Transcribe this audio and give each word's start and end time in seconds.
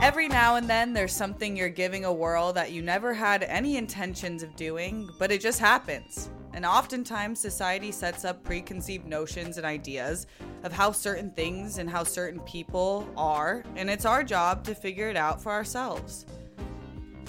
Every 0.00 0.28
now 0.28 0.54
and 0.54 0.70
then, 0.70 0.92
there's 0.92 1.12
something 1.12 1.56
you're 1.56 1.68
giving 1.68 2.04
a 2.04 2.12
whirl 2.12 2.52
that 2.52 2.70
you 2.70 2.82
never 2.82 3.12
had 3.12 3.42
any 3.42 3.76
intentions 3.76 4.44
of 4.44 4.54
doing, 4.54 5.10
but 5.18 5.32
it 5.32 5.40
just 5.40 5.58
happens. 5.58 6.30
And 6.52 6.64
oftentimes, 6.64 7.40
society 7.40 7.90
sets 7.90 8.24
up 8.24 8.44
preconceived 8.44 9.08
notions 9.08 9.56
and 9.56 9.66
ideas 9.66 10.28
of 10.62 10.72
how 10.72 10.92
certain 10.92 11.32
things 11.32 11.78
and 11.78 11.90
how 11.90 12.04
certain 12.04 12.38
people 12.42 13.08
are, 13.16 13.64
and 13.74 13.90
it's 13.90 14.04
our 14.04 14.22
job 14.22 14.62
to 14.64 14.74
figure 14.74 15.10
it 15.10 15.16
out 15.16 15.42
for 15.42 15.50
ourselves. 15.50 16.26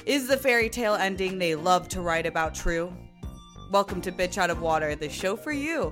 Is 0.06 0.28
the 0.28 0.38
fairy 0.38 0.70
tale 0.70 0.94
ending 0.94 1.40
they 1.40 1.56
love 1.56 1.90
to 1.90 2.02
write 2.02 2.28
about 2.28 2.54
true? 2.54 2.94
Welcome 3.72 4.00
to 4.02 4.12
Bitch 4.12 4.38
Out 4.38 4.52
of 4.52 4.62
Water, 4.62 4.94
the 4.94 5.10
show 5.10 5.36
for 5.36 5.52
you, 5.52 5.92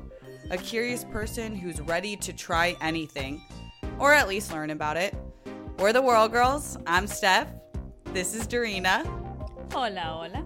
a 0.51 0.57
curious 0.57 1.03
person 1.05 1.55
who's 1.55 1.81
ready 1.81 2.15
to 2.17 2.33
try 2.33 2.77
anything, 2.81 3.41
or 3.97 4.13
at 4.13 4.27
least 4.27 4.53
learn 4.53 4.69
about 4.69 4.95
it. 4.95 5.15
We're 5.77 5.93
the 5.93 6.01
Whirl 6.01 6.27
Girls. 6.27 6.75
I'm 6.87 7.05
Steph. 7.05 7.49
This 8.05 8.33
is 8.33 8.47
Darina. 8.47 9.05
Hola, 9.71 9.99
hola. 9.99 10.43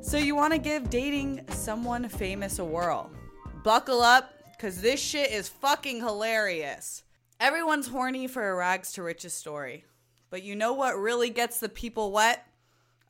So, 0.00 0.18
you 0.18 0.36
want 0.36 0.52
to 0.52 0.58
give 0.58 0.88
dating 0.88 1.40
someone 1.48 2.08
famous 2.08 2.60
a 2.60 2.64
whirl? 2.64 3.10
Buckle 3.64 4.02
up, 4.02 4.32
because 4.52 4.80
this 4.80 5.00
shit 5.00 5.32
is 5.32 5.48
fucking 5.48 5.98
hilarious. 5.98 7.02
Everyone's 7.40 7.88
horny 7.88 8.28
for 8.28 8.48
a 8.48 8.54
rags 8.54 8.92
to 8.92 9.02
riches 9.02 9.34
story. 9.34 9.84
But 10.30 10.44
you 10.44 10.54
know 10.54 10.72
what 10.72 10.96
really 10.96 11.30
gets 11.30 11.58
the 11.58 11.68
people 11.68 12.12
wet? 12.12 12.46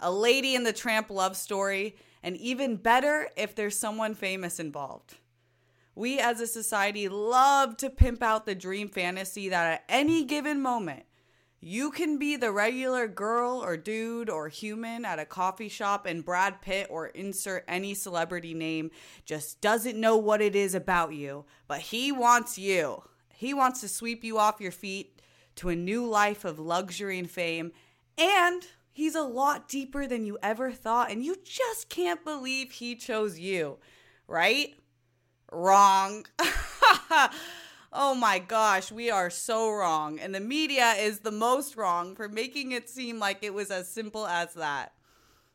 A 0.01 0.11
lady 0.11 0.55
in 0.55 0.65
the 0.65 0.73
tramp 0.73 1.11
love 1.11 1.37
story, 1.37 1.97
and 2.23 2.35
even 2.39 2.77
better 2.77 3.29
if 3.37 3.55
there's 3.55 3.79
someone 3.79 4.15
famous 4.15 4.59
involved. 4.59 5.17
We 5.97 6.21
as 6.21 6.43
a 6.43 6.47
society 6.47 7.09
love 7.09 7.79
to 7.79 7.89
pimp 7.89 8.23
out 8.23 8.45
the 8.45 8.55
dream 8.55 8.91
fantasy 8.91 9.49
that 9.49 9.73
at 9.73 9.85
any 9.89 10.25
given 10.25 10.61
moment, 10.61 11.05
you 11.59 11.91
can 11.91 12.19
be 12.19 12.37
the 12.37 12.53
regular 12.53 13.09
girl 13.09 13.65
or 13.65 13.79
dude 13.79 14.29
or 14.29 14.49
human 14.49 15.07
at 15.07 15.19
a 15.19 15.25
coffee 15.25 15.71
shop, 15.71 16.05
and 16.05 16.23
Brad 16.23 16.61
Pitt 16.61 16.89
or 16.91 17.07
insert 17.07 17.65
any 17.67 17.95
celebrity 17.95 18.53
name 18.53 18.91
just 19.25 19.63
doesn't 19.63 19.99
know 19.99 20.19
what 20.19 20.43
it 20.43 20.55
is 20.55 20.75
about 20.75 21.15
you, 21.15 21.47
but 21.67 21.81
he 21.81 22.13
wants 22.13 22.59
you. 22.59 23.03
He 23.35 23.55
wants 23.55 23.81
to 23.81 23.89
sweep 23.89 24.23
you 24.23 24.39
off 24.39 24.61
your 24.61 24.73
feet 24.73 25.23
to 25.57 25.71
a 25.71 25.75
new 25.75 26.07
life 26.07 26.45
of 26.45 26.59
luxury 26.59 27.19
and 27.19 27.31
fame, 27.31 27.73
and 28.19 28.63
he's 28.93 29.15
a 29.15 29.23
lot 29.23 29.67
deeper 29.67 30.07
than 30.07 30.27
you 30.27 30.37
ever 30.43 30.71
thought, 30.71 31.11
and 31.11 31.25
you 31.25 31.37
just 31.43 31.89
can't 31.89 32.23
believe 32.23 32.73
he 32.73 32.95
chose 32.95 33.39
you, 33.39 33.79
right? 34.29 34.75
Wrong. 35.57 36.27
oh 37.91 38.15
my 38.15 38.39
gosh, 38.39 38.93
we 38.93 39.11
are 39.11 39.31
so 39.31 39.71
wrong. 39.71 40.19
And 40.21 40.35
the 40.35 40.41
media 40.41 40.93
is 40.99 41.21
the 41.21 41.33
most 41.33 41.79
wrong 41.79 42.15
for 42.15 42.29
making 42.29 42.73
it 42.73 42.91
seem 42.91 43.19
like 43.19 43.39
it 43.41 43.55
was 43.55 43.71
as 43.71 43.89
simple 43.89 44.27
as 44.27 44.53
that. 44.53 44.93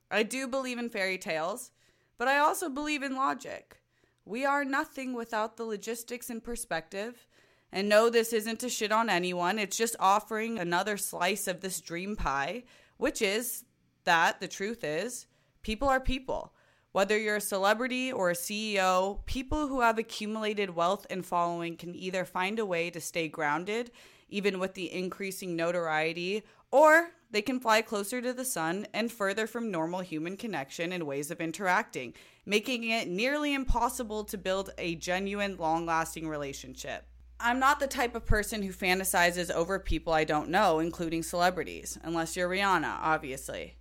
I 0.09 0.23
do 0.23 0.47
believe 0.47 0.80
in 0.80 0.89
fairy 0.89 1.19
tales, 1.19 1.69
but 2.17 2.27
I 2.27 2.39
also 2.39 2.67
believe 2.67 3.03
in 3.03 3.16
logic. 3.16 3.77
We 4.25 4.43
are 4.43 4.66
nothing 4.66 5.13
without 5.13 5.55
the 5.55 5.66
logistics 5.66 6.31
and 6.31 6.43
perspective. 6.43 7.27
And 7.71 7.88
no, 7.88 8.09
this 8.09 8.33
isn't 8.33 8.59
to 8.61 8.69
shit 8.69 8.91
on 8.91 9.08
anyone. 9.08 9.59
It's 9.59 9.77
just 9.77 9.95
offering 9.99 10.58
another 10.58 10.97
slice 10.97 11.47
of 11.47 11.61
this 11.61 11.80
dream 11.80 12.15
pie, 12.15 12.63
which 12.97 13.21
is 13.21 13.65
that 14.05 14.39
the 14.39 14.47
truth 14.47 14.83
is 14.83 15.27
people 15.61 15.88
are 15.88 15.99
people. 15.99 16.55
Whether 16.94 17.17
you're 17.17 17.38
a 17.38 17.42
celebrity 17.42 18.11
or 18.11 18.30
a 18.30 18.36
CEO, 18.36 19.25
people 19.25 19.70
who 19.70 19.80
have 19.80 19.97
accumulated 19.97 20.75
wealth 20.75 21.08
and 21.09 21.25
following 21.25 21.78
can 21.78 21.95
either 21.95 22.25
find 22.25 22.59
a 22.59 22.66
way 22.66 22.89
to 22.89 23.00
stay 23.00 23.30
grounded, 23.30 23.92
even 24.28 24.59
with 24.59 24.73
the 24.73 24.92
increasing 24.92 25.56
notoriety, 25.56 26.44
or 26.70 27.11
they 27.31 27.42
can 27.42 27.61
fly 27.61 27.81
closer 27.81 28.22
to 28.22 28.33
the 28.33 28.44
sun 28.44 28.88
and 28.94 29.09
further 29.09 29.48
from 29.48 29.71
normal 29.71 30.02
human 30.02 30.36
connection 30.36 30.92
and 30.92 31.08
ways 31.08 31.32
of 31.32 31.39
interacting, 31.39 32.14
making 32.45 32.83
it 32.83 33.08
nearly 33.08 33.54
impossible 33.54 34.26
to 34.26 34.38
build 34.38 34.71
a 34.77 34.95
genuine, 34.95 35.55
long 35.55 35.86
lasting 35.86 36.27
relationship. 36.27 37.05
I'm 37.39 37.60
not 37.60 37.80
the 37.80 37.88
type 37.88 38.15
of 38.15 38.26
person 38.26 38.61
who 38.64 38.73
fantasizes 38.73 39.49
over 39.49 39.80
people 39.80 40.11
I 40.11 40.26
don't 40.26 40.49
know, 40.49 40.80
including 40.80 41.23
celebrities, 41.23 41.98
unless 42.04 42.36
you're 42.36 42.49
Rihanna, 42.49 42.98
obviously. 43.02 43.77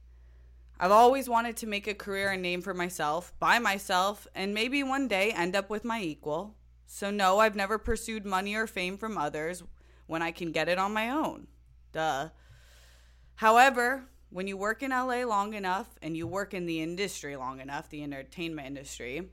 I've 0.83 0.93
always 0.93 1.29
wanted 1.29 1.59
to 1.59 1.67
make 1.67 1.87
a 1.87 1.93
career 1.93 2.31
and 2.31 2.41
name 2.41 2.63
for 2.63 2.73
myself, 2.73 3.35
by 3.39 3.59
myself, 3.59 4.27
and 4.35 4.55
maybe 4.55 4.83
one 4.83 5.09
day 5.09 5.31
end 5.31 5.55
up 5.55 5.69
with 5.69 5.85
my 5.85 6.01
equal. 6.01 6.57
So, 6.87 7.11
no, 7.11 7.39
I've 7.39 7.55
never 7.55 7.77
pursued 7.77 8.25
money 8.25 8.55
or 8.55 8.67
fame 8.67 8.97
from 8.97 9.19
others 9.19 9.63
when 10.07 10.23
I 10.23 10.31
can 10.31 10.53
get 10.53 10.71
it 10.71 10.79
on 10.79 10.95
my 10.95 11.11
own. 11.11 11.49
Duh. 11.93 12.31
However, 13.35 14.05
when 14.31 14.47
you 14.47 14.57
work 14.57 14.83
in 14.83 14.91
LA 14.91 15.23
long 15.25 15.53
enough 15.53 15.99
and 16.01 16.17
you 16.17 16.27
work 16.27 16.55
in 16.55 16.65
the 16.65 16.81
industry 16.81 17.37
long 17.37 17.61
enough, 17.61 17.91
the 17.91 18.03
entertainment 18.03 18.67
industry, 18.67 19.29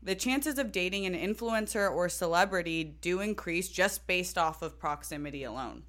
the 0.00 0.14
chances 0.14 0.60
of 0.60 0.70
dating 0.70 1.06
an 1.06 1.14
influencer 1.14 1.90
or 1.90 2.08
celebrity 2.08 2.84
do 2.84 3.18
increase 3.18 3.68
just 3.68 4.06
based 4.06 4.38
off 4.38 4.62
of 4.62 4.78
proximity 4.78 5.42
alone. 5.42 5.82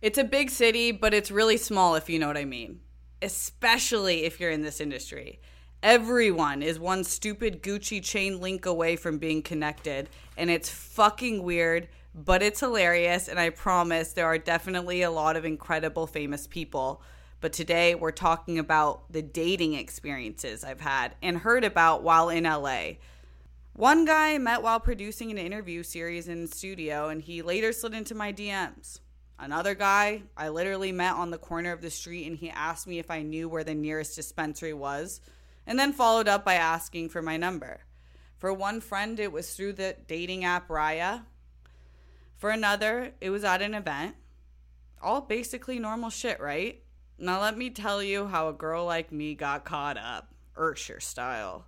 It's 0.00 0.18
a 0.18 0.24
big 0.24 0.50
city, 0.50 0.92
but 0.92 1.12
it's 1.12 1.32
really 1.32 1.56
small 1.56 1.96
if 1.96 2.08
you 2.08 2.20
know 2.20 2.28
what 2.28 2.36
I 2.36 2.44
mean 2.44 2.78
especially 3.24 4.24
if 4.24 4.38
you're 4.38 4.50
in 4.50 4.62
this 4.62 4.80
industry. 4.80 5.40
Everyone 5.82 6.62
is 6.62 6.78
one 6.78 7.04
stupid 7.04 7.62
Gucci 7.62 8.02
chain 8.02 8.40
link 8.40 8.66
away 8.66 8.96
from 8.96 9.18
being 9.18 9.42
connected, 9.42 10.08
and 10.36 10.50
it's 10.50 10.68
fucking 10.68 11.42
weird, 11.42 11.88
but 12.14 12.42
it's 12.42 12.60
hilarious. 12.60 13.28
And 13.28 13.40
I 13.40 13.50
promise 13.50 14.12
there 14.12 14.26
are 14.26 14.38
definitely 14.38 15.02
a 15.02 15.10
lot 15.10 15.36
of 15.36 15.44
incredible 15.44 16.06
famous 16.06 16.46
people. 16.46 17.02
But 17.40 17.52
today 17.52 17.94
we're 17.94 18.12
talking 18.12 18.58
about 18.58 19.10
the 19.12 19.22
dating 19.22 19.74
experiences 19.74 20.62
I've 20.62 20.80
had 20.80 21.14
and 21.22 21.38
heard 21.38 21.64
about 21.64 22.02
while 22.02 22.28
in 22.28 22.44
LA. 22.44 22.92
One 23.74 24.04
guy 24.04 24.34
I 24.34 24.38
met 24.38 24.62
while 24.62 24.80
producing 24.80 25.30
an 25.30 25.38
interview 25.38 25.82
series 25.82 26.28
in 26.28 26.46
studio, 26.46 27.08
and 27.08 27.20
he 27.20 27.42
later 27.42 27.72
slid 27.72 27.92
into 27.92 28.14
my 28.14 28.32
DMs. 28.32 29.00
Another 29.38 29.74
guy 29.74 30.22
I 30.36 30.48
literally 30.48 30.92
met 30.92 31.14
on 31.14 31.30
the 31.30 31.38
corner 31.38 31.72
of 31.72 31.82
the 31.82 31.90
street 31.90 32.26
and 32.26 32.36
he 32.36 32.50
asked 32.50 32.86
me 32.86 32.98
if 32.98 33.10
I 33.10 33.22
knew 33.22 33.48
where 33.48 33.64
the 33.64 33.74
nearest 33.74 34.16
dispensary 34.16 34.72
was, 34.72 35.20
and 35.66 35.78
then 35.78 35.92
followed 35.92 36.28
up 36.28 36.44
by 36.44 36.54
asking 36.54 37.08
for 37.08 37.22
my 37.22 37.36
number. 37.36 37.80
For 38.38 38.52
one 38.52 38.80
friend, 38.80 39.18
it 39.18 39.32
was 39.32 39.54
through 39.54 39.74
the 39.74 39.96
dating 40.06 40.44
app 40.44 40.68
Raya. 40.68 41.22
For 42.36 42.50
another, 42.50 43.12
it 43.20 43.30
was 43.30 43.44
at 43.44 43.62
an 43.62 43.74
event. 43.74 44.16
All 45.02 45.20
basically 45.20 45.78
normal 45.78 46.10
shit, 46.10 46.40
right? 46.40 46.82
Now, 47.18 47.40
let 47.40 47.56
me 47.56 47.70
tell 47.70 48.02
you 48.02 48.26
how 48.26 48.48
a 48.48 48.52
girl 48.52 48.84
like 48.84 49.12
me 49.12 49.34
got 49.34 49.64
caught 49.64 49.96
up, 49.96 50.34
Usher 50.56 51.00
style. 51.00 51.66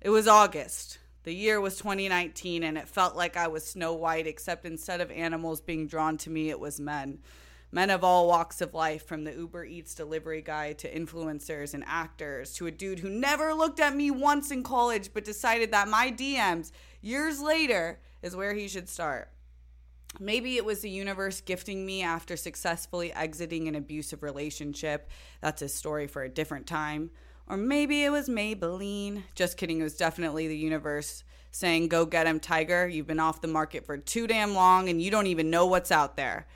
It 0.00 0.10
was 0.10 0.28
August. 0.28 0.98
The 1.26 1.34
year 1.34 1.60
was 1.60 1.76
2019 1.78 2.62
and 2.62 2.78
it 2.78 2.86
felt 2.86 3.16
like 3.16 3.36
I 3.36 3.48
was 3.48 3.66
Snow 3.66 3.92
White, 3.94 4.28
except 4.28 4.64
instead 4.64 5.00
of 5.00 5.10
animals 5.10 5.60
being 5.60 5.88
drawn 5.88 6.16
to 6.18 6.30
me, 6.30 6.50
it 6.50 6.60
was 6.60 6.78
men. 6.78 7.18
Men 7.72 7.90
of 7.90 8.04
all 8.04 8.28
walks 8.28 8.60
of 8.60 8.74
life, 8.74 9.04
from 9.04 9.24
the 9.24 9.32
Uber 9.32 9.64
Eats 9.64 9.92
delivery 9.92 10.40
guy 10.40 10.72
to 10.74 10.88
influencers 10.88 11.74
and 11.74 11.82
actors, 11.84 12.54
to 12.54 12.68
a 12.68 12.70
dude 12.70 13.00
who 13.00 13.10
never 13.10 13.52
looked 13.54 13.80
at 13.80 13.96
me 13.96 14.08
once 14.08 14.52
in 14.52 14.62
college 14.62 15.10
but 15.12 15.24
decided 15.24 15.72
that 15.72 15.88
my 15.88 16.12
DMs, 16.12 16.70
years 17.00 17.40
later, 17.42 17.98
is 18.22 18.36
where 18.36 18.54
he 18.54 18.68
should 18.68 18.88
start. 18.88 19.32
Maybe 20.20 20.56
it 20.56 20.64
was 20.64 20.80
the 20.80 20.90
universe 20.90 21.40
gifting 21.40 21.84
me 21.84 22.04
after 22.04 22.36
successfully 22.36 23.12
exiting 23.12 23.66
an 23.66 23.74
abusive 23.74 24.22
relationship. 24.22 25.10
That's 25.40 25.60
a 25.60 25.68
story 25.68 26.06
for 26.06 26.22
a 26.22 26.28
different 26.28 26.68
time. 26.68 27.10
Or 27.48 27.56
maybe 27.56 28.04
it 28.04 28.10
was 28.10 28.28
Maybelline. 28.28 29.22
Just 29.34 29.56
kidding, 29.56 29.80
it 29.80 29.84
was 29.84 29.96
definitely 29.96 30.48
the 30.48 30.56
universe 30.56 31.22
saying, 31.52 31.88
Go 31.88 32.04
get 32.04 32.26
him, 32.26 32.40
Tiger. 32.40 32.88
You've 32.88 33.06
been 33.06 33.20
off 33.20 33.40
the 33.40 33.48
market 33.48 33.86
for 33.86 33.96
too 33.96 34.26
damn 34.26 34.54
long 34.54 34.88
and 34.88 35.00
you 35.00 35.10
don't 35.10 35.28
even 35.28 35.50
know 35.50 35.66
what's 35.66 35.92
out 35.92 36.16
there. 36.16 36.46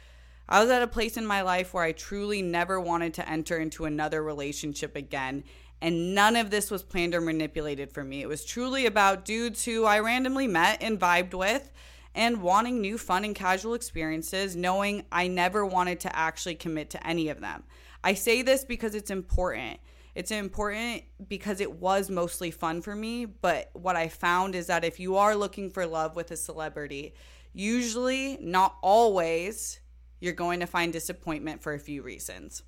I 0.48 0.60
was 0.60 0.70
at 0.70 0.82
a 0.82 0.88
place 0.88 1.16
in 1.16 1.24
my 1.24 1.42
life 1.42 1.72
where 1.72 1.84
I 1.84 1.92
truly 1.92 2.42
never 2.42 2.80
wanted 2.80 3.14
to 3.14 3.28
enter 3.28 3.56
into 3.56 3.84
another 3.84 4.22
relationship 4.22 4.96
again. 4.96 5.44
And 5.80 6.14
none 6.14 6.34
of 6.34 6.50
this 6.50 6.70
was 6.70 6.82
planned 6.82 7.14
or 7.14 7.20
manipulated 7.20 7.92
for 7.92 8.02
me. 8.02 8.20
It 8.20 8.28
was 8.28 8.44
truly 8.44 8.84
about 8.84 9.24
dudes 9.24 9.64
who 9.64 9.84
I 9.84 10.00
randomly 10.00 10.48
met 10.48 10.82
and 10.82 11.00
vibed 11.00 11.34
with 11.34 11.70
and 12.14 12.42
wanting 12.42 12.80
new 12.80 12.98
fun 12.98 13.24
and 13.24 13.34
casual 13.34 13.74
experiences, 13.74 14.56
knowing 14.56 15.04
I 15.12 15.28
never 15.28 15.64
wanted 15.64 16.00
to 16.00 16.14
actually 16.14 16.56
commit 16.56 16.90
to 16.90 17.06
any 17.06 17.28
of 17.28 17.40
them. 17.40 17.62
I 18.02 18.14
say 18.14 18.42
this 18.42 18.64
because 18.64 18.96
it's 18.96 19.10
important. 19.10 19.78
It's 20.20 20.32
important 20.32 21.04
because 21.30 21.62
it 21.62 21.72
was 21.72 22.10
mostly 22.10 22.50
fun 22.50 22.82
for 22.82 22.94
me. 22.94 23.24
But 23.24 23.70
what 23.72 23.96
I 23.96 24.08
found 24.08 24.54
is 24.54 24.66
that 24.66 24.84
if 24.84 25.00
you 25.00 25.16
are 25.16 25.34
looking 25.34 25.70
for 25.70 25.86
love 25.86 26.14
with 26.14 26.30
a 26.30 26.36
celebrity, 26.36 27.14
usually, 27.54 28.36
not 28.38 28.76
always, 28.82 29.80
you're 30.20 30.34
going 30.34 30.60
to 30.60 30.66
find 30.66 30.92
disappointment 30.92 31.62
for 31.62 31.72
a 31.72 31.78
few 31.78 32.02
reasons. 32.02 32.62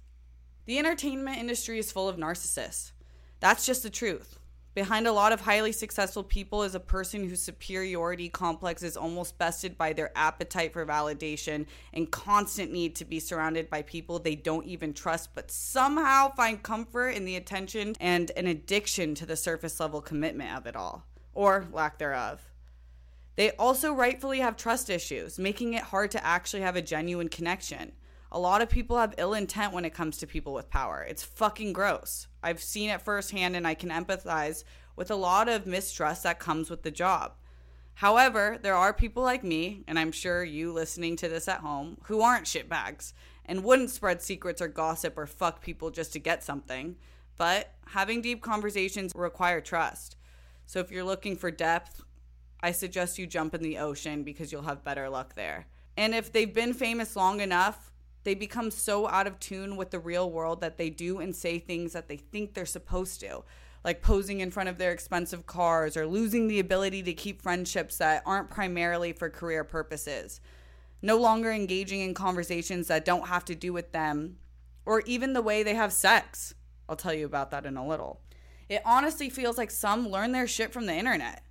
The 0.65 0.79
entertainment 0.79 1.37
industry 1.37 1.79
is 1.79 1.93
full 1.93 2.09
of 2.09 2.17
narcissists. 2.17 2.93
That's 3.41 3.67
just 3.67 3.83
the 3.83 3.91
truth. 3.91 4.39
Behind 4.75 5.07
a 5.07 5.13
lot 5.13 5.33
of 5.33 5.43
highly 5.43 5.71
successful 5.71 6.23
people 6.23 6.63
is 6.63 6.75
a 6.75 6.81
person 6.81 7.29
whose 7.29 7.43
superiority 7.43 8.31
complex 8.31 8.83
is 8.83 8.97
almost 8.97 9.37
bested 9.37 9.77
by 9.77 9.93
their 9.93 10.11
appetite 10.17 10.73
for 10.73 10.87
validation 10.87 11.67
and 11.93 12.11
constant 12.11 12.73
need 12.73 12.97
to 12.97 13.05
be 13.05 13.21
surrounded 13.21 13.69
by 13.69 13.83
people 13.83 14.19
they 14.19 14.35
don't 14.35 14.65
even 14.65 14.95
trust, 14.95 15.35
but 15.35 15.51
somehow 15.51 16.33
find 16.35 16.63
comfort 16.63 17.11
in 17.11 17.27
the 17.27 17.37
attention 17.37 17.95
and 18.01 18.31
an 18.35 18.47
addiction 18.47 19.15
to 19.15 19.27
the 19.27 19.37
surface 19.37 19.79
level 19.79 20.01
commitment 20.01 20.57
of 20.57 20.67
it 20.67 20.75
all, 20.75 21.05
or 21.35 21.67
lack 21.71 21.99
thereof. 21.99 22.41
They 23.37 23.51
also 23.53 23.93
rightfully 23.93 24.41
have 24.41 24.57
trust 24.57 24.89
issues, 24.89 25.39
making 25.39 25.75
it 25.75 25.83
hard 25.83 26.11
to 26.13 26.27
actually 26.27 26.63
have 26.63 26.77
a 26.77 26.83
genuine 26.83 27.29
connection. 27.29 27.93
A 28.35 28.39
lot 28.39 28.63
of 28.63 28.71
people 28.71 28.97
have 28.97 29.15
ill 29.19 29.35
intent 29.35 29.75
when 29.75 29.85
it 29.85 29.93
comes 29.93 30.17
to 30.17 30.27
people 30.27 30.55
with 30.55 30.71
power. 30.71 31.05
It's 31.07 31.23
fucking 31.23 31.75
gross. 31.75 32.29
I've 32.43 32.63
seen 32.63 32.89
it 32.89 33.03
firsthand 33.03 33.57
and 33.57 33.67
I 33.67 33.75
can 33.75 33.91
empathize 33.91 34.65
with 34.97 35.11
a 35.11 35.17
lot 35.17 35.51
of 35.51 35.67
mistrust 35.67 36.23
that 36.23 36.39
comes 36.39 36.71
with 36.71 36.83
the 36.83 36.91
job. 36.91 37.35
However, 37.97 38.59
there 38.63 38.75
are 38.75 38.95
people 38.95 39.23
like 39.23 39.45
me, 39.45 39.85
and 39.87 39.99
I'm 39.99 40.13
sure 40.13 40.43
you 40.43 40.73
listening 40.73 41.15
to 41.17 41.29
this 41.29 41.47
at 41.47 41.61
home, 41.61 41.99
who 42.05 42.23
aren't 42.23 42.47
shitbags 42.47 43.13
and 43.45 43.65
wouldn't 43.65 43.91
spread 43.91 44.23
secrets 44.23 44.63
or 44.63 44.69
gossip 44.69 45.19
or 45.19 45.27
fuck 45.27 45.61
people 45.61 45.91
just 45.91 46.15
to 46.15 46.19
get 46.19 46.43
something. 46.43 46.97
But 47.37 47.75
having 47.89 48.23
deep 48.23 48.41
conversations 48.41 49.13
require 49.15 49.61
trust. 49.61 50.17
So 50.65 50.81
if 50.81 50.91
you're 50.91 51.05
looking 51.05 51.37
for 51.37 51.51
depth, 51.51 52.03
I 52.63 52.73
suggest 52.73 53.19
you 53.19 53.27
jump 53.27 53.55
in 53.55 53.63
the 53.63 53.77
ocean 53.77 54.23
because 54.23 54.51
you'll 54.51 54.63
have 54.63 54.83
better 54.83 55.11
luck 55.11 55.35
there. 55.35 55.67
And 55.99 56.15
if 56.15 56.33
they've 56.33 56.53
been 56.53 56.73
famous 56.73 57.15
long 57.15 57.41
enough, 57.41 57.92
they 58.25 58.35
become 58.35 58.71
so 58.71 59.09
out 59.09 59.27
of 59.27 59.41
tune 59.41 59.77
with 59.77 59.91
the 59.91 59.99
real 59.99 60.31
world 60.31 60.61
that 60.61 60.79
they 60.79 60.91
do 60.91 61.19
and 61.19 61.35
say 61.35 61.59
things 61.59 61.93
that 61.93 62.09
they 62.09 62.17
think 62.17 62.55
they're 62.55 62.67
supposed 62.67 63.21
to, 63.21 63.43
like 63.85 64.03
posing 64.03 64.41
in 64.41 64.51
front 64.51 64.69
of 64.69 64.79
their 64.79 64.93
expensive 64.93 65.47
cars 65.47 65.97
or 65.97 66.07
losing 66.07 66.47
the 66.47 66.61
ability 66.61 67.03
to 67.03 67.13
keep 67.13 67.43
friendships 67.43 67.99
that 67.99 68.23
aren't 68.25 68.51
primarily 68.51 69.13
for 69.13 69.29
career 69.29 69.65
purposes. 69.65 70.41
No 71.01 71.17
longer 71.17 71.51
engaging 71.51 72.01
in 72.01 72.15
conversations 72.15 72.87
that 72.89 73.05
don't 73.05 73.29
have 73.29 73.45
to 73.47 73.55
do 73.55 73.73
with 73.73 73.93
them 73.93 74.39
or 74.87 75.01
even 75.01 75.33
the 75.33 75.43
way 75.43 75.63
they 75.63 75.75
have 75.75 75.93
sex. 75.93 76.55
I'll 76.89 76.97
tell 76.97 77.15
you 77.15 77.27
about 77.27 77.51
that 77.51 77.67
in 77.67 77.77
a 77.77 77.87
little. 77.87 78.21
It 78.69 78.83
honestly 78.85 79.29
feels 79.29 79.59
like 79.59 79.71
some 79.71 80.09
learn 80.09 80.33
their 80.33 80.47
shit 80.47 80.73
from 80.73 80.87
the 80.87 80.95
internet. 80.95 81.43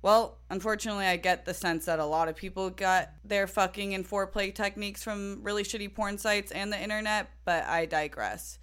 Well, 0.00 0.38
unfortunately, 0.48 1.06
I 1.06 1.16
get 1.16 1.44
the 1.44 1.54
sense 1.54 1.86
that 1.86 1.98
a 1.98 2.04
lot 2.04 2.28
of 2.28 2.36
people 2.36 2.70
got 2.70 3.10
their 3.24 3.46
fucking 3.46 3.94
and 3.94 4.08
foreplay 4.08 4.54
techniques 4.54 5.02
from 5.02 5.40
really 5.42 5.64
shitty 5.64 5.92
porn 5.92 6.18
sites 6.18 6.52
and 6.52 6.72
the 6.72 6.80
internet, 6.80 7.30
but 7.44 7.64
I 7.64 7.86
digress. 7.86 8.58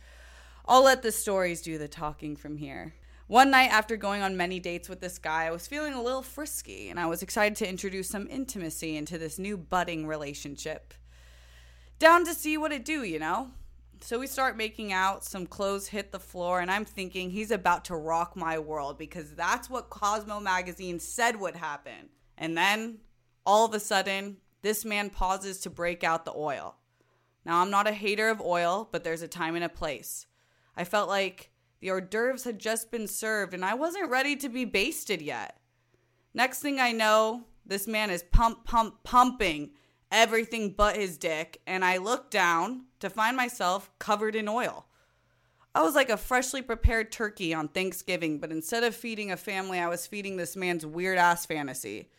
I'll 0.66 0.84
let 0.84 1.02
the 1.02 1.12
stories 1.12 1.62
do 1.62 1.78
the 1.78 1.88
talking 1.88 2.36
from 2.36 2.58
here. 2.58 2.94
One 3.28 3.52
night 3.52 3.72
after 3.72 3.98
going 3.98 4.22
on 4.22 4.38
many 4.38 4.60
dates 4.60 4.88
with 4.88 5.02
this 5.02 5.18
guy, 5.18 5.46
I 5.46 5.52
was 5.52 5.68
feeling 5.68 5.94
a 5.94 6.02
little 6.02 6.22
frisky 6.22 6.90
and 6.90 7.00
I 7.00 7.08
was 7.08 7.22
excited 7.22 7.56
to 7.58 7.70
introduce 7.70 8.08
some 8.08 8.28
intimacy 8.30 8.96
into 8.96 9.18
this 9.18 9.38
new 9.38 9.58
budding 9.58 10.08
relationship. 10.08 10.94
Down 12.00 12.24
to 12.26 12.34
see 12.34 12.58
what 12.58 12.72
it 12.72 12.86
do, 12.86 13.04
you 13.04 13.20
know? 13.20 13.52
So 14.02 14.20
we 14.20 14.28
start 14.28 14.58
making 14.58 14.94
out, 14.94 15.24
some 15.24 15.48
clothes 15.48 15.88
hit 15.88 16.12
the 16.12 16.20
floor, 16.20 16.60
and 16.60 16.70
I'm 16.70 16.86
thinking 16.86 17.30
he's 17.30 17.52
about 17.52 17.86
to 17.86 17.96
rock 17.96 18.36
my 18.36 18.60
world 18.60 18.98
because 18.98 19.32
that's 19.32 19.70
what 19.70 19.90
Cosmo 19.90 20.40
magazine 20.40 21.00
said 21.00 21.40
would 21.40 21.56
happen. 21.56 22.10
And 22.38 22.58
then, 22.58 23.00
all 23.46 23.66
of 23.66 23.74
a 23.74 23.80
sudden, 23.80 24.38
this 24.62 24.84
man 24.84 25.10
pauses 25.10 25.60
to 25.62 25.70
break 25.70 26.04
out 26.04 26.26
the 26.26 26.34
oil. 26.36 26.76
Now, 27.46 27.62
I'm 27.62 27.70
not 27.70 27.88
a 27.88 27.94
hater 27.94 28.30
of 28.30 28.42
oil, 28.42 28.90
but 28.92 29.04
there's 29.04 29.22
a 29.22 29.28
time 29.28 29.56
and 29.56 29.64
a 29.64 29.70
place. 29.70 30.26
I 30.76 30.84
felt 30.84 31.08
like 31.08 31.52
the 31.80 31.92
hors 31.92 32.02
d'oeuvres 32.02 32.44
had 32.44 32.60
just 32.60 32.92
been 32.92 33.08
served 33.08 33.54
and 33.54 33.64
I 33.64 33.76
wasn't 33.76 34.10
ready 34.10 34.36
to 34.38 34.50
be 34.50 34.66
basted 34.66 35.22
yet. 35.22 35.60
Next 36.34 36.60
thing 36.60 36.80
I 36.80 36.92
know, 36.92 37.44
this 37.66 37.88
man 37.88 38.10
is 38.10 38.24
pump, 38.24 38.66
pump, 38.66 39.04
pumping 39.04 39.72
everything 40.16 40.72
but 40.72 40.96
his 40.96 41.18
dick, 41.18 41.62
and 41.68 41.84
I 41.84 41.98
looked 41.98 42.32
down 42.32 42.86
to 43.02 43.10
find 43.10 43.36
myself 43.36 43.92
covered 44.00 44.36
in 44.36 44.48
oil. 44.48 44.86
I 45.76 45.84
was 45.84 45.94
like 45.94 46.10
a 46.10 46.16
freshly 46.16 46.62
prepared 46.62 47.12
turkey 47.12 47.54
on 47.54 47.68
Thanksgiving, 47.68 48.40
but 48.40 48.50
instead 48.50 48.86
of 48.86 48.96
feeding 48.96 49.30
a 49.30 49.38
family, 49.38 49.78
I 49.78 49.90
was 49.90 50.08
feeding 50.08 50.38
this 50.38 50.56
man's 50.56 50.86
weird 50.86 51.18
ass 51.18 51.46
fantasy. 51.46 52.10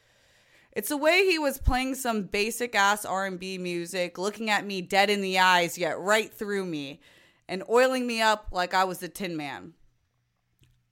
It's 0.72 0.90
the 0.90 0.98
way 0.98 1.24
he 1.24 1.38
was 1.38 1.56
playing 1.56 1.94
some 1.94 2.24
basic 2.24 2.74
ass 2.74 3.06
R&B 3.06 3.56
music, 3.56 4.18
looking 4.18 4.50
at 4.50 4.66
me 4.66 4.82
dead 4.82 5.08
in 5.08 5.22
the 5.22 5.38
eyes 5.38 5.78
yet 5.78 5.98
right 5.98 6.30
through 6.30 6.66
me, 6.66 7.00
and 7.48 7.64
oiling 7.66 8.06
me 8.06 8.20
up 8.20 8.48
like 8.50 8.74
I 8.74 8.84
was 8.84 8.98
the 8.98 9.08
Tin 9.08 9.38
Man. 9.38 9.72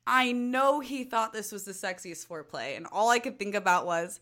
I 0.07 0.33
know 0.33 0.81
he 0.81 1.05
thought 1.05 1.35
this 1.35 1.53
was 1.53 1.65
the 1.65 1.73
sexiest 1.73 2.27
foreplay, 2.27 2.79
and 2.79 2.87
all 2.91 3.11
I 3.11 3.19
could 3.19 3.39
think 3.39 3.55
about 3.55 3.85
was, 3.85 4.21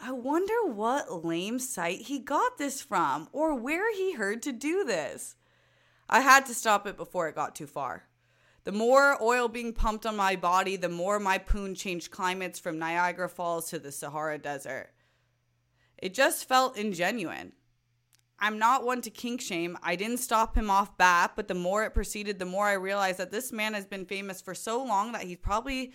I 0.00 0.12
wonder 0.12 0.66
what 0.66 1.24
lame 1.24 1.58
site 1.58 2.02
he 2.02 2.18
got 2.18 2.58
this 2.58 2.82
from 2.82 3.28
or 3.32 3.54
where 3.54 3.94
he 3.94 4.14
heard 4.14 4.42
to 4.42 4.52
do 4.52 4.84
this. 4.84 5.36
I 6.08 6.20
had 6.20 6.46
to 6.46 6.54
stop 6.54 6.86
it 6.86 6.96
before 6.96 7.28
it 7.28 7.34
got 7.34 7.54
too 7.54 7.66
far. 7.66 8.04
The 8.64 8.72
more 8.72 9.16
oil 9.22 9.48
being 9.48 9.72
pumped 9.72 10.06
on 10.06 10.16
my 10.16 10.36
body, 10.36 10.76
the 10.76 10.88
more 10.88 11.18
my 11.18 11.38
poon 11.38 11.74
changed 11.74 12.10
climates 12.10 12.58
from 12.58 12.78
Niagara 12.78 13.28
Falls 13.28 13.70
to 13.70 13.78
the 13.78 13.92
Sahara 13.92 14.38
Desert. 14.38 14.90
It 15.98 16.14
just 16.14 16.48
felt 16.48 16.76
ingenuine. 16.76 17.52
I'm 18.38 18.58
not 18.58 18.84
one 18.84 19.00
to 19.02 19.10
kink 19.10 19.40
shame. 19.40 19.78
I 19.82 19.96
didn't 19.96 20.18
stop 20.18 20.56
him 20.56 20.68
off 20.68 20.98
bat, 20.98 21.32
but 21.36 21.48
the 21.48 21.54
more 21.54 21.84
it 21.84 21.94
proceeded, 21.94 22.38
the 22.38 22.44
more 22.44 22.66
I 22.66 22.74
realized 22.74 23.18
that 23.18 23.30
this 23.30 23.50
man 23.50 23.72
has 23.72 23.86
been 23.86 24.04
famous 24.04 24.42
for 24.42 24.54
so 24.54 24.82
long 24.84 25.12
that 25.12 25.22
he's 25.22 25.38
probably 25.38 25.92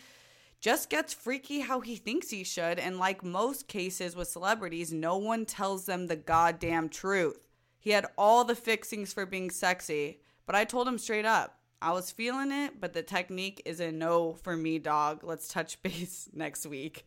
just 0.61 0.91
gets 0.91 1.13
freaky 1.13 1.61
how 1.61 1.81
he 1.81 1.95
thinks 1.95 2.29
he 2.29 2.43
should. 2.43 2.79
And 2.79 2.99
like 2.99 3.23
most 3.23 3.67
cases 3.67 4.15
with 4.15 4.27
celebrities, 4.27 4.93
no 4.93 5.17
one 5.17 5.45
tells 5.45 5.87
them 5.87 6.07
the 6.07 6.15
goddamn 6.15 6.87
truth. 6.87 7.47
He 7.79 7.89
had 7.89 8.05
all 8.15 8.45
the 8.45 8.55
fixings 8.55 9.11
for 9.11 9.25
being 9.25 9.49
sexy, 9.49 10.21
but 10.45 10.55
I 10.55 10.63
told 10.65 10.87
him 10.87 10.99
straight 10.99 11.25
up. 11.25 11.57
I 11.81 11.93
was 11.93 12.11
feeling 12.11 12.51
it, 12.51 12.79
but 12.79 12.93
the 12.93 13.01
technique 13.01 13.59
is 13.65 13.79
a 13.79 13.91
no 13.91 14.33
for 14.33 14.55
me, 14.55 14.77
dog. 14.77 15.23
Let's 15.23 15.47
touch 15.47 15.81
base 15.83 16.29
next 16.31 16.67
week. 16.67 17.05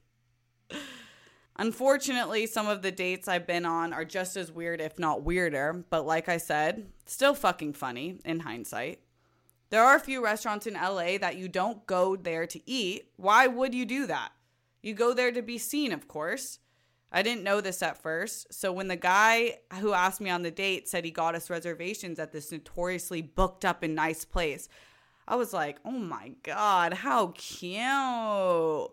Unfortunately, 1.56 2.48
some 2.48 2.66
of 2.66 2.82
the 2.82 2.90
dates 2.90 3.28
I've 3.28 3.46
been 3.46 3.64
on 3.64 3.92
are 3.92 4.04
just 4.04 4.36
as 4.36 4.50
weird, 4.50 4.80
if 4.80 4.98
not 4.98 5.22
weirder, 5.22 5.84
but 5.88 6.04
like 6.04 6.28
I 6.28 6.38
said, 6.38 6.88
still 7.06 7.34
fucking 7.34 7.74
funny 7.74 8.18
in 8.24 8.40
hindsight. 8.40 9.03
There 9.74 9.82
are 9.82 9.96
a 9.96 10.00
few 10.00 10.22
restaurants 10.22 10.68
in 10.68 10.74
LA 10.74 11.18
that 11.18 11.34
you 11.34 11.48
don't 11.48 11.84
go 11.84 12.14
there 12.14 12.46
to 12.46 12.70
eat. 12.70 13.10
Why 13.16 13.48
would 13.48 13.74
you 13.74 13.84
do 13.84 14.06
that? 14.06 14.30
You 14.84 14.94
go 14.94 15.12
there 15.12 15.32
to 15.32 15.42
be 15.42 15.58
seen, 15.58 15.90
of 15.90 16.06
course. 16.06 16.60
I 17.10 17.22
didn't 17.22 17.42
know 17.42 17.60
this 17.60 17.82
at 17.82 18.00
first. 18.00 18.54
So 18.54 18.72
when 18.72 18.86
the 18.86 18.94
guy 18.94 19.58
who 19.80 19.92
asked 19.92 20.20
me 20.20 20.30
on 20.30 20.42
the 20.42 20.52
date 20.52 20.88
said 20.88 21.04
he 21.04 21.10
got 21.10 21.34
us 21.34 21.50
reservations 21.50 22.20
at 22.20 22.30
this 22.30 22.52
notoriously 22.52 23.20
booked 23.20 23.64
up 23.64 23.82
and 23.82 23.96
nice 23.96 24.24
place, 24.24 24.68
I 25.26 25.34
was 25.34 25.52
like, 25.52 25.78
oh 25.84 25.90
my 25.90 26.34
God, 26.44 26.92
how 26.92 27.32
cute. 27.34 28.92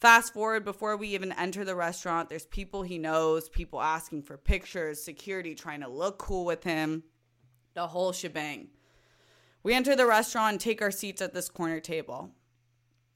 Fast 0.00 0.34
forward 0.34 0.64
before 0.64 0.96
we 0.96 1.10
even 1.10 1.30
enter 1.30 1.64
the 1.64 1.76
restaurant, 1.76 2.28
there's 2.28 2.46
people 2.46 2.82
he 2.82 2.98
knows, 2.98 3.48
people 3.48 3.80
asking 3.80 4.22
for 4.22 4.36
pictures, 4.36 5.00
security 5.00 5.54
trying 5.54 5.82
to 5.82 5.88
look 5.88 6.18
cool 6.18 6.44
with 6.44 6.64
him, 6.64 7.04
the 7.74 7.86
whole 7.86 8.10
shebang. 8.10 8.70
We 9.62 9.74
enter 9.74 9.94
the 9.94 10.06
restaurant 10.06 10.52
and 10.52 10.60
take 10.60 10.80
our 10.80 10.90
seats 10.90 11.20
at 11.20 11.34
this 11.34 11.48
corner 11.48 11.80
table. 11.80 12.30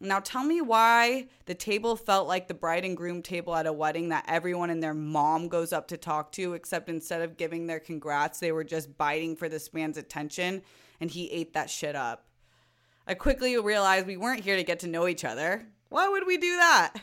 Now, 0.01 0.21
tell 0.21 0.45
me 0.45 0.61
why 0.61 1.29
the 1.47 1.55
table 1.55 1.97
felt 1.97 2.29
like 2.29 2.49
the 2.49 2.55
bride 2.55 2.85
and 2.85 2.97
groom 2.97 3.23
table 3.23 3.55
at 3.55 3.67
a 3.67 3.73
wedding 3.73 4.11
that 4.11 4.27
everyone 4.29 4.69
and 4.69 4.83
their 4.83 4.93
mom 4.93 5.49
goes 5.49 5.73
up 5.73 5.89
to 5.89 5.97
talk 5.97 6.33
to, 6.33 6.53
except 6.53 6.91
instead 6.91 7.23
of 7.23 7.39
giving 7.39 7.67
their 7.67 7.81
congrats, 7.81 8.39
they 8.41 8.53
were 8.53 8.65
just 8.65 8.99
biting 8.99 9.37
for 9.37 9.49
this 9.49 9.73
man's 9.73 9.97
attention 9.97 10.63
and 11.01 11.11
he 11.11 11.31
ate 11.31 11.55
that 11.55 11.71
shit 11.71 11.97
up. 11.97 12.27
I 13.07 13.15
quickly 13.15 13.59
realized 13.59 14.07
we 14.07 14.17
weren't 14.17 14.45
here 14.45 14.57
to 14.57 14.65
get 14.65 14.81
to 14.81 14.87
know 14.87 15.07
each 15.07 15.25
other. 15.25 15.67
Why 15.89 16.09
would 16.09 16.27
we 16.27 16.37
do 16.37 16.57
that? 16.57 16.95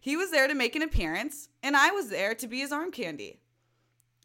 He 0.00 0.16
was 0.16 0.30
there 0.30 0.48
to 0.48 0.54
make 0.54 0.74
an 0.74 0.82
appearance, 0.82 1.48
and 1.62 1.76
I 1.76 1.90
was 1.90 2.08
there 2.08 2.34
to 2.34 2.48
be 2.48 2.60
his 2.60 2.72
arm 2.72 2.90
candy. 2.90 3.40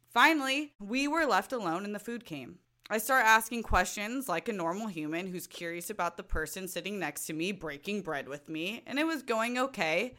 Finally, 0.10 0.74
we 0.79 1.07
were 1.07 1.25
left 1.25 1.51
alone 1.51 1.86
and 1.86 1.93
the 1.93 2.00
food 2.00 2.25
came. 2.25 2.60
I 2.93 3.00
start 3.00 3.25
asking 3.25 3.63
questions 3.63 4.29
like 4.29 4.47
a 4.47 4.53
normal 4.53 4.85
human 4.85 5.25
who's 5.25 5.47
curious 5.47 5.89
about 5.89 6.15
the 6.15 6.21
person 6.21 6.67
sitting 6.67 7.00
next 7.00 7.25
to 7.25 7.33
me 7.33 7.51
breaking 7.51 8.03
bread 8.03 8.29
with 8.29 8.47
me, 8.47 8.83
and 8.85 9.00
it 9.00 9.07
was 9.07 9.23
going 9.23 9.57
okay. 9.57 10.13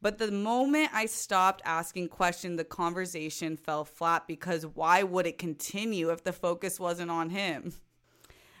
But 0.00 0.18
the 0.18 0.30
moment 0.30 0.90
I 0.94 1.06
stopped 1.06 1.60
asking 1.64 2.10
questions, 2.10 2.56
the 2.56 2.62
conversation 2.62 3.56
fell 3.56 3.84
flat 3.84 4.28
because 4.28 4.64
why 4.64 5.02
would 5.02 5.26
it 5.26 5.38
continue 5.38 6.10
if 6.10 6.22
the 6.22 6.32
focus 6.32 6.78
wasn't 6.78 7.10
on 7.10 7.30
him? 7.30 7.72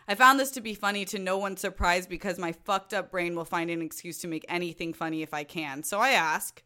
I 0.08 0.16
found 0.16 0.40
this 0.40 0.50
to 0.50 0.60
be 0.60 0.74
funny 0.74 1.04
to 1.04 1.20
no 1.20 1.38
one's 1.38 1.60
surprise 1.60 2.08
because 2.08 2.40
my 2.40 2.50
fucked 2.50 2.92
up 2.92 3.12
brain 3.12 3.36
will 3.36 3.44
find 3.44 3.70
an 3.70 3.82
excuse 3.82 4.18
to 4.22 4.26
make 4.26 4.44
anything 4.48 4.92
funny 4.92 5.22
if 5.22 5.32
I 5.32 5.44
can. 5.44 5.84
So 5.84 6.00
I 6.00 6.10
ask, 6.10 6.60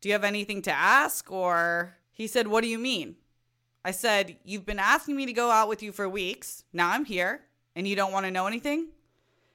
Do 0.00 0.08
you 0.08 0.14
have 0.14 0.24
anything 0.24 0.62
to 0.62 0.72
ask? 0.72 1.30
Or 1.30 1.98
he 2.10 2.26
said, 2.26 2.48
What 2.48 2.62
do 2.62 2.68
you 2.68 2.78
mean? 2.78 3.16
I 3.84 3.90
said, 3.90 4.36
You've 4.44 4.66
been 4.66 4.78
asking 4.78 5.16
me 5.16 5.26
to 5.26 5.32
go 5.32 5.50
out 5.50 5.68
with 5.68 5.82
you 5.82 5.92
for 5.92 6.08
weeks. 6.08 6.64
Now 6.72 6.90
I'm 6.90 7.04
here, 7.04 7.42
and 7.74 7.86
you 7.86 7.96
don't 7.96 8.12
want 8.12 8.26
to 8.26 8.30
know 8.30 8.46
anything? 8.46 8.88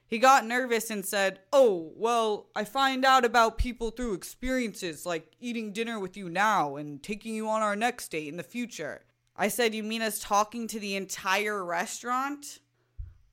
He 0.06 0.18
got 0.18 0.46
nervous 0.46 0.90
and 0.90 1.04
said, 1.04 1.40
Oh, 1.52 1.92
well, 1.94 2.46
I 2.56 2.64
find 2.64 3.04
out 3.04 3.24
about 3.24 3.58
people 3.58 3.90
through 3.90 4.14
experiences 4.14 5.04
like 5.04 5.32
eating 5.38 5.72
dinner 5.72 5.98
with 5.98 6.16
you 6.16 6.30
now 6.30 6.76
and 6.76 7.02
taking 7.02 7.34
you 7.34 7.48
on 7.48 7.60
our 7.60 7.76
next 7.76 8.08
date 8.08 8.28
in 8.28 8.38
the 8.38 8.42
future. 8.42 9.02
I 9.36 9.48
said, 9.48 9.74
You 9.74 9.82
mean 9.82 10.02
us 10.02 10.18
talking 10.18 10.66
to 10.68 10.80
the 10.80 10.96
entire 10.96 11.64
restaurant? 11.64 12.60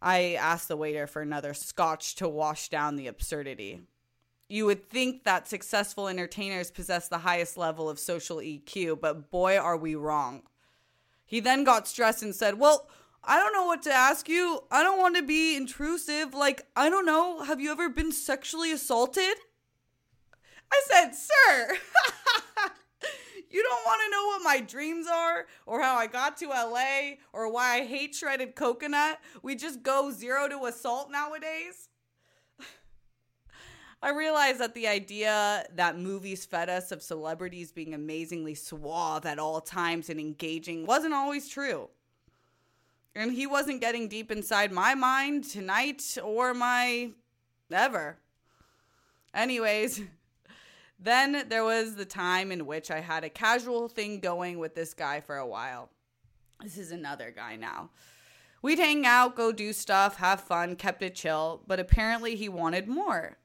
I 0.02 0.34
asked 0.34 0.68
the 0.68 0.78
waiter 0.78 1.08
for 1.08 1.22
another 1.22 1.54
scotch 1.54 2.16
to 2.16 2.28
wash 2.28 2.70
down 2.70 2.96
the 2.96 3.08
absurdity. 3.08 3.82
You 4.48 4.66
would 4.68 4.88
think 4.88 5.24
that 5.24 5.48
successful 5.48 6.08
entertainers 6.08 6.70
possess 6.70 7.08
the 7.08 7.18
highest 7.18 7.58
level 7.58 7.90
of 7.90 7.98
social 7.98 8.38
EQ, 8.38 9.00
but 9.00 9.32
boy, 9.32 9.58
are 9.58 9.78
we 9.78 9.96
wrong. 9.96 10.44
He 11.26 11.40
then 11.40 11.64
got 11.64 11.88
stressed 11.88 12.24
and 12.24 12.36
said, 12.36 12.60
Well, 12.60 12.88
I 13.24 13.38
don't 13.38 13.54
know 13.54 13.66
what 13.66 13.82
to 13.84 13.92
ask 13.92 14.30
you. 14.30 14.62
I 14.70 14.84
don't 14.84 15.00
want 15.00 15.16
to 15.16 15.24
be 15.24 15.56
intrusive. 15.56 16.34
Like, 16.34 16.68
I 16.76 16.90
don't 16.90 17.06
know. 17.06 17.44
Have 17.44 17.60
you 17.60 17.72
ever 17.72 17.90
been 17.90 18.12
sexually 18.12 18.72
assaulted? 18.72 19.36
I 20.72 20.82
said, 20.86 21.12
Sir, 21.16 21.78
you 23.50 23.64
don't 23.64 23.86
want 23.86 24.02
to 24.06 24.12
know 24.12 24.26
what 24.28 24.44
my 24.44 24.60
dreams 24.60 25.08
are 25.08 25.48
or 25.66 25.82
how 25.82 25.96
I 25.96 26.08
got 26.08 26.38
to 26.38 26.50
LA 26.50 27.16
or 27.34 27.52
why 27.52 27.78
I 27.78 27.86
hate 27.86 28.14
shredded 28.14 28.56
coconut. 28.56 29.20
We 29.42 29.56
just 29.56 29.82
go 29.82 30.12
zero 30.12 30.48
to 30.48 30.66
assault 30.66 31.10
nowadays. 31.12 31.90
I 34.02 34.12
realized 34.12 34.60
that 34.60 34.74
the 34.74 34.88
idea 34.88 35.66
that 35.74 35.98
movies 35.98 36.46
fed 36.46 36.70
us 36.70 36.92
of 36.92 37.02
celebrities 37.02 37.72
being 37.72 37.94
amazingly 37.94 38.54
suave 38.54 39.26
at 39.26 39.40
all 39.40 39.62
times 39.62 40.10
and 40.10 40.20
engaging 40.20 40.86
wasn't 40.86 41.14
always 41.14 41.48
true. 41.50 41.90
And 43.16 43.32
he 43.32 43.48
wasn't 43.48 43.82
getting 43.82 44.08
deep 44.08 44.32
inside 44.32 44.72
my 44.72 44.94
mind 44.94 45.46
tonight 45.46 46.18
or 46.22 46.54
my 46.54 47.12
ever. 47.72 48.18
Anyways, 49.34 50.02
then 51.00 51.46
there 51.50 51.64
was 51.64 51.96
the 51.96 52.06
time 52.06 52.52
in 52.52 52.66
which 52.66 52.92
I 52.92 53.00
had 53.00 53.24
a 53.24 53.30
casual 53.30 53.88
thing 53.88 54.20
going 54.20 54.60
with 54.60 54.76
this 54.76 54.94
guy 54.94 55.22
for 55.22 55.38
a 55.38 55.48
while. 55.48 55.90
This 56.62 56.78
is 56.78 56.92
another 56.92 57.32
guy 57.36 57.56
now. 57.56 57.90
We'd 58.62 58.80
hang 58.80 59.06
out, 59.06 59.36
go 59.36 59.52
do 59.52 59.74
stuff, 59.74 60.18
have 60.18 60.42
fun, 60.42 60.76
kept 60.76 61.04
it 61.04 61.16
chill, 61.16 61.62
but 61.68 61.80
apparently 61.80 62.36
he 62.36 62.50
wanted 62.50 62.88
more. 62.88 63.38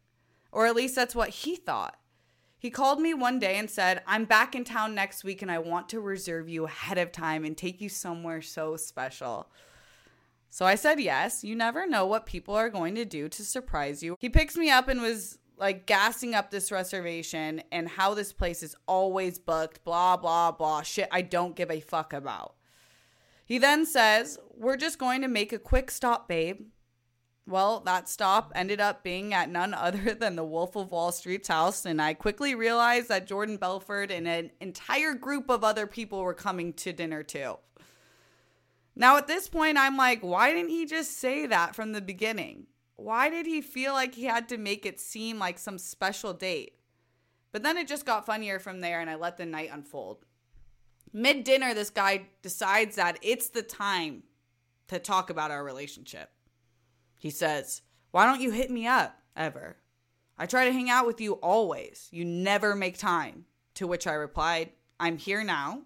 Or 0.52 0.66
at 0.66 0.76
least 0.76 0.94
that's 0.94 1.14
what 1.14 1.30
he 1.30 1.56
thought. 1.56 1.96
He 2.58 2.70
called 2.70 3.00
me 3.00 3.14
one 3.14 3.38
day 3.38 3.56
and 3.58 3.70
said, 3.70 4.02
I'm 4.06 4.26
back 4.26 4.54
in 4.54 4.64
town 4.64 4.94
next 4.94 5.24
week 5.24 5.40
and 5.40 5.50
I 5.50 5.58
want 5.58 5.88
to 5.90 6.00
reserve 6.00 6.48
you 6.48 6.66
ahead 6.66 6.98
of 6.98 7.10
time 7.10 7.44
and 7.44 7.56
take 7.56 7.80
you 7.80 7.88
somewhere 7.88 8.42
so 8.42 8.76
special. 8.76 9.48
So 10.50 10.66
I 10.66 10.74
said 10.74 11.00
yes. 11.00 11.42
You 11.42 11.56
never 11.56 11.86
know 11.86 12.04
what 12.04 12.26
people 12.26 12.54
are 12.54 12.68
going 12.68 12.96
to 12.96 13.04
do 13.04 13.28
to 13.30 13.44
surprise 13.44 14.02
you. 14.02 14.16
He 14.18 14.28
picks 14.28 14.56
me 14.56 14.68
up 14.68 14.88
and 14.88 15.00
was 15.00 15.38
like 15.56 15.86
gassing 15.86 16.34
up 16.34 16.50
this 16.50 16.72
reservation 16.72 17.62
and 17.70 17.88
how 17.88 18.14
this 18.14 18.32
place 18.32 18.62
is 18.62 18.76
always 18.86 19.38
booked, 19.38 19.84
blah, 19.84 20.16
blah, 20.16 20.50
blah. 20.50 20.82
Shit, 20.82 21.08
I 21.12 21.22
don't 21.22 21.56
give 21.56 21.70
a 21.70 21.80
fuck 21.80 22.12
about. 22.12 22.56
He 23.44 23.58
then 23.58 23.86
says, 23.86 24.38
We're 24.54 24.76
just 24.76 24.98
going 24.98 25.22
to 25.22 25.28
make 25.28 25.52
a 25.52 25.58
quick 25.58 25.90
stop, 25.90 26.28
babe. 26.28 26.66
Well, 27.50 27.80
that 27.80 28.08
stop 28.08 28.52
ended 28.54 28.80
up 28.80 29.02
being 29.02 29.34
at 29.34 29.50
none 29.50 29.74
other 29.74 30.14
than 30.18 30.36
the 30.36 30.44
Wolf 30.44 30.76
of 30.76 30.92
Wall 30.92 31.10
Street's 31.10 31.48
house, 31.48 31.84
and 31.84 32.00
I 32.00 32.14
quickly 32.14 32.54
realized 32.54 33.08
that 33.08 33.26
Jordan 33.26 33.56
Belfort 33.56 34.12
and 34.12 34.28
an 34.28 34.52
entire 34.60 35.14
group 35.14 35.50
of 35.50 35.64
other 35.64 35.88
people 35.88 36.22
were 36.22 36.32
coming 36.32 36.72
to 36.74 36.92
dinner 36.92 37.24
too. 37.24 37.58
Now, 38.94 39.16
at 39.16 39.26
this 39.26 39.48
point, 39.48 39.78
I'm 39.78 39.96
like, 39.96 40.20
why 40.20 40.52
didn't 40.52 40.70
he 40.70 40.86
just 40.86 41.18
say 41.18 41.46
that 41.46 41.74
from 41.74 41.90
the 41.90 42.00
beginning? 42.00 42.66
Why 42.94 43.28
did 43.30 43.46
he 43.46 43.60
feel 43.60 43.94
like 43.94 44.14
he 44.14 44.24
had 44.24 44.48
to 44.50 44.56
make 44.58 44.86
it 44.86 45.00
seem 45.00 45.38
like 45.38 45.58
some 45.58 45.78
special 45.78 46.32
date? 46.32 46.74
But 47.50 47.64
then 47.64 47.76
it 47.76 47.88
just 47.88 48.06
got 48.06 48.26
funnier 48.26 48.60
from 48.60 48.80
there, 48.80 49.00
and 49.00 49.10
I 49.10 49.16
let 49.16 49.38
the 49.38 49.46
night 49.46 49.70
unfold. 49.72 50.24
Mid 51.12 51.42
dinner, 51.42 51.74
this 51.74 51.90
guy 51.90 52.28
decides 52.42 52.94
that 52.94 53.18
it's 53.22 53.48
the 53.48 53.62
time 53.62 54.22
to 54.86 55.00
talk 55.00 55.30
about 55.30 55.50
our 55.50 55.64
relationship. 55.64 56.30
He 57.20 57.30
says, 57.30 57.82
Why 58.10 58.24
don't 58.24 58.40
you 58.40 58.50
hit 58.50 58.70
me 58.70 58.86
up 58.86 59.20
ever? 59.36 59.76
I 60.38 60.46
try 60.46 60.64
to 60.64 60.72
hang 60.72 60.88
out 60.88 61.06
with 61.06 61.20
you 61.20 61.34
always. 61.34 62.08
You 62.10 62.24
never 62.24 62.74
make 62.74 62.96
time. 62.96 63.44
To 63.74 63.86
which 63.86 64.06
I 64.06 64.14
replied, 64.14 64.70
I'm 64.98 65.18
here 65.18 65.44
now, 65.44 65.82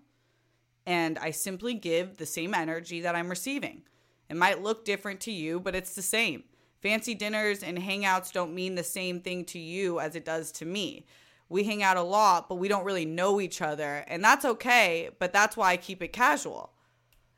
and 0.87 1.19
I 1.19 1.33
simply 1.33 1.75
give 1.75 2.17
the 2.17 2.27
same 2.27 2.55
energy 2.55 3.01
that 3.03 3.15
I'm 3.15 3.29
receiving. 3.29 3.83
It 4.31 4.37
might 4.37 4.63
look 4.63 4.85
different 4.85 5.21
to 5.23 5.33
you, 5.33 5.61
but 5.61 5.75
it's 5.75 5.95
the 5.95 6.03
same. 6.03 6.45
Fancy 6.81 7.15
dinners 7.15 7.63
and 7.63 7.79
hangouts 7.79 8.33
don't 8.33 8.55
mean 8.55 8.75
the 8.75 8.85
same 8.85 9.21
thing 9.21 9.45
to 9.47 9.59
you 9.59 9.99
as 10.01 10.15
it 10.15 10.25
does 10.25 10.53
to 10.53 10.65
me. 10.65 11.05
We 11.49 11.65
hang 11.65 11.83
out 11.83 11.97
a 11.97 12.03
lot, 12.03 12.49
but 12.49 12.57
we 12.57 12.69
don't 12.69 12.85
really 12.85 13.05
know 13.05 13.41
each 13.41 13.61
other, 13.61 14.05
and 14.07 14.23
that's 14.23 14.45
okay, 14.45 15.11
but 15.19 15.33
that's 15.33 15.57
why 15.57 15.73
I 15.73 15.77
keep 15.77 16.01
it 16.03 16.13
casual. 16.13 16.74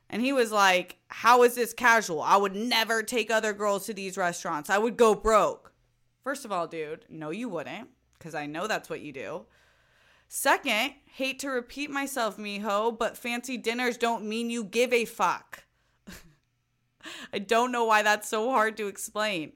And 0.09 0.21
he 0.21 0.33
was 0.33 0.51
like, 0.51 0.97
How 1.09 1.43
is 1.43 1.55
this 1.55 1.73
casual? 1.73 2.21
I 2.21 2.37
would 2.37 2.55
never 2.55 3.03
take 3.03 3.29
other 3.29 3.53
girls 3.53 3.85
to 3.85 3.93
these 3.93 4.17
restaurants. 4.17 4.69
I 4.69 4.77
would 4.77 4.97
go 4.97 5.13
broke. 5.13 5.73
First 6.23 6.45
of 6.45 6.51
all, 6.51 6.67
dude, 6.67 7.05
no, 7.09 7.29
you 7.29 7.49
wouldn't, 7.49 7.89
because 8.17 8.35
I 8.35 8.45
know 8.45 8.67
that's 8.67 8.89
what 8.89 9.01
you 9.01 9.13
do. 9.13 9.45
Second, 10.27 10.93
hate 11.05 11.39
to 11.39 11.49
repeat 11.49 11.89
myself, 11.89 12.37
mijo, 12.37 12.97
but 12.97 13.15
fancy 13.15 13.57
dinners 13.57 13.97
don't 13.97 14.25
mean 14.25 14.49
you 14.49 14.65
give 14.65 14.91
a 14.91 15.05
fuck. 15.05 15.63
I 17.33 17.39
don't 17.39 17.71
know 17.71 17.85
why 17.85 18.01
that's 18.01 18.27
so 18.27 18.51
hard 18.51 18.75
to 18.77 18.87
explain. 18.87 19.53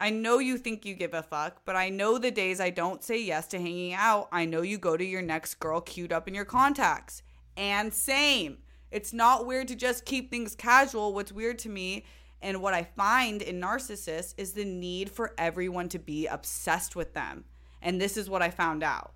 I 0.00 0.10
know 0.10 0.38
you 0.38 0.56
think 0.56 0.84
you 0.84 0.94
give 0.94 1.14
a 1.14 1.22
fuck, 1.24 1.62
but 1.64 1.74
I 1.74 1.88
know 1.88 2.18
the 2.18 2.30
days 2.30 2.60
I 2.60 2.70
don't 2.70 3.02
say 3.02 3.20
yes 3.20 3.48
to 3.48 3.58
hanging 3.58 3.94
out, 3.94 4.28
I 4.30 4.44
know 4.44 4.62
you 4.62 4.78
go 4.78 4.96
to 4.96 5.04
your 5.04 5.22
next 5.22 5.56
girl 5.56 5.80
queued 5.80 6.12
up 6.12 6.28
in 6.28 6.34
your 6.34 6.44
contacts. 6.44 7.22
And 7.56 7.92
same. 7.92 8.58
It's 8.90 9.12
not 9.12 9.46
weird 9.46 9.68
to 9.68 9.76
just 9.76 10.04
keep 10.04 10.30
things 10.30 10.54
casual. 10.54 11.12
What's 11.12 11.32
weird 11.32 11.58
to 11.60 11.68
me 11.68 12.04
and 12.40 12.62
what 12.62 12.74
I 12.74 12.84
find 12.84 13.42
in 13.42 13.60
narcissists 13.60 14.34
is 14.36 14.52
the 14.52 14.64
need 14.64 15.10
for 15.10 15.34
everyone 15.36 15.88
to 15.90 15.98
be 15.98 16.26
obsessed 16.26 16.94
with 16.94 17.14
them. 17.14 17.44
And 17.82 18.00
this 18.00 18.16
is 18.16 18.30
what 18.30 18.42
I 18.42 18.50
found 18.50 18.82
out. 18.82 19.12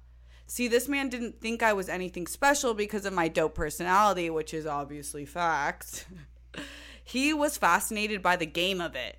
See, 0.46 0.68
this 0.68 0.88
man 0.88 1.08
didn't 1.08 1.40
think 1.40 1.62
I 1.62 1.72
was 1.72 1.88
anything 1.88 2.26
special 2.26 2.74
because 2.74 3.06
of 3.06 3.12
my 3.12 3.28
dope 3.28 3.54
personality, 3.54 4.28
which 4.28 4.52
is 4.52 4.66
obviously 4.66 5.24
facts. 5.24 6.04
he 7.04 7.32
was 7.32 7.56
fascinated 7.56 8.22
by 8.22 8.36
the 8.36 8.46
game 8.46 8.80
of 8.80 8.94
it. 8.94 9.18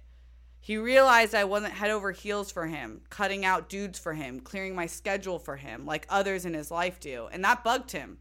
He 0.60 0.77
realized 0.77 1.33
I 1.36 1.43
wasn't 1.43 1.74
head 1.74 1.91
over 1.91 2.12
heels 2.12 2.51
for 2.51 2.67
him, 2.67 3.01
cutting 3.10 3.43
out 3.43 3.67
dudes 3.67 4.00
for 4.00 4.13
him, 4.13 4.39
clearing 4.39 4.75
my 4.75 4.86
schedule 4.86 5.39
for 5.39 5.57
him, 5.57 5.86
like 5.86 6.05
others 6.07 6.45
in 6.45 6.53
his 6.53 6.72
life 6.72 7.00
do, 7.01 7.27
and 7.31 7.43
that 7.43 7.65
bugged 7.65 7.91
him. 7.91 8.19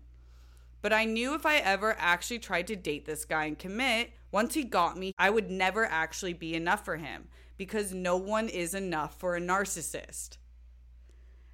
But 0.82 0.92
I 0.92 1.04
knew 1.04 1.34
if 1.34 1.46
I 1.46 1.56
ever 1.58 1.94
actually 1.98 2.40
tried 2.40 2.66
to 2.66 2.76
date 2.76 3.06
this 3.06 3.24
guy 3.24 3.46
and 3.46 3.58
commit, 3.58 4.10
once 4.32 4.54
he 4.54 4.64
got 4.64 4.98
me, 4.98 5.14
I 5.16 5.30
would 5.30 5.50
never 5.50 5.86
actually 5.86 6.32
be 6.32 6.54
enough 6.54 6.84
for 6.84 6.96
him 6.96 7.28
because 7.56 7.94
no 7.94 8.16
one 8.16 8.48
is 8.48 8.74
enough 8.74 9.18
for 9.18 9.36
a 9.36 9.40
narcissist. 9.40 10.38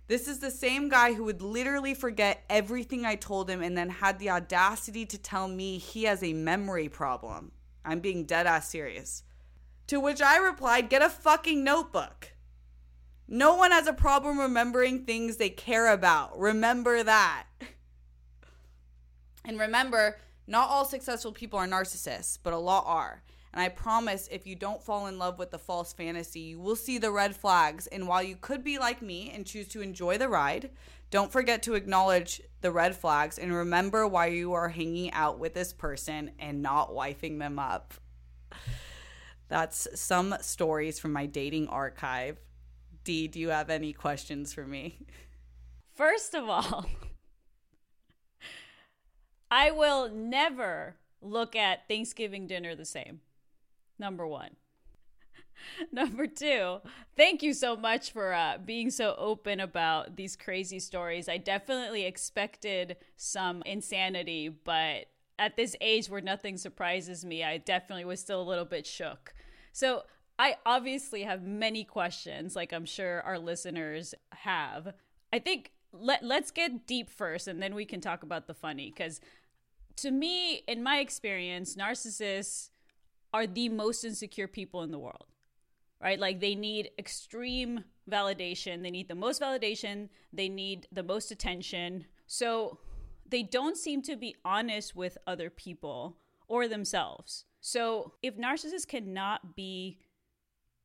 This 0.06 0.26
is 0.26 0.38
the 0.38 0.50
same 0.50 0.88
guy 0.88 1.12
who 1.12 1.24
would 1.24 1.42
literally 1.42 1.92
forget 1.92 2.42
everything 2.48 3.04
I 3.04 3.16
told 3.16 3.50
him 3.50 3.60
and 3.60 3.76
then 3.76 3.90
had 3.90 4.18
the 4.18 4.30
audacity 4.30 5.04
to 5.04 5.18
tell 5.18 5.46
me 5.48 5.76
he 5.76 6.04
has 6.04 6.22
a 6.22 6.32
memory 6.32 6.88
problem. 6.88 7.52
I'm 7.84 8.00
being 8.00 8.24
dead 8.24 8.46
ass 8.46 8.70
serious. 8.70 9.22
To 9.88 10.00
which 10.00 10.22
I 10.22 10.38
replied, 10.38 10.88
Get 10.88 11.02
a 11.02 11.10
fucking 11.10 11.62
notebook. 11.62 12.32
No 13.26 13.54
one 13.56 13.72
has 13.72 13.86
a 13.86 13.92
problem 13.92 14.38
remembering 14.38 15.04
things 15.04 15.36
they 15.36 15.50
care 15.50 15.92
about. 15.92 16.38
Remember 16.38 17.02
that. 17.02 17.44
and 19.48 19.58
remember, 19.58 20.18
not 20.46 20.68
all 20.68 20.84
successful 20.84 21.32
people 21.32 21.58
are 21.58 21.66
narcissists, 21.66 22.38
but 22.42 22.52
a 22.52 22.58
lot 22.58 22.84
are. 22.86 23.22
And 23.52 23.62
I 23.62 23.70
promise 23.70 24.28
if 24.30 24.46
you 24.46 24.54
don't 24.54 24.82
fall 24.82 25.06
in 25.06 25.18
love 25.18 25.38
with 25.38 25.50
the 25.50 25.58
false 25.58 25.92
fantasy, 25.94 26.40
you 26.40 26.60
will 26.60 26.76
see 26.76 26.98
the 26.98 27.10
red 27.10 27.34
flags. 27.34 27.86
And 27.86 28.06
while 28.06 28.22
you 28.22 28.36
could 28.36 28.62
be 28.62 28.78
like 28.78 29.00
me 29.00 29.32
and 29.34 29.46
choose 29.46 29.66
to 29.68 29.80
enjoy 29.80 30.18
the 30.18 30.28
ride, 30.28 30.70
don't 31.10 31.32
forget 31.32 31.62
to 31.62 31.74
acknowledge 31.74 32.42
the 32.60 32.70
red 32.70 32.94
flags 32.94 33.38
and 33.38 33.54
remember 33.54 34.06
why 34.06 34.26
you 34.26 34.52
are 34.52 34.68
hanging 34.68 35.10
out 35.12 35.38
with 35.38 35.54
this 35.54 35.72
person 35.72 36.32
and 36.38 36.60
not 36.60 36.90
wifing 36.90 37.38
them 37.38 37.58
up. 37.58 37.94
That's 39.48 39.88
some 39.98 40.36
stories 40.42 40.98
from 40.98 41.14
my 41.14 41.24
dating 41.24 41.68
archive. 41.68 42.38
Dee, 43.02 43.28
do 43.28 43.40
you 43.40 43.48
have 43.48 43.70
any 43.70 43.94
questions 43.94 44.52
for 44.52 44.66
me? 44.66 45.06
First 45.94 46.34
of 46.34 46.50
all, 46.50 46.84
I 49.50 49.70
will 49.70 50.08
never 50.10 50.96
look 51.20 51.56
at 51.56 51.88
Thanksgiving 51.88 52.46
dinner 52.46 52.74
the 52.74 52.84
same 52.84 53.20
number 53.98 54.26
one. 54.26 54.50
number 55.92 56.26
two, 56.26 56.78
thank 57.16 57.42
you 57.42 57.52
so 57.52 57.76
much 57.76 58.12
for 58.12 58.32
uh, 58.32 58.58
being 58.64 58.90
so 58.90 59.14
open 59.18 59.60
about 59.60 60.16
these 60.16 60.36
crazy 60.36 60.78
stories. 60.78 61.28
I 61.28 61.38
definitely 61.38 62.04
expected 62.04 62.96
some 63.16 63.62
insanity, 63.66 64.48
but 64.48 65.06
at 65.38 65.56
this 65.56 65.76
age 65.80 66.08
where 66.08 66.20
nothing 66.20 66.56
surprises 66.56 67.24
me, 67.24 67.44
I 67.44 67.58
definitely 67.58 68.04
was 68.04 68.20
still 68.20 68.40
a 68.40 68.44
little 68.48 68.64
bit 68.64 68.86
shook. 68.86 69.34
So 69.72 70.02
I 70.38 70.56
obviously 70.64 71.22
have 71.22 71.42
many 71.42 71.84
questions, 71.84 72.54
like 72.54 72.72
I'm 72.72 72.84
sure 72.84 73.22
our 73.22 73.38
listeners 73.38 74.14
have. 74.32 74.94
I 75.32 75.38
think 75.38 75.72
let 75.92 76.22
let's 76.22 76.50
get 76.50 76.86
deep 76.86 77.10
first, 77.10 77.48
and 77.48 77.62
then 77.62 77.74
we 77.74 77.84
can 77.84 78.00
talk 78.00 78.22
about 78.22 78.46
the 78.46 78.54
funny. 78.54 78.90
Because 78.90 79.20
to 79.96 80.10
me, 80.10 80.62
in 80.68 80.82
my 80.82 80.98
experience, 80.98 81.76
narcissists 81.76 82.70
are 83.32 83.46
the 83.46 83.68
most 83.68 84.04
insecure 84.04 84.48
people 84.48 84.82
in 84.82 84.90
the 84.90 84.98
world. 84.98 85.26
Right? 86.00 86.18
Like 86.18 86.40
they 86.40 86.54
need 86.54 86.90
extreme 86.98 87.84
validation. 88.08 88.82
They 88.82 88.90
need 88.90 89.08
the 89.08 89.16
most 89.16 89.42
validation. 89.42 90.08
They 90.32 90.48
need 90.48 90.86
the 90.92 91.02
most 91.02 91.32
attention. 91.32 92.04
So 92.26 92.78
they 93.28 93.42
don't 93.42 93.76
seem 93.76 94.02
to 94.02 94.16
be 94.16 94.36
honest 94.44 94.94
with 94.94 95.18
other 95.26 95.50
people 95.50 96.16
or 96.46 96.68
themselves. 96.68 97.44
So 97.60 98.14
if 98.22 98.36
narcissists 98.36 98.86
cannot 98.86 99.56
be 99.56 99.98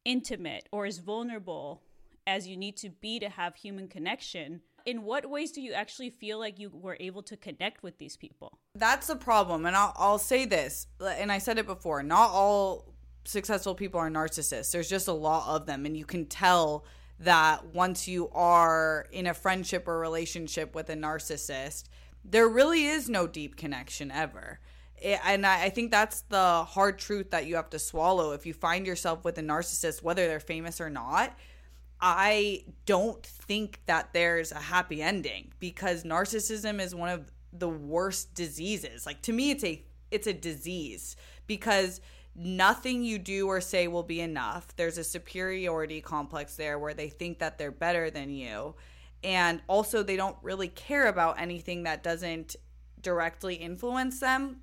intimate 0.04 0.68
or 0.72 0.86
as 0.86 0.98
vulnerable 0.98 1.84
as 2.26 2.48
you 2.48 2.58
need 2.58 2.78
to 2.78 2.90
be 2.90 3.20
to 3.20 3.30
have 3.30 3.56
human 3.56 3.88
connection, 3.88 4.62
in 4.86 5.04
what 5.04 5.30
ways 5.30 5.52
do 5.52 5.62
you 5.62 5.74
actually 5.74 6.10
feel 6.10 6.40
like 6.40 6.60
you 6.60 6.70
were 6.70 6.98
able 7.00 7.24
to 7.24 7.38
connect 7.38 7.84
with 7.84 7.98
these 7.98 8.18
people? 8.18 8.60
That's 8.76 9.08
the 9.08 9.16
problem. 9.16 9.66
And 9.66 9.76
I'll, 9.76 9.94
I'll 9.98 10.20
say 10.20 10.46
this, 10.46 10.88
and 11.00 11.32
I 11.32 11.38
said 11.38 11.58
it 11.58 11.66
before 11.66 12.04
not 12.04 12.30
all 12.30 12.94
successful 13.26 13.76
people 13.76 14.00
are 14.00 14.10
narcissists. 14.10 14.72
There's 14.72 14.90
just 14.90 15.08
a 15.08 15.14
lot 15.14 15.48
of 15.48 15.66
them. 15.66 15.86
And 15.86 15.96
you 15.96 16.06
can 16.06 16.26
tell 16.26 16.86
that 17.20 17.74
once 17.74 18.08
you 18.08 18.30
are 18.30 19.08
in 19.12 19.28
a 19.28 19.34
friendship 19.34 19.88
or 19.88 20.00
relationship 20.00 20.76
with 20.76 20.90
a 20.90 20.96
narcissist, 20.96 21.86
there 22.26 22.48
really 22.48 22.86
is 22.86 23.10
no 23.10 23.28
deep 23.28 23.56
connection 23.56 24.12
ever. 24.12 24.60
and 25.02 25.46
I 25.46 25.70
think 25.70 25.92
that's 25.92 26.22
the 26.22 26.64
hard 26.64 26.98
truth 26.98 27.32
that 27.32 27.46
you 27.46 27.56
have 27.56 27.70
to 27.72 27.80
swallow. 27.80 28.32
If 28.32 28.46
you 28.46 28.54
find 28.54 28.86
yourself 28.86 29.26
with 29.26 29.38
a 29.38 29.42
narcissist, 29.42 30.02
whether 30.02 30.28
they're 30.28 30.40
famous 30.40 30.80
or 30.80 30.90
not, 30.90 31.38
I 32.06 32.66
don't 32.86 33.26
think 33.26 33.80
that 33.86 34.12
there's 34.12 34.52
a 34.52 34.60
happy 34.60 35.02
ending 35.02 35.54
because 35.60 36.04
narcissism 36.04 36.82
is 36.82 36.94
one 36.94 37.08
of 37.08 37.32
the 37.54 37.70
worst 37.70 38.34
diseases. 38.36 39.06
Like 39.06 39.22
to 39.22 39.32
me 39.32 39.52
it's 39.52 39.64
a 39.64 39.82
it's 40.12 40.28
a 40.28 40.34
disease 40.34 41.16
because 41.48 42.02
nothing 42.36 43.06
you 43.06 43.20
do 43.20 43.48
or 43.48 43.62
say 43.62 43.88
will 43.88 44.04
be 44.04 44.20
enough. 44.20 44.76
There's 44.76 44.98
a 44.98 45.04
superiority 45.04 46.02
complex 46.02 46.58
there 46.58 46.78
where 46.78 46.94
they 46.94 47.08
think 47.08 47.40
that 47.40 47.58
they're 47.58 47.72
better 47.72 48.10
than 48.10 48.30
you. 48.30 48.76
And 49.24 49.62
also 49.68 50.04
they 50.04 50.18
don't 50.18 50.36
really 50.42 50.68
care 50.68 51.08
about 51.08 51.40
anything 51.40 51.84
that 51.84 52.04
doesn't 52.04 52.58
directly 53.02 53.56
influence 53.56 54.20
them. 54.20 54.58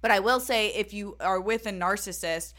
But 0.00 0.10
I 0.10 0.18
will 0.18 0.40
say 0.40 0.74
if 0.74 0.92
you 0.92 1.16
are 1.20 1.40
with 1.40 1.66
a 1.66 1.72
narcissist 1.72 2.52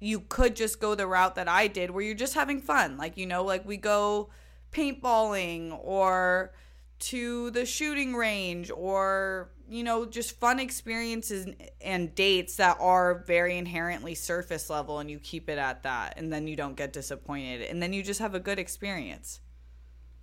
you 0.00 0.20
could 0.20 0.56
just 0.56 0.80
go 0.80 0.94
the 0.94 1.06
route 1.06 1.36
that 1.36 1.48
I 1.48 1.68
did 1.68 1.90
where 1.90 2.02
you're 2.02 2.14
just 2.14 2.34
having 2.34 2.60
fun. 2.60 2.96
Like, 2.96 3.16
you 3.16 3.26
know, 3.26 3.44
like 3.44 3.66
we 3.66 3.76
go 3.76 4.30
paintballing 4.72 5.78
or 5.82 6.52
to 6.98 7.50
the 7.50 7.64
shooting 7.64 8.14
range 8.14 8.70
or, 8.70 9.50
you 9.68 9.82
know, 9.82 10.04
just 10.04 10.38
fun 10.38 10.58
experiences 10.58 11.46
and 11.80 12.14
dates 12.14 12.56
that 12.56 12.76
are 12.80 13.24
very 13.26 13.56
inherently 13.56 14.14
surface 14.14 14.68
level 14.68 14.98
and 14.98 15.10
you 15.10 15.18
keep 15.18 15.48
it 15.48 15.58
at 15.58 15.82
that 15.82 16.14
and 16.16 16.32
then 16.32 16.46
you 16.46 16.56
don't 16.56 16.76
get 16.76 16.92
disappointed 16.92 17.62
and 17.62 17.82
then 17.82 17.92
you 17.92 18.02
just 18.02 18.20
have 18.20 18.34
a 18.34 18.40
good 18.40 18.58
experience. 18.58 19.40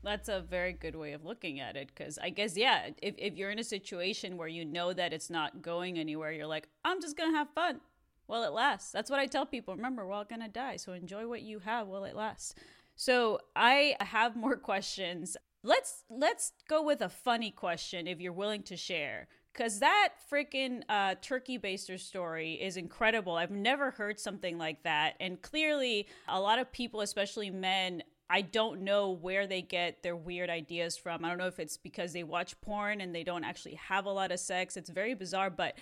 That's 0.04 0.28
a 0.28 0.42
very 0.42 0.74
good 0.74 0.96
way 0.96 1.14
of 1.14 1.24
looking 1.24 1.62
at 1.62 1.78
it 1.78 1.88
because 1.88 2.20
I 2.22 2.30
guess, 2.30 2.58
yeah, 2.58 2.90
if, 3.02 3.16
if 3.18 3.38
you're 3.38 3.52
in 3.52 3.60
a 3.60 3.64
situation 3.64 4.36
where 4.36 4.50
you 4.50 4.66
know 4.66 4.92
that 4.92 5.14
it's 5.14 5.30
not 5.30 5.62
going 5.62 5.98
anywhere, 5.98 6.32
you're 6.34 6.46
like, 6.46 6.68
I'm 6.84 7.02
just 7.02 7.16
going 7.16 7.32
to 7.32 7.38
have 7.38 7.48
fun 7.56 7.80
while 8.26 8.44
it 8.44 8.54
lasts. 8.54 8.92
That's 8.92 9.10
what 9.10 9.20
I 9.20 9.26
tell 9.26 9.46
people. 9.46 9.76
Remember, 9.76 10.06
we're 10.06 10.14
all 10.14 10.26
going 10.26 10.42
to 10.42 10.48
die. 10.48 10.78
So 10.78 10.94
enjoy 10.94 11.28
what 11.28 11.42
you 11.42 11.60
have 11.60 11.88
while 11.88 12.04
it 12.04 12.16
lasts. 12.16 12.56
So 12.96 13.40
I 13.56 13.96
have 14.00 14.36
more 14.36 14.56
questions. 14.72 15.38
Let's 15.64 16.04
let's 16.10 16.52
go 16.68 16.84
with 16.84 17.02
a 17.02 17.10
funny 17.10 17.52
question 17.52 18.08
if 18.08 18.20
you're 18.20 18.34
willing 18.34 18.64
to 18.64 18.78
share. 18.78 19.28
Cause 19.54 19.80
that 19.80 20.14
freaking 20.32 20.82
uh, 20.90 21.14
turkey 21.22 21.60
baster 21.60 22.00
story 22.00 22.54
is 22.54 22.76
incredible. 22.76 23.36
I've 23.36 23.52
never 23.52 23.92
heard 23.92 24.20
something 24.20 24.58
like 24.58 24.82
that. 24.82 25.14
And 25.20 25.40
clearly, 25.44 26.08
a 26.28 26.40
lot 26.40 26.58
of 26.58 26.72
people, 26.72 27.02
especially 27.02 27.52
men, 27.52 28.02
I 28.32 28.42
don't 28.42 28.82
know 28.82 29.12
where 29.12 29.46
they 29.46 29.62
get 29.62 30.02
their 30.02 30.16
weird 30.16 30.50
ideas 30.50 30.98
from. 30.98 31.24
I 31.24 31.30
don't 31.30 31.38
know 31.38 31.46
if 31.46 31.60
it's 31.60 31.78
because 31.78 32.14
they 32.14 32.24
watch 32.24 32.60
porn 32.62 33.00
and 33.00 33.14
they 33.14 33.24
don't 33.24 33.44
actually 33.44 33.76
have 33.76 34.08
a 34.08 34.12
lot 34.12 34.32
of 34.32 34.40
sex. 34.40 34.76
It's 34.76 34.90
very 34.90 35.14
bizarre. 35.14 35.52
But 35.52 35.76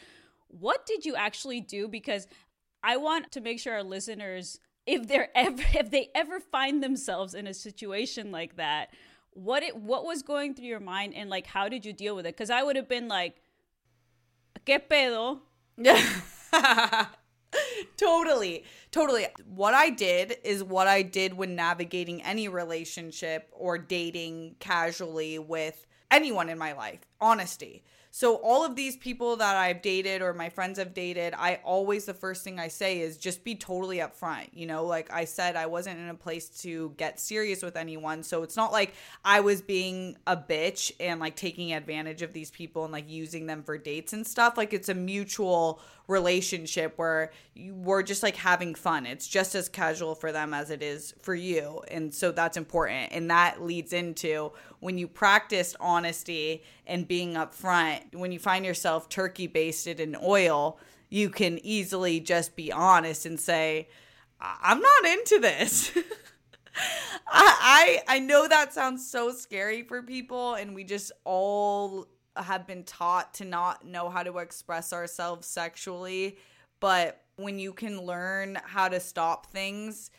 what 0.60 0.86
did 0.86 1.06
you 1.06 1.16
actually 1.16 1.62
do? 1.62 1.88
Because 1.88 2.28
I 2.84 2.98
want 2.98 3.32
to 3.32 3.42
make 3.42 3.60
sure 3.60 3.74
our 3.74 3.84
listeners, 3.84 4.60
if 4.86 5.08
they're 5.08 5.30
ever, 5.36 5.64
if 5.74 5.92
they 5.92 6.10
ever 6.16 6.40
find 6.40 6.84
themselves 6.84 7.34
in 7.34 7.48
a 7.48 7.54
situation 7.54 8.32
like 8.32 8.58
that, 8.58 8.90
what 9.32 9.64
it, 9.64 9.76
what 9.78 10.06
was 10.06 10.24
going 10.24 10.54
through 10.54 10.66
your 10.66 10.80
mind, 10.82 11.14
and 11.16 11.30
like, 11.30 11.48
how 11.48 11.70
did 11.70 11.86
you 11.86 11.94
deal 11.94 12.16
with 12.16 12.26
it? 12.26 12.36
Because 12.36 12.50
I 12.50 12.64
would 12.64 12.76
have 12.76 12.90
been 12.90 13.08
like, 13.08 13.42
"Qué 14.66 14.82
pedo." 14.90 15.40
totally 17.98 18.64
totally 18.92 19.28
what 19.46 19.74
i 19.74 19.90
did 19.90 20.38
is 20.44 20.64
what 20.64 20.88
i 20.88 21.02
did 21.02 21.34
when 21.34 21.56
navigating 21.56 22.22
any 22.24 22.48
relationship 22.48 23.50
or 23.52 23.78
dating 23.78 24.56
casually 24.60 25.38
with 25.40 25.86
anyone 26.10 26.50
in 26.50 26.58
my 26.58 26.74
life 26.74 27.00
honesty 27.20 27.84
so 28.14 28.36
all 28.36 28.66
of 28.66 28.76
these 28.76 28.98
people 28.98 29.38
that 29.38 29.56
I've 29.56 29.82
dated 29.82 30.22
or 30.22 30.34
my 30.34 30.50
friends 30.50 30.78
have 30.78 30.94
dated, 30.94 31.34
I 31.34 31.62
always 31.64 32.04
the 32.04 32.14
first 32.14 32.44
thing 32.44 32.60
I 32.60 32.68
say 32.68 33.00
is 33.00 33.16
just 33.16 33.46
be 33.46 33.56
totally 33.56 34.00
upfront. 34.00 34.50
You 34.52 34.66
know, 34.66 34.86
like 34.86 35.10
I 35.14 35.24
said, 35.24 35.56
I 35.56 35.68
wasn't 35.68 35.98
in 35.98 36.10
a 36.10 36.14
place 36.14 36.50
to 36.62 36.94
get 36.98 37.22
serious 37.22 37.64
with 37.64 37.78
anyone. 37.78 38.24
So 38.24 38.44
it's 38.44 38.58
not 38.58 38.74
like 38.74 38.96
I 39.24 39.40
was 39.40 39.62
being 39.62 40.18
a 40.28 40.36
bitch 40.36 40.92
and 41.00 41.22
like 41.22 41.38
taking 41.38 41.72
advantage 41.72 42.22
of 42.22 42.34
these 42.34 42.52
people 42.52 42.84
and 42.84 42.92
like 42.92 43.10
using 43.10 43.46
them 43.46 43.64
for 43.64 43.78
dates 43.78 44.12
and 44.12 44.28
stuff. 44.28 44.58
Like 44.58 44.74
it's 44.74 44.90
a 44.90 44.94
mutual 44.94 45.80
relationship 46.08 46.98
where 46.98 47.32
you, 47.54 47.74
we're 47.74 48.04
just 48.04 48.24
like 48.24 48.36
having 48.36 48.76
fun. 48.76 49.06
It's 49.06 49.28
just 49.28 49.56
as 49.56 49.70
casual 49.70 50.16
for 50.16 50.34
them 50.34 50.54
as 50.54 50.70
it 50.70 50.84
is 50.84 51.14
for 51.22 51.34
you. 51.34 51.82
And 51.90 52.14
so 52.14 52.34
that's 52.34 52.58
important. 52.58 53.14
And 53.14 53.32
that 53.32 53.64
leads 53.64 53.94
into 53.94 54.52
when 54.82 54.98
you 54.98 55.08
practiced 55.08 55.78
honesty 55.80 56.64
and 56.86 57.08
being 57.08 57.36
upfront, 57.36 58.14
when 58.14 58.32
you 58.34 58.40
find 58.40 58.66
yourself 58.66 59.08
turkey 59.08 59.48
basted 59.48 60.00
in 60.00 60.18
oil, 60.22 60.78
you 61.10 61.30
can 61.30 61.60
easily 61.64 62.20
just 62.20 62.56
be 62.56 62.72
honest 62.72 63.26
and 63.26 63.40
say, 63.40 63.88
I'm 64.42 64.82
not 64.82 65.06
into 65.06 65.40
this. 65.40 65.92
I, 67.28 68.02
I 68.08 68.16
I 68.16 68.20
know 68.20 68.48
that 68.48 68.74
sounds 68.74 69.10
so 69.10 69.32
scary 69.32 69.84
for 69.84 70.02
people 70.02 70.56
and 70.56 70.74
we 70.74 70.84
just 70.84 71.12
all 71.26 72.08
have 72.36 72.66
been 72.66 72.84
taught 72.84 73.36
to 73.36 73.46
not 73.46 73.86
know 73.86 74.10
how 74.10 74.24
to 74.24 74.40
express 74.40 74.94
ourselves 74.94 75.48
sexually, 75.48 76.38
but 76.80 77.22
when 77.36 77.60
you 77.60 77.74
can 77.74 78.02
learn 78.02 78.58
how 78.64 78.88
to 78.88 79.00
stop 79.00 79.52
things 79.52 80.10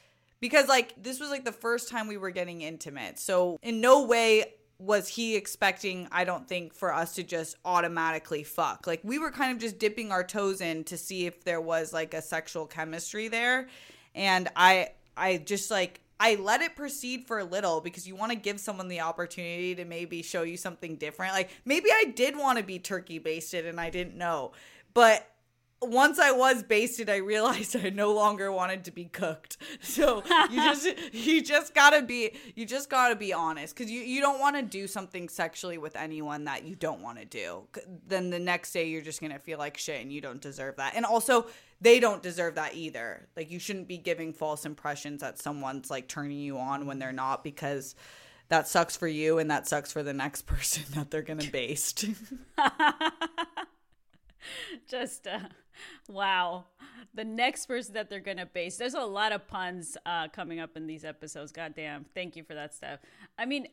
because 0.43 0.67
like 0.67 1.01
this 1.01 1.21
was 1.21 1.31
like 1.31 1.45
the 1.45 1.53
first 1.53 1.89
time 1.89 2.09
we 2.09 2.17
were 2.17 2.31
getting 2.31 2.63
intimate. 2.63 3.19
So 3.21 3.61
in 3.63 3.81
no 3.81 4.05
way 4.05 4.55
was 4.77 5.07
he 5.07 5.37
expecting 5.37 6.09
I 6.11 6.25
don't 6.25 6.49
think 6.49 6.75
for 6.75 6.93
us 6.93 7.15
to 7.15 7.23
just 7.23 7.57
automatically 7.65 8.43
fuck. 8.43 8.89
Like 8.89 9.01
we 9.05 9.21
were 9.21 9.31
kind 9.31 9.53
of 9.53 9.59
just 9.59 9.79
dipping 9.79 10.11
our 10.11 10.25
toes 10.25 10.61
in 10.61 10.83
to 10.85 10.99
see 10.99 11.27
if 11.27 11.45
there 11.45 11.61
was 11.61 11.93
like 11.93 12.13
a 12.13 12.21
sexual 12.21 12.67
chemistry 12.67 13.29
there. 13.29 13.69
And 14.17 14.49
I 14.57 14.91
I 15.17 15.39
just 15.39 15.71
like 15.71 16.01
I 16.19 16.35
let 16.35 16.61
it 16.61 16.75
proceed 16.75 17.29
for 17.29 17.39
a 17.39 17.45
little 17.45 17.81
because 17.81 18.09
you 18.09 18.17
want 18.17 18.33
to 18.33 18.37
give 18.37 18.59
someone 18.59 18.89
the 18.89 19.01
opportunity 19.01 19.77
to 19.77 19.85
maybe 19.85 20.23
show 20.23 20.43
you 20.43 20.57
something 20.57 20.97
different. 20.97 21.35
Like 21.35 21.51
maybe 21.65 21.89
I 21.93 22.13
did 22.17 22.37
want 22.37 22.59
to 22.59 22.65
be 22.65 22.81
turkey 22.81 23.21
basted 23.21 23.65
and 23.65 23.81
I 23.81 23.91
didn't 23.91 24.19
know. 24.19 24.51
But 24.93 25.25
once 25.83 26.19
I 26.19 26.31
was 26.31 26.63
basted, 26.63 27.11
I 27.11 27.17
realized 27.17 27.77
I 27.85 27.91
no 27.91 28.13
longer 28.13 28.53
wanted 28.53 28.85
to 28.85 28.91
be 28.91 29.07
cooked. 29.07 29.57
So 29.83 30.23
you 30.51 30.63
just 30.63 30.89
you 31.13 31.43
just 31.43 31.75
gotta 31.75 32.03
be 32.03 32.33
you 32.55 32.65
just 32.65 32.89
gotta 32.89 33.17
be 33.17 33.33
honest 33.33 33.75
because 33.75 33.91
you 33.91 34.01
you 34.01 34.21
don't 34.21 34.39
want 34.39 34.57
to 34.57 34.63
do 34.63 34.87
something 34.87 35.29
sexually 35.29 35.77
with 35.77 35.97
anyone 35.97 36.45
that 36.45 36.65
you 36.65 36.75
don't 36.77 37.01
want 37.01 37.19
to 37.19 37.25
do. 37.25 37.65
Then 38.07 38.31
the 38.31 38.39
next 38.39 38.73
day 38.73 38.89
you're 38.89 39.03
just 39.03 39.21
gonna 39.21 39.39
feel 39.39 39.59
like 39.59 39.77
shit 39.77 40.01
and 40.01 40.13
you 40.13 40.21
don't 40.21 40.41
deserve 40.41 40.77
that. 40.77 40.95
And 40.95 41.05
also 41.05 41.47
they 41.81 42.01
don't 42.01 42.23
deserve 42.23 42.55
that 42.55 42.75
either. 42.75 43.29
Like 43.37 43.51
you 43.51 43.59
shouldn't 43.59 43.89
be 43.89 43.99
giving 43.99 44.33
false 44.33 44.65
impressions 44.65 45.21
that 45.21 45.39
someone's 45.39 45.91
like 45.91 46.07
turning 46.09 46.39
you 46.39 46.59
on 46.59 46.87
when 46.87 46.99
they're 46.99 47.13
not 47.13 47.43
because 47.43 47.95
that 48.49 48.69
sucks 48.69 48.97
for 48.97 49.09
you 49.09 49.39
and 49.39 49.51
that 49.51 49.67
sucks 49.67 49.93
for 49.93 50.03
the 50.03 50.15
next 50.15 50.43
person 50.47 50.85
that 50.95 51.11
they're 51.11 51.23
gonna 51.23 51.51
baste. 51.51 52.07
just 54.89 55.27
uh 55.27 55.41
wow. 56.09 56.65
The 57.15 57.25
next 57.25 57.67
person 57.67 57.95
that 57.95 58.09
they're 58.09 58.21
gonna 58.21 58.47
base. 58.47 58.77
There's 58.77 58.95
a 58.95 59.01
lot 59.01 59.33
of 59.33 59.47
puns 59.47 59.97
uh, 60.07 60.29
coming 60.29 60.61
up 60.61 60.77
in 60.77 60.87
these 60.87 61.05
episodes. 61.05 61.53
Goddamn. 61.53 62.07
Thank 62.15 62.37
you 62.37 62.45
for 62.45 62.55
that 62.55 62.75
stuff. 62.75 63.01
I 63.39 63.45
mean, 63.45 63.67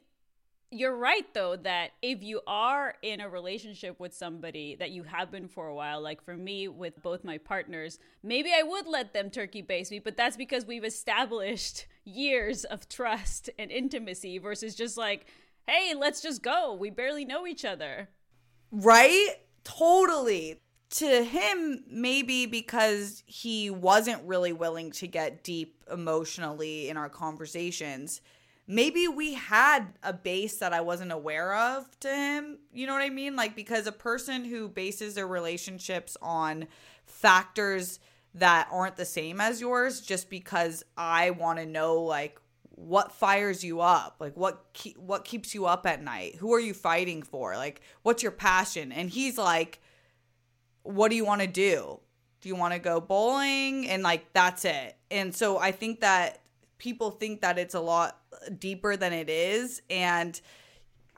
you're 0.71 0.95
right 0.95 1.33
though 1.33 1.55
that 1.55 1.91
if 2.01 2.21
you 2.21 2.41
are 2.45 2.93
in 3.01 3.21
a 3.21 3.29
relationship 3.29 3.99
with 3.99 4.13
somebody 4.13 4.75
that 4.75 4.91
you 4.91 5.01
have 5.03 5.31
been 5.31 5.47
for 5.47 5.67
a 5.67 5.73
while 5.73 5.99
like 5.99 6.23
for 6.23 6.37
me 6.37 6.67
with 6.67 7.01
both 7.01 7.23
my 7.23 7.39
partners 7.39 7.97
maybe 8.21 8.51
i 8.55 8.61
would 8.61 8.85
let 8.85 9.13
them 9.13 9.31
turkey 9.31 9.63
base 9.63 9.89
me 9.89 9.97
but 9.97 10.15
that's 10.15 10.37
because 10.37 10.65
we've 10.65 10.83
established 10.83 11.87
years 12.05 12.65
of 12.65 12.87
trust 12.87 13.49
and 13.57 13.71
intimacy 13.71 14.37
versus 14.37 14.75
just 14.75 14.95
like 14.95 15.25
hey 15.67 15.93
let's 15.97 16.21
just 16.21 16.43
go 16.43 16.75
we 16.75 16.91
barely 16.91 17.25
know 17.25 17.47
each 17.47 17.65
other 17.65 18.07
right 18.71 19.29
totally 19.63 20.61
to 20.91 21.23
him 21.23 21.83
maybe 21.89 22.45
because 22.45 23.23
he 23.25 23.69
wasn't 23.69 24.21
really 24.23 24.53
willing 24.53 24.91
to 24.91 25.07
get 25.07 25.43
deep 25.43 25.83
emotionally 25.91 26.89
in 26.89 26.97
our 26.97 27.09
conversations 27.09 28.21
maybe 28.69 29.07
we 29.07 29.33
had 29.33 29.87
a 30.03 30.13
base 30.13 30.57
that 30.59 30.71
I 30.73 30.81
wasn't 30.81 31.11
aware 31.11 31.55
of 31.55 31.99
to 32.01 32.07
him. 32.07 32.59
You 32.71 32.85
know 32.85 32.93
what 32.93 33.01
I 33.01 33.09
mean? 33.09 33.35
Like, 33.35 33.55
because 33.55 33.87
a 33.87 33.91
person 33.91 34.45
who 34.45 34.69
bases 34.69 35.15
their 35.15 35.27
relationships 35.27 36.15
on 36.21 36.67
factors 37.05 37.99
that 38.35 38.69
aren't 38.71 38.95
the 38.95 39.05
same 39.05 39.41
as 39.41 39.59
yours, 39.59 40.01
just 40.01 40.29
because 40.29 40.85
I 40.95 41.31
want 41.31 41.57
to 41.57 41.65
know, 41.65 42.03
like, 42.03 42.39
what 42.75 43.11
fires 43.11 43.61
you 43.61 43.81
up 43.81 44.15
like 44.19 44.37
what 44.37 44.67
ke- 44.73 44.95
what 44.95 45.25
keeps 45.25 45.53
you 45.53 45.65
up 45.65 45.85
at 45.85 46.01
night 46.01 46.35
who 46.35 46.53
are 46.53 46.61
you 46.61 46.73
fighting 46.73 47.21
for 47.21 47.57
like 47.57 47.81
what's 48.03 48.23
your 48.23 48.31
passion 48.31 48.93
and 48.93 49.09
he's 49.09 49.37
like 49.37 49.81
what 50.89 51.09
do 51.09 51.15
you 51.15 51.25
want 51.25 51.41
to 51.41 51.47
do 51.47 51.99
do 52.41 52.49
you 52.49 52.55
want 52.55 52.73
to 52.73 52.79
go 52.79 52.99
bowling 52.99 53.87
and 53.89 54.01
like 54.01 54.31
that's 54.33 54.65
it 54.65 54.95
and 55.11 55.35
so 55.35 55.57
i 55.57 55.71
think 55.71 55.99
that 56.01 56.41
people 56.77 57.11
think 57.11 57.41
that 57.41 57.59
it's 57.59 57.75
a 57.75 57.79
lot 57.79 58.17
deeper 58.57 58.95
than 58.95 59.13
it 59.13 59.29
is 59.29 59.81
and 59.89 60.41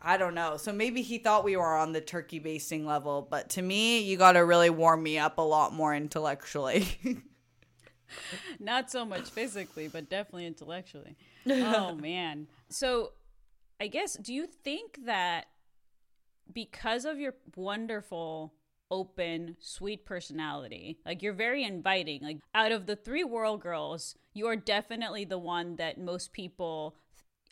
I 0.03 0.17
don't 0.17 0.33
know. 0.33 0.57
So 0.57 0.73
maybe 0.73 1.03
he 1.03 1.19
thought 1.19 1.43
we 1.43 1.55
were 1.55 1.77
on 1.77 1.91
the 1.91 2.01
turkey 2.01 2.39
basting 2.39 2.87
level, 2.87 3.27
but 3.29 3.49
to 3.51 3.61
me, 3.61 4.01
you 4.01 4.17
got 4.17 4.31
to 4.31 4.43
really 4.43 4.71
warm 4.71 5.03
me 5.03 5.19
up 5.19 5.37
a 5.37 5.43
lot 5.43 5.73
more 5.73 5.93
intellectually. 5.93 6.87
Not 8.59 8.89
so 8.89 9.05
much 9.05 9.29
physically, 9.29 9.87
but 9.87 10.09
definitely 10.09 10.47
intellectually. 10.47 11.15
Oh 11.47 11.95
man. 11.95 12.47
So, 12.69 13.13
I 13.79 13.87
guess 13.87 14.13
do 14.13 14.31
you 14.31 14.45
think 14.45 15.05
that 15.05 15.47
because 16.53 17.03
of 17.03 17.19
your 17.19 17.33
wonderful 17.55 18.53
open, 18.91 19.55
sweet 19.59 20.05
personality. 20.05 20.99
Like 21.05 21.23
you're 21.23 21.33
very 21.33 21.63
inviting. 21.63 22.21
Like 22.21 22.39
out 22.53 22.71
of 22.71 22.85
the 22.85 22.95
three 22.95 23.23
Whirl 23.23 23.57
Girls, 23.57 24.15
you 24.33 24.47
are 24.47 24.55
definitely 24.55 25.25
the 25.25 25.39
one 25.39 25.77
that 25.77 25.99
most 25.99 26.33
people 26.33 26.95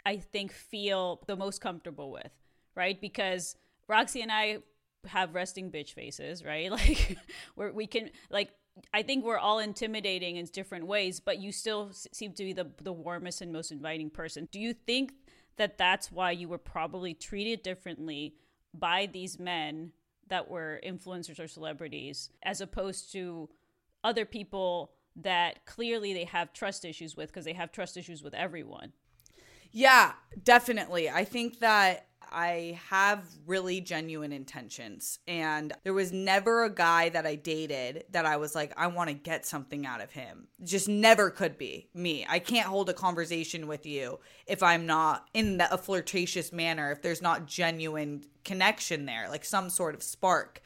I 0.05 0.17
think 0.17 0.51
feel 0.51 1.21
the 1.27 1.35
most 1.35 1.61
comfortable 1.61 2.11
with, 2.11 2.31
right? 2.75 2.99
Because 2.99 3.55
Roxy 3.87 4.21
and 4.21 4.31
I 4.31 4.59
have 5.07 5.33
resting 5.33 5.71
bitch 5.71 5.93
faces, 5.93 6.43
right? 6.43 6.69
Like 6.79 7.17
where 7.55 7.71
we 7.71 7.87
can 7.87 8.11
like 8.29 8.51
I 8.93 9.01
think 9.01 9.25
we're 9.25 9.37
all 9.37 9.59
intimidating 9.59 10.37
in 10.37 10.45
different 10.45 10.87
ways, 10.87 11.19
but 11.19 11.39
you 11.39 11.51
still 11.51 11.91
seem 11.91 12.33
to 12.33 12.43
be 12.43 12.53
the 12.53 12.67
the 12.83 12.93
warmest 12.93 13.41
and 13.41 13.51
most 13.51 13.71
inviting 13.71 14.09
person. 14.09 14.47
Do 14.51 14.59
you 14.59 14.73
think 14.73 15.13
that 15.57 15.77
that's 15.77 16.11
why 16.11 16.31
you 16.31 16.47
were 16.47 16.57
probably 16.57 17.13
treated 17.13 17.63
differently 17.63 18.35
by 18.73 19.09
these 19.11 19.39
men 19.39 19.91
that 20.29 20.49
were 20.49 20.79
influencers 20.85 21.39
or 21.39 21.47
celebrities 21.47 22.29
as 22.43 22.61
opposed 22.61 23.11
to 23.11 23.49
other 24.03 24.25
people 24.25 24.91
that 25.15 25.65
clearly 25.65 26.13
they 26.13 26.23
have 26.23 26.53
trust 26.53 26.85
issues 26.85 27.15
with 27.17 27.27
because 27.27 27.45
they 27.45 27.53
have 27.53 27.71
trust 27.71 27.97
issues 27.97 28.23
with 28.23 28.33
everyone. 28.33 28.93
Yeah, 29.71 30.13
definitely. 30.43 31.09
I 31.09 31.25
think 31.25 31.59
that 31.59 32.07
I 32.31 32.79
have 32.89 33.23
really 33.45 33.81
genuine 33.81 34.31
intentions. 34.31 35.19
And 35.27 35.73
there 35.83 35.93
was 35.93 36.11
never 36.11 36.63
a 36.63 36.73
guy 36.73 37.09
that 37.09 37.25
I 37.25 37.35
dated 37.35 38.05
that 38.11 38.25
I 38.25 38.37
was 38.37 38.55
like, 38.55 38.73
I 38.77 38.87
want 38.87 39.09
to 39.09 39.13
get 39.13 39.45
something 39.45 39.85
out 39.85 40.01
of 40.01 40.11
him. 40.11 40.47
Just 40.63 40.87
never 40.87 41.29
could 41.29 41.57
be 41.57 41.89
me. 41.93 42.25
I 42.29 42.39
can't 42.39 42.67
hold 42.67 42.89
a 42.89 42.93
conversation 42.93 43.67
with 43.67 43.85
you 43.85 44.19
if 44.47 44.63
I'm 44.63 44.85
not 44.85 45.27
in 45.33 45.57
the, 45.57 45.73
a 45.73 45.77
flirtatious 45.77 46.51
manner, 46.51 46.91
if 46.91 47.01
there's 47.01 47.21
not 47.21 47.45
genuine 47.45 48.23
connection 48.43 49.05
there, 49.05 49.27
like 49.29 49.45
some 49.45 49.69
sort 49.69 49.95
of 49.95 50.03
spark 50.03 50.61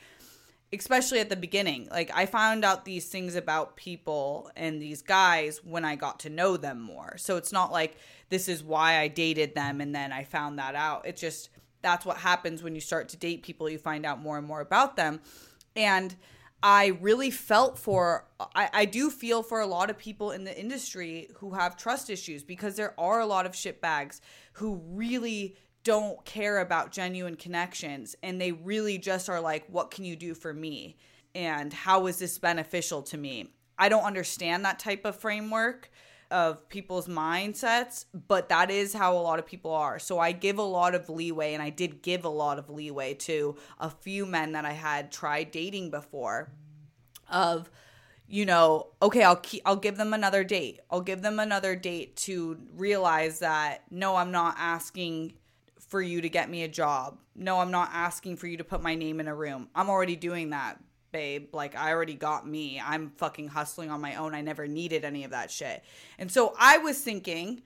especially 0.80 1.20
at 1.20 1.30
the 1.30 1.36
beginning. 1.36 1.88
Like 1.92 2.12
I 2.14 2.26
found 2.26 2.66
out 2.66 2.86
these 2.86 3.08
things 3.08 3.36
about 3.36 3.76
people 3.76 4.50
and 4.56 4.82
these 4.82 5.02
guys 5.02 5.62
when 5.64 5.86
I 5.86 5.96
got 5.96 6.22
to 6.22 6.30
know 6.30 6.58
them 6.58 6.82
more. 6.82 7.18
So 7.18 7.38
it's 7.38 7.52
not 7.52 7.72
like 7.72 7.98
this 8.30 8.48
is 8.48 8.64
why 8.64 9.00
I 9.00 9.08
dated 9.08 9.54
them 9.56 9.82
and 9.82 9.94
then 9.94 10.12
I 10.12 10.24
found 10.24 10.60
that 10.60 10.76
out. 10.76 11.06
It's 11.06 11.22
just 11.22 11.50
that's 11.84 12.06
what 12.06 12.18
happens 12.18 12.64
when 12.64 12.74
you 12.74 12.82
start 12.82 13.10
to 13.10 13.18
date 13.18 13.44
people, 13.44 13.70
you 13.70 13.78
find 13.78 14.06
out 14.06 14.22
more 14.22 14.38
and 14.38 14.48
more 14.48 14.62
about 14.62 14.96
them. 14.96 15.22
And 15.76 16.16
I 16.64 16.98
really 17.02 17.30
felt 17.30 17.78
for, 17.78 18.26
I, 18.56 18.70
I 18.74 18.86
do 18.86 19.10
feel 19.10 19.44
for 19.44 19.60
a 19.60 19.68
lot 19.68 19.90
of 19.90 19.98
people 19.98 20.32
in 20.32 20.46
the 20.46 20.58
industry 20.58 21.30
who 21.36 21.52
have 21.52 21.76
trust 21.76 22.10
issues 22.10 22.42
because 22.44 22.78
there 22.78 22.98
are 22.98 23.20
a 23.20 23.26
lot 23.26 23.46
of 23.46 23.52
shitbags 23.52 24.22
who 24.54 24.82
really 24.88 25.58
don't 25.84 26.24
care 26.24 26.60
about 26.60 26.94
genuine 26.94 27.36
connections 27.36 28.16
and 28.24 28.40
they 28.40 28.54
really 28.54 28.98
just 28.98 29.30
are 29.30 29.42
like, 29.42 29.66
what 29.68 29.92
can 29.92 30.06
you 30.06 30.16
do 30.16 30.34
for 30.34 30.54
me? 30.54 30.96
And 31.36 31.74
how 31.74 32.08
is 32.08 32.18
this 32.18 32.38
beneficial 32.38 33.02
to 33.04 33.18
me? 33.18 33.50
I 33.78 33.90
don't 33.90 34.04
understand 34.04 34.64
that 34.64 34.80
type 34.80 35.04
of 35.04 35.18
framework 35.18 35.92
of 36.34 36.68
people's 36.68 37.08
mindsets, 37.08 38.06
but 38.28 38.50
that 38.50 38.72
is 38.72 38.92
how 38.94 39.16
a 39.16 39.22
lot 39.22 39.38
of 39.38 39.46
people 39.46 39.72
are. 39.72 40.00
So 40.00 40.18
I 40.18 40.32
give 40.32 40.58
a 40.58 40.64
lot 40.64 40.96
of 40.96 41.08
leeway, 41.08 41.54
and 41.54 41.62
I 41.62 41.70
did 41.70 42.02
give 42.02 42.26
a 42.26 42.30
lot 42.30 42.58
of 42.58 42.72
leeway 42.72 43.14
to 43.14 43.56
a 43.80 43.92
few 43.92 44.26
men 44.26 44.54
that 44.54 44.66
I 44.66 44.72
had 44.72 45.12
tried 45.12 45.52
dating 45.52 45.92
before. 45.92 46.52
Of, 47.32 47.70
you 48.28 48.46
know, 48.46 48.88
okay, 49.02 49.24
I'll 49.24 49.36
keep, 49.36 49.62
I'll 49.64 49.76
give 49.76 49.96
them 49.98 50.12
another 50.12 50.44
date. 50.44 50.80
I'll 50.90 51.02
give 51.02 51.22
them 51.22 51.40
another 51.40 51.76
date 51.76 52.16
to 52.18 52.58
realize 52.76 53.40
that 53.40 53.84
no, 53.92 54.16
I'm 54.16 54.32
not 54.32 54.56
asking 54.58 55.34
for 55.88 56.02
you 56.02 56.22
to 56.22 56.30
get 56.30 56.50
me 56.50 56.64
a 56.64 56.68
job. 56.68 57.20
No, 57.36 57.60
I'm 57.60 57.72
not 57.72 57.92
asking 57.94 58.38
for 58.38 58.48
you 58.48 58.58
to 58.58 58.64
put 58.64 58.82
my 58.82 58.96
name 58.96 59.20
in 59.20 59.28
a 59.28 59.36
room. 59.36 59.70
I'm 59.76 59.90
already 59.90 60.16
doing 60.16 60.50
that 60.50 60.80
babe. 61.14 61.56
Like, 61.56 61.78
I 61.78 61.92
already 61.92 62.16
got 62.16 62.46
me. 62.46 62.82
I'm 62.84 63.12
fucking 63.12 63.48
hustling 63.48 63.90
on 63.90 64.02
my 64.02 64.16
own. 64.16 64.36
I 64.36 64.42
never 64.42 64.68
needed 64.68 65.06
any 65.06 65.24
of 65.24 65.32
that 65.32 65.50
shit. 65.50 65.82
And 66.20 66.30
so 66.30 66.54
I 66.60 66.80
was 66.80 67.00
thinking, 67.00 67.62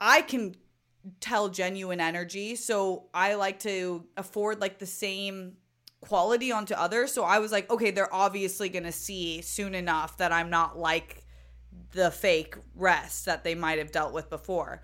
I 0.00 0.22
can 0.22 0.54
tell 1.18 1.48
genuine 1.48 2.00
energy. 2.00 2.54
So 2.54 3.06
I 3.12 3.34
like 3.34 3.58
to 3.60 4.04
afford 4.16 4.60
like 4.60 4.78
the 4.78 4.86
same 4.86 5.56
quality 6.00 6.52
onto 6.52 6.74
others. 6.74 7.12
So 7.12 7.24
I 7.24 7.40
was 7.40 7.50
like, 7.50 7.70
okay, 7.70 7.90
they're 7.90 8.14
obviously 8.14 8.68
going 8.68 8.84
to 8.84 8.92
see 8.92 9.40
soon 9.40 9.74
enough 9.74 10.18
that 10.18 10.30
I'm 10.30 10.50
not 10.50 10.78
like 10.78 11.24
the 11.92 12.10
fake 12.10 12.56
rest 12.74 13.24
that 13.26 13.44
they 13.44 13.54
might 13.54 13.78
have 13.78 13.90
dealt 13.90 14.12
with 14.12 14.30
before. 14.30 14.82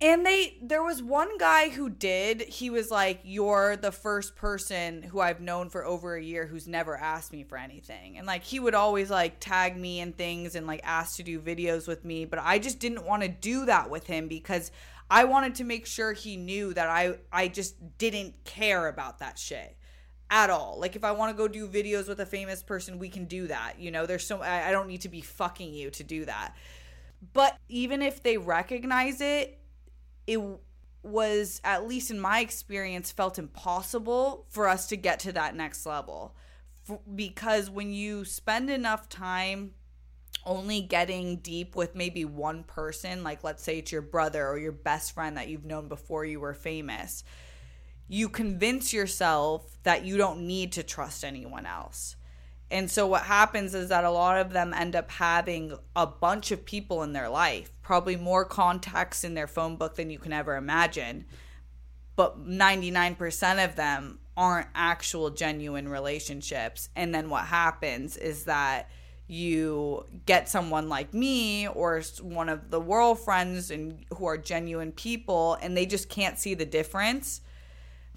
And 0.00 0.24
they 0.24 0.58
there 0.62 0.84
was 0.84 1.02
one 1.02 1.38
guy 1.38 1.70
who 1.70 1.90
did. 1.90 2.42
He 2.42 2.70
was 2.70 2.88
like, 2.88 3.20
"You're 3.24 3.76
the 3.76 3.90
first 3.90 4.36
person 4.36 5.02
who 5.02 5.18
I've 5.18 5.40
known 5.40 5.70
for 5.70 5.84
over 5.84 6.14
a 6.14 6.22
year 6.22 6.46
who's 6.46 6.68
never 6.68 6.96
asked 6.96 7.32
me 7.32 7.42
for 7.42 7.58
anything." 7.58 8.16
And 8.16 8.24
like 8.24 8.44
he 8.44 8.60
would 8.60 8.74
always 8.74 9.10
like 9.10 9.40
tag 9.40 9.76
me 9.76 9.98
and 9.98 10.16
things 10.16 10.54
and 10.54 10.68
like 10.68 10.82
ask 10.84 11.16
to 11.16 11.24
do 11.24 11.40
videos 11.40 11.88
with 11.88 12.04
me, 12.04 12.24
but 12.26 12.38
I 12.38 12.60
just 12.60 12.78
didn't 12.78 13.06
want 13.06 13.22
to 13.22 13.28
do 13.28 13.66
that 13.66 13.90
with 13.90 14.06
him 14.06 14.28
because 14.28 14.70
I 15.10 15.24
wanted 15.24 15.56
to 15.56 15.64
make 15.64 15.84
sure 15.84 16.12
he 16.12 16.36
knew 16.36 16.72
that 16.74 16.88
I 16.88 17.16
I 17.32 17.48
just 17.48 17.98
didn't 17.98 18.44
care 18.44 18.86
about 18.86 19.18
that 19.18 19.36
shit 19.36 19.76
at 20.30 20.48
all. 20.48 20.78
Like 20.78 20.94
if 20.94 21.02
I 21.02 21.10
want 21.10 21.36
to 21.36 21.36
go 21.36 21.48
do 21.48 21.66
videos 21.66 22.06
with 22.06 22.20
a 22.20 22.26
famous 22.26 22.62
person, 22.62 23.00
we 23.00 23.08
can 23.08 23.24
do 23.24 23.48
that. 23.48 23.80
You 23.80 23.90
know, 23.90 24.06
there's 24.06 24.26
so 24.26 24.42
I, 24.42 24.68
I 24.68 24.70
don't 24.70 24.86
need 24.86 25.00
to 25.02 25.08
be 25.08 25.22
fucking 25.22 25.72
you 25.72 25.90
to 25.90 26.04
do 26.04 26.24
that. 26.26 26.54
But 27.32 27.56
even 27.68 28.00
if 28.00 28.22
they 28.22 28.38
recognize 28.38 29.20
it, 29.20 29.58
it 30.28 30.40
was 31.02 31.60
at 31.64 31.88
least 31.88 32.10
in 32.10 32.20
my 32.20 32.40
experience 32.40 33.10
felt 33.10 33.38
impossible 33.38 34.44
for 34.50 34.68
us 34.68 34.86
to 34.88 34.96
get 34.96 35.18
to 35.20 35.32
that 35.32 35.56
next 35.56 35.86
level. 35.86 36.36
F- 36.88 36.98
because 37.14 37.70
when 37.70 37.92
you 37.92 38.26
spend 38.26 38.68
enough 38.68 39.08
time 39.08 39.72
only 40.44 40.82
getting 40.82 41.36
deep 41.36 41.74
with 41.74 41.94
maybe 41.94 42.24
one 42.24 42.62
person 42.62 43.24
like 43.24 43.42
let's 43.42 43.62
say 43.62 43.78
it's 43.78 43.90
your 43.90 44.02
brother 44.02 44.46
or 44.46 44.58
your 44.58 44.72
best 44.72 45.12
friend 45.12 45.36
that 45.36 45.48
you've 45.48 45.64
known 45.64 45.88
before 45.88 46.24
you 46.24 46.38
were 46.38 46.54
famous 46.54 47.24
you 48.06 48.28
convince 48.28 48.92
yourself 48.92 49.78
that 49.82 50.04
you 50.04 50.16
don't 50.16 50.46
need 50.46 50.72
to 50.72 50.82
trust 50.82 51.24
anyone 51.24 51.66
else 51.66 52.16
and 52.70 52.90
so 52.90 53.06
what 53.06 53.22
happens 53.22 53.74
is 53.74 53.88
that 53.88 54.04
a 54.04 54.10
lot 54.10 54.38
of 54.38 54.52
them 54.52 54.74
end 54.74 54.94
up 54.94 55.10
having 55.10 55.76
a 55.96 56.06
bunch 56.06 56.50
of 56.50 56.64
people 56.64 57.02
in 57.02 57.12
their 57.12 57.28
life, 57.28 57.70
probably 57.82 58.16
more 58.16 58.44
contacts 58.44 59.24
in 59.24 59.34
their 59.34 59.46
phone 59.46 59.76
book 59.76 59.96
than 59.96 60.10
you 60.10 60.18
can 60.18 60.34
ever 60.34 60.56
imagine. 60.56 61.24
But 62.14 62.46
99% 62.46 63.64
of 63.64 63.76
them 63.76 64.18
aren't 64.36 64.66
actual 64.74 65.30
genuine 65.30 65.88
relationships. 65.88 66.90
And 66.94 67.14
then 67.14 67.30
what 67.30 67.44
happens 67.46 68.16
is 68.16 68.44
that 68.44 68.90
you 69.28 70.04
get 70.26 70.48
someone 70.48 70.88
like 70.88 71.14
me 71.14 71.68
or 71.68 72.02
one 72.20 72.48
of 72.48 72.70
the 72.70 72.80
Whirl 72.80 73.14
friends 73.14 73.70
and 73.70 74.04
who 74.16 74.26
are 74.26 74.38
genuine 74.38 74.92
people 74.92 75.58
and 75.60 75.76
they 75.76 75.86
just 75.86 76.08
can't 76.08 76.38
see 76.38 76.54
the 76.54 76.64
difference 76.64 77.42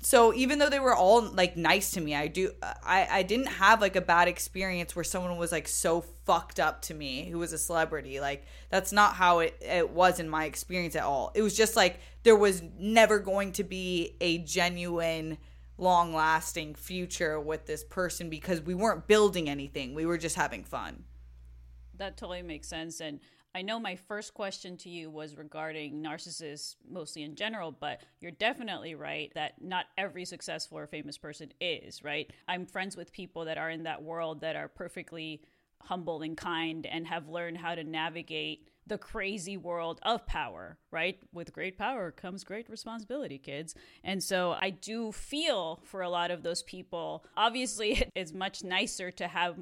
so 0.01 0.33
even 0.33 0.59
though 0.59 0.69
they 0.69 0.79
were 0.79 0.95
all 0.95 1.21
like 1.21 1.55
nice 1.55 1.91
to 1.91 2.01
me 2.01 2.15
i 2.15 2.27
do 2.27 2.51
i 2.83 3.07
i 3.11 3.23
didn't 3.23 3.47
have 3.47 3.81
like 3.81 3.95
a 3.95 4.01
bad 4.01 4.27
experience 4.27 4.95
where 4.95 5.03
someone 5.03 5.37
was 5.37 5.51
like 5.51 5.67
so 5.67 6.03
fucked 6.31 6.61
up 6.61 6.81
to 6.81 6.93
me 6.93 7.25
who 7.25 7.37
was 7.39 7.51
a 7.51 7.57
celebrity. 7.57 8.21
Like 8.21 8.45
that's 8.69 8.93
not 8.93 9.15
how 9.15 9.39
it 9.39 9.57
it 9.59 9.89
was 9.89 10.17
in 10.17 10.29
my 10.29 10.45
experience 10.45 10.95
at 10.95 11.03
all. 11.03 11.31
It 11.35 11.41
was 11.41 11.57
just 11.57 11.75
like 11.75 11.99
there 12.23 12.37
was 12.37 12.63
never 12.79 13.19
going 13.19 13.51
to 13.53 13.65
be 13.65 14.15
a 14.21 14.37
genuine 14.37 15.37
long 15.77 16.13
lasting 16.13 16.75
future 16.75 17.37
with 17.37 17.65
this 17.65 17.83
person 17.83 18.29
because 18.29 18.61
we 18.61 18.73
weren't 18.73 19.07
building 19.07 19.49
anything. 19.49 19.93
We 19.93 20.05
were 20.05 20.17
just 20.17 20.37
having 20.37 20.63
fun. 20.63 21.03
That 21.97 22.15
totally 22.15 22.43
makes 22.43 22.67
sense 22.67 23.01
and 23.01 23.19
I 23.53 23.61
know 23.61 23.79
my 23.79 23.95
first 23.95 24.33
question 24.33 24.77
to 24.77 24.89
you 24.89 25.09
was 25.09 25.35
regarding 25.35 26.01
narcissists 26.01 26.75
mostly 26.89 27.23
in 27.23 27.35
general, 27.35 27.71
but 27.71 28.01
you're 28.19 28.31
definitely 28.31 28.95
right 28.95 29.31
that 29.35 29.61
not 29.61 29.85
every 29.97 30.25
successful 30.25 30.77
or 30.77 30.87
famous 30.87 31.17
person 31.17 31.51
is, 31.59 32.03
right? 32.03 32.31
I'm 32.47 32.65
friends 32.65 32.95
with 32.95 33.11
people 33.11 33.45
that 33.45 33.57
are 33.57 33.69
in 33.69 33.83
that 33.83 34.03
world 34.03 34.41
that 34.41 34.55
are 34.55 34.69
perfectly 34.69 35.41
humble 35.81 36.21
and 36.21 36.37
kind 36.37 36.85
and 36.85 37.07
have 37.07 37.27
learned 37.27 37.57
how 37.57 37.75
to 37.75 37.83
navigate 37.83 38.67
the 38.87 38.97
crazy 38.97 39.57
world 39.57 39.99
of 40.03 40.25
power, 40.25 40.77
right? 40.89 41.19
With 41.33 41.53
great 41.53 41.77
power 41.77 42.11
comes 42.11 42.43
great 42.43 42.69
responsibility, 42.69 43.37
kids. 43.37 43.75
And 44.03 44.23
so 44.23 44.55
I 44.59 44.71
do 44.71 45.11
feel 45.11 45.79
for 45.83 46.01
a 46.01 46.09
lot 46.09 46.31
of 46.31 46.43
those 46.43 46.63
people. 46.63 47.25
Obviously, 47.37 48.03
it's 48.15 48.33
much 48.33 48.63
nicer 48.63 49.11
to 49.11 49.27
have 49.27 49.55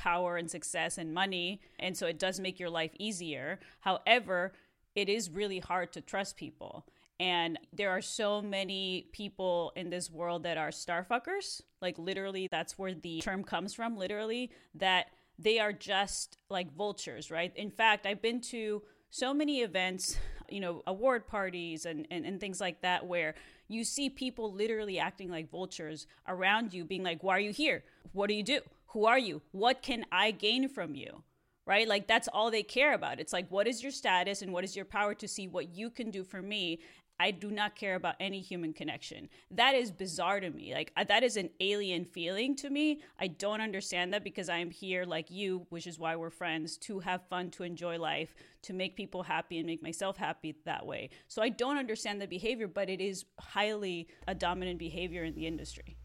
power 0.00 0.38
and 0.38 0.50
success 0.50 0.96
and 0.96 1.12
money. 1.12 1.60
And 1.78 1.94
so 1.94 2.06
it 2.06 2.18
does 2.18 2.40
make 2.40 2.58
your 2.58 2.70
life 2.70 2.92
easier. 2.98 3.60
However, 3.80 4.52
it 4.94 5.10
is 5.10 5.30
really 5.30 5.58
hard 5.58 5.92
to 5.92 6.00
trust 6.00 6.36
people. 6.36 6.86
And 7.20 7.58
there 7.70 7.90
are 7.90 8.00
so 8.00 8.40
many 8.40 9.08
people 9.12 9.72
in 9.76 9.90
this 9.90 10.10
world 10.10 10.44
that 10.44 10.56
are 10.56 10.70
starfuckers. 10.70 11.60
Like, 11.82 11.98
literally, 11.98 12.48
that's 12.50 12.78
where 12.78 12.94
the 12.94 13.20
term 13.20 13.44
comes 13.44 13.74
from, 13.74 13.98
literally, 13.98 14.50
that 14.74 15.08
they 15.38 15.58
are 15.58 15.74
just 15.74 16.38
like 16.48 16.74
vultures, 16.74 17.30
right? 17.30 17.52
In 17.54 17.70
fact, 17.70 18.06
I've 18.06 18.22
been 18.22 18.40
to 18.52 18.82
so 19.10 19.34
many 19.34 19.60
events, 19.60 20.16
you 20.48 20.60
know, 20.60 20.82
award 20.86 21.26
parties 21.26 21.84
and, 21.84 22.06
and, 22.10 22.24
and 22.24 22.40
things 22.40 22.58
like 22.58 22.80
that, 22.80 23.06
where 23.06 23.34
you 23.68 23.84
see 23.84 24.08
people 24.08 24.50
literally 24.50 24.98
acting 24.98 25.30
like 25.30 25.50
vultures 25.50 26.06
around 26.26 26.72
you, 26.72 26.86
being 26.86 27.02
like, 27.02 27.22
Why 27.22 27.36
are 27.36 27.40
you 27.40 27.52
here? 27.52 27.84
What 28.12 28.28
do 28.28 28.34
you 28.34 28.42
do? 28.42 28.60
Who 28.90 29.06
are 29.06 29.18
you? 29.18 29.42
What 29.52 29.82
can 29.82 30.04
I 30.12 30.30
gain 30.30 30.68
from 30.68 30.94
you? 30.94 31.22
Right? 31.66 31.86
Like 31.86 32.08
that's 32.08 32.28
all 32.28 32.50
they 32.50 32.62
care 32.62 32.94
about. 32.94 33.20
It's 33.20 33.32
like, 33.32 33.48
what 33.50 33.68
is 33.68 33.82
your 33.82 33.92
status 33.92 34.42
and 34.42 34.52
what 34.52 34.64
is 34.64 34.74
your 34.74 34.84
power 34.84 35.14
to 35.14 35.28
see 35.28 35.46
what 35.46 35.74
you 35.74 35.90
can 35.90 36.10
do 36.10 36.24
for 36.24 36.42
me? 36.42 36.80
I 37.20 37.32
do 37.32 37.50
not 37.50 37.76
care 37.76 37.96
about 37.96 38.14
any 38.18 38.40
human 38.40 38.72
connection. 38.72 39.28
That 39.50 39.74
is 39.74 39.90
bizarre 39.90 40.40
to 40.40 40.48
me. 40.48 40.72
Like, 40.72 40.90
uh, 40.96 41.04
that 41.04 41.22
is 41.22 41.36
an 41.36 41.50
alien 41.60 42.06
feeling 42.06 42.56
to 42.56 42.70
me. 42.70 43.02
I 43.18 43.26
don't 43.26 43.60
understand 43.60 44.14
that 44.14 44.24
because 44.24 44.48
I 44.48 44.56
am 44.56 44.70
here, 44.70 45.04
like 45.04 45.30
you, 45.30 45.66
which 45.68 45.86
is 45.86 45.98
why 45.98 46.16
we're 46.16 46.30
friends, 46.30 46.78
to 46.78 46.98
have 47.00 47.20
fun, 47.28 47.50
to 47.50 47.62
enjoy 47.62 47.98
life, 47.98 48.34
to 48.62 48.72
make 48.72 48.96
people 48.96 49.22
happy 49.22 49.58
and 49.58 49.66
make 49.66 49.82
myself 49.82 50.16
happy 50.16 50.56
that 50.64 50.86
way. 50.86 51.10
So 51.28 51.42
I 51.42 51.50
don't 51.50 51.76
understand 51.76 52.22
the 52.22 52.26
behavior, 52.26 52.66
but 52.66 52.88
it 52.88 53.02
is 53.02 53.26
highly 53.38 54.08
a 54.26 54.34
dominant 54.34 54.78
behavior 54.78 55.22
in 55.22 55.34
the 55.34 55.46
industry. 55.46 55.98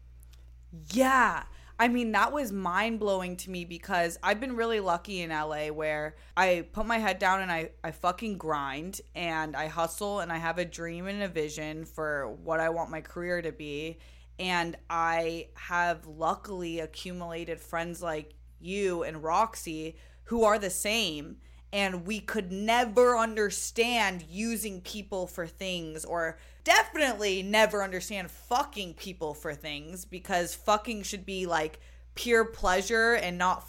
Yeah. 0.92 1.44
I 1.78 1.88
mean, 1.88 2.12
that 2.12 2.32
was 2.32 2.52
mind 2.52 3.00
blowing 3.00 3.36
to 3.36 3.50
me 3.50 3.66
because 3.66 4.18
I've 4.22 4.40
been 4.40 4.56
really 4.56 4.80
lucky 4.80 5.20
in 5.20 5.30
LA 5.30 5.68
where 5.68 6.16
I 6.34 6.66
put 6.72 6.86
my 6.86 6.96
head 6.98 7.18
down 7.18 7.42
and 7.42 7.52
I, 7.52 7.70
I 7.84 7.90
fucking 7.90 8.38
grind 8.38 9.02
and 9.14 9.54
I 9.54 9.66
hustle 9.66 10.20
and 10.20 10.32
I 10.32 10.38
have 10.38 10.58
a 10.58 10.64
dream 10.64 11.06
and 11.06 11.22
a 11.22 11.28
vision 11.28 11.84
for 11.84 12.28
what 12.28 12.60
I 12.60 12.70
want 12.70 12.90
my 12.90 13.02
career 13.02 13.42
to 13.42 13.52
be. 13.52 13.98
And 14.38 14.76
I 14.88 15.48
have 15.54 16.06
luckily 16.06 16.80
accumulated 16.80 17.60
friends 17.60 18.02
like 18.02 18.34
you 18.58 19.02
and 19.02 19.22
Roxy 19.22 19.96
who 20.24 20.44
are 20.44 20.58
the 20.58 20.70
same 20.70 21.36
and 21.72 22.06
we 22.06 22.20
could 22.20 22.52
never 22.52 23.16
understand 23.16 24.24
using 24.28 24.80
people 24.80 25.26
for 25.26 25.46
things 25.46 26.04
or 26.04 26.38
definitely 26.64 27.42
never 27.42 27.82
understand 27.82 28.30
fucking 28.30 28.94
people 28.94 29.34
for 29.34 29.54
things 29.54 30.04
because 30.04 30.54
fucking 30.54 31.02
should 31.02 31.26
be 31.26 31.46
like 31.46 31.80
pure 32.14 32.44
pleasure 32.44 33.14
and 33.14 33.38
not 33.38 33.64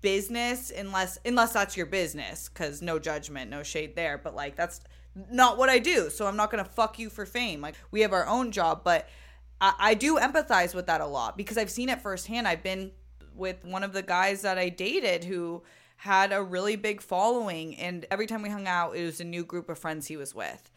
business 0.00 0.70
unless 0.70 1.18
unless 1.24 1.52
that's 1.52 1.76
your 1.76 1.86
business 1.86 2.48
cuz 2.48 2.80
no 2.80 2.98
judgment 3.00 3.50
no 3.50 3.64
shade 3.64 3.96
there 3.96 4.16
but 4.16 4.34
like 4.34 4.54
that's 4.54 4.80
not 5.30 5.58
what 5.58 5.68
I 5.68 5.80
do 5.80 6.10
so 6.10 6.26
I'm 6.26 6.36
not 6.36 6.52
going 6.52 6.64
to 6.64 6.70
fuck 6.70 6.98
you 6.98 7.10
for 7.10 7.26
fame 7.26 7.60
like 7.60 7.74
we 7.90 8.02
have 8.02 8.12
our 8.12 8.26
own 8.26 8.52
job 8.52 8.82
but 8.84 9.08
I, 9.60 9.74
I 9.78 9.94
do 9.94 10.18
empathize 10.18 10.74
with 10.74 10.86
that 10.86 11.00
a 11.00 11.06
lot 11.06 11.36
because 11.36 11.58
I've 11.58 11.70
seen 11.70 11.88
it 11.88 12.00
firsthand. 12.00 12.46
I've 12.46 12.62
been 12.62 12.92
with 13.34 13.64
one 13.64 13.84
of 13.84 13.92
the 13.92 14.02
guys 14.02 14.42
that 14.42 14.58
I 14.58 14.68
dated 14.68 15.24
who 15.24 15.62
had 15.98 16.32
a 16.32 16.40
really 16.40 16.76
big 16.76 17.02
following 17.02 17.76
and 17.76 18.06
every 18.08 18.26
time 18.26 18.40
we 18.40 18.48
hung 18.48 18.68
out 18.68 18.96
it 18.96 19.04
was 19.04 19.20
a 19.20 19.24
new 19.24 19.44
group 19.44 19.68
of 19.68 19.78
friends 19.78 20.06
he 20.06 20.16
was 20.16 20.34
with. 20.34 20.70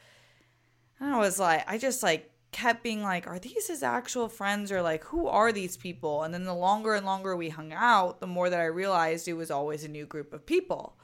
And 0.99 1.13
i 1.13 1.19
was 1.19 1.39
like 1.39 1.63
i 1.67 1.77
just 1.77 2.01
like 2.01 2.31
kept 2.51 2.83
being 2.83 3.03
like 3.03 3.27
are 3.27 3.37
these 3.37 3.67
his 3.67 3.83
actual 3.83 4.27
friends 4.27 4.71
or 4.71 4.81
like 4.81 5.03
who 5.05 5.27
are 5.27 5.51
these 5.51 5.77
people? 5.77 6.23
And 6.23 6.33
then 6.33 6.43
the 6.43 6.55
longer 6.55 6.95
and 6.95 7.05
longer 7.05 7.35
we 7.35 7.49
hung 7.49 7.71
out 7.71 8.19
the 8.19 8.27
more 8.27 8.49
that 8.49 8.59
i 8.59 8.65
realized 8.65 9.27
it 9.27 9.33
was 9.33 9.51
always 9.51 9.83
a 9.83 9.87
new 9.87 10.05
group 10.05 10.33
of 10.33 10.45
people. 10.45 10.97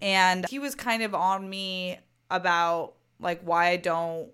And 0.00 0.44
he 0.48 0.58
was 0.58 0.74
kind 0.74 1.04
of 1.04 1.14
on 1.14 1.48
me 1.48 1.98
about 2.30 2.94
like 3.20 3.42
why 3.42 3.68
i 3.68 3.76
don't 3.76 4.28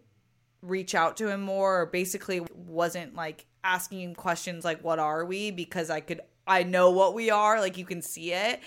reach 0.62 0.94
out 0.94 1.18
to 1.18 1.28
him 1.28 1.42
more 1.42 1.82
or 1.82 1.86
basically 1.86 2.40
wasn't 2.54 3.14
like 3.14 3.44
asking 3.62 4.00
him 4.00 4.14
questions 4.14 4.64
like 4.64 4.82
what 4.82 4.98
are 4.98 5.24
we? 5.26 5.50
because 5.50 5.90
i 5.90 6.00
could 6.00 6.22
i 6.46 6.62
know 6.62 6.90
what 6.90 7.12
we 7.12 7.28
are 7.28 7.60
like 7.60 7.76
you 7.76 7.84
can 7.84 8.00
see 8.00 8.32
it 8.32 8.60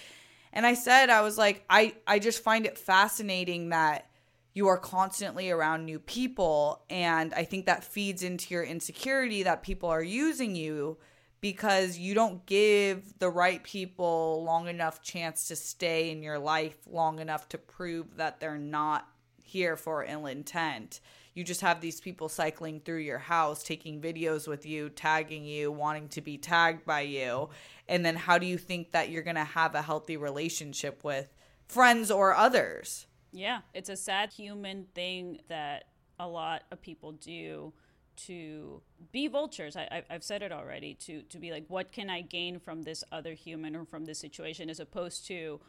and 0.53 0.65
I 0.65 0.73
said, 0.73 1.09
I 1.09 1.21
was 1.21 1.37
like, 1.37 1.63
I, 1.69 1.95
I 2.05 2.19
just 2.19 2.43
find 2.43 2.65
it 2.65 2.77
fascinating 2.77 3.69
that 3.69 4.09
you 4.53 4.67
are 4.67 4.77
constantly 4.77 5.49
around 5.49 5.85
new 5.85 5.99
people. 5.99 6.83
And 6.89 7.33
I 7.33 7.43
think 7.43 7.65
that 7.65 7.83
feeds 7.83 8.21
into 8.23 8.53
your 8.53 8.63
insecurity 8.63 9.43
that 9.43 9.63
people 9.63 9.89
are 9.89 10.03
using 10.03 10.55
you 10.55 10.97
because 11.39 11.97
you 11.97 12.13
don't 12.13 12.45
give 12.45 13.17
the 13.17 13.29
right 13.29 13.63
people 13.63 14.43
long 14.43 14.67
enough 14.67 15.01
chance 15.01 15.47
to 15.47 15.55
stay 15.55 16.11
in 16.11 16.21
your 16.21 16.37
life 16.37 16.77
long 16.85 17.19
enough 17.19 17.49
to 17.49 17.57
prove 17.57 18.17
that 18.17 18.39
they're 18.39 18.57
not 18.57 19.07
here 19.41 19.75
for 19.75 20.05
ill 20.05 20.27
intent. 20.27 20.99
You 21.33 21.43
just 21.43 21.61
have 21.61 21.79
these 21.79 22.01
people 22.01 22.27
cycling 22.27 22.81
through 22.81 22.99
your 22.99 23.17
house, 23.17 23.63
taking 23.63 24.01
videos 24.01 24.47
with 24.47 24.65
you, 24.65 24.89
tagging 24.89 25.45
you, 25.45 25.71
wanting 25.71 26.09
to 26.09 26.21
be 26.21 26.37
tagged 26.37 26.85
by 26.85 27.01
you. 27.01 27.49
And 27.87 28.05
then 28.05 28.15
how 28.15 28.37
do 28.37 28.45
you 28.45 28.57
think 28.57 28.91
that 28.91 29.09
you're 29.09 29.23
going 29.23 29.35
to 29.35 29.43
have 29.43 29.75
a 29.75 29.81
healthy 29.81 30.17
relationship 30.17 31.03
with 31.03 31.33
friends 31.67 32.11
or 32.11 32.35
others? 32.35 33.07
Yeah 33.31 33.61
it's 33.73 33.89
a 33.89 33.95
sad 33.95 34.33
human 34.33 34.85
thing 34.93 35.39
that 35.47 35.85
a 36.19 36.27
lot 36.27 36.63
of 36.71 36.81
people 36.81 37.13
do 37.13 37.73
to 38.15 38.81
be 39.11 39.27
vultures. 39.27 39.75
I, 39.75 40.03
have 40.09 40.23
said 40.23 40.41
it 40.41 40.51
already 40.51 40.93
to 40.95 41.21
to 41.23 41.39
be 41.39 41.51
like 41.51 41.65
what 41.67 41.91
can 41.91 42.09
i 42.09 42.21
gain 42.21 42.59
from 42.59 42.83
this 42.83 43.03
other 43.11 43.33
human 43.33 43.75
or 43.75 43.85
from 43.85 44.05
this 44.05 44.19
situation 44.19 44.69
as 44.69 44.79
opposed 44.79 45.25
to 45.27 45.59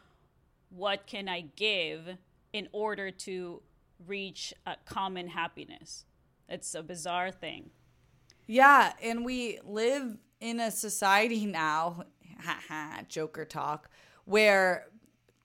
what 0.69 1.07
can 1.07 1.27
i 1.27 1.45
give 1.55 2.17
in 2.51 2.67
order 2.71 3.09
to 3.09 3.61
reach 4.07 4.53
a 4.65 4.75
common 4.85 5.27
happiness 5.27 6.05
it's 6.49 6.75
a 6.75 6.83
bizarre 6.83 7.31
thing 7.31 7.69
yeah 8.47 8.93
and 9.01 9.25
we 9.25 9.59
live 9.65 10.17
in 10.43 10.59
a 10.59 10.69
society 10.69 11.45
now, 11.45 12.03
Joker 13.07 13.45
talk, 13.45 13.89
where 14.25 14.87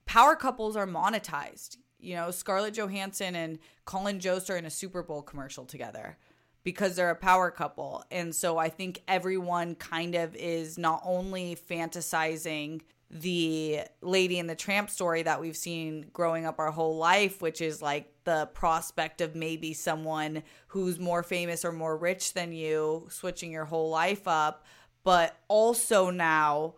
power 0.07 0.35
couples 0.35 0.77
are 0.77 0.89
monetized. 0.89 1.77
You 2.01 2.17
know, 2.17 2.33
Scarlett 2.33 2.75
Johansson 2.75 3.37
and 3.37 3.61
Colin 3.85 4.19
Jost 4.19 4.51
are 4.51 4.57
in 4.57 4.65
a 4.65 4.71
Super 4.71 5.05
Bowl 5.05 5.23
commercial 5.23 5.65
together 5.65 6.19
because 6.65 6.97
they're 6.97 7.11
a 7.11 7.17
power 7.17 7.53
couple. 7.53 8.05
And 8.11 8.35
so 8.35 8.59
I 8.59 8.69
think 8.69 9.03
everyone 9.07 9.77
kind 9.77 10.17
of 10.17 10.35
is 10.35 10.77
not 10.79 11.01
only 11.05 11.57
fantasizing 11.57 12.83
the 13.11 13.81
lady 14.03 14.39
in 14.39 14.47
the 14.47 14.55
tramp 14.55 14.91
story 14.91 15.23
that 15.23 15.41
we've 15.41 15.57
seen 15.57 16.07
growing 16.13 16.45
up 16.45 16.59
our 16.59 16.71
whole 16.71 16.97
life, 16.97 17.41
which 17.41 17.61
is 17.61 17.81
like 17.81 18.13
the 18.25 18.47
prospect 18.53 19.21
of 19.21 19.35
maybe 19.35 19.73
someone 19.73 20.43
who's 20.69 20.99
more 20.99 21.23
famous 21.23 21.65
or 21.65 21.73
more 21.73 21.97
rich 21.97 22.35
than 22.35 22.53
you 22.53 23.07
switching 23.11 23.51
your 23.51 23.65
whole 23.65 23.89
life 23.89 24.29
up, 24.29 24.67
but 25.05 25.37
also 25.49 26.11
now 26.11 26.75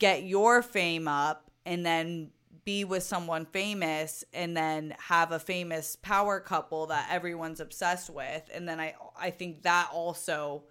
get 0.00 0.24
your 0.24 0.60
fame 0.60 1.06
up 1.06 1.50
and 1.64 1.86
then 1.86 2.30
be 2.64 2.82
with 2.82 3.02
someone 3.02 3.44
famous 3.44 4.24
and 4.32 4.56
then 4.56 4.94
have 4.98 5.30
a 5.32 5.38
famous 5.38 5.96
power 5.96 6.40
couple 6.40 6.86
that 6.86 7.08
everyone's 7.10 7.60
obsessed 7.60 8.10
with. 8.10 8.42
And 8.52 8.68
then 8.68 8.80
i 8.80 8.94
i 9.16 9.30
think 9.30 9.62
that 9.62 9.90
also 9.92 10.64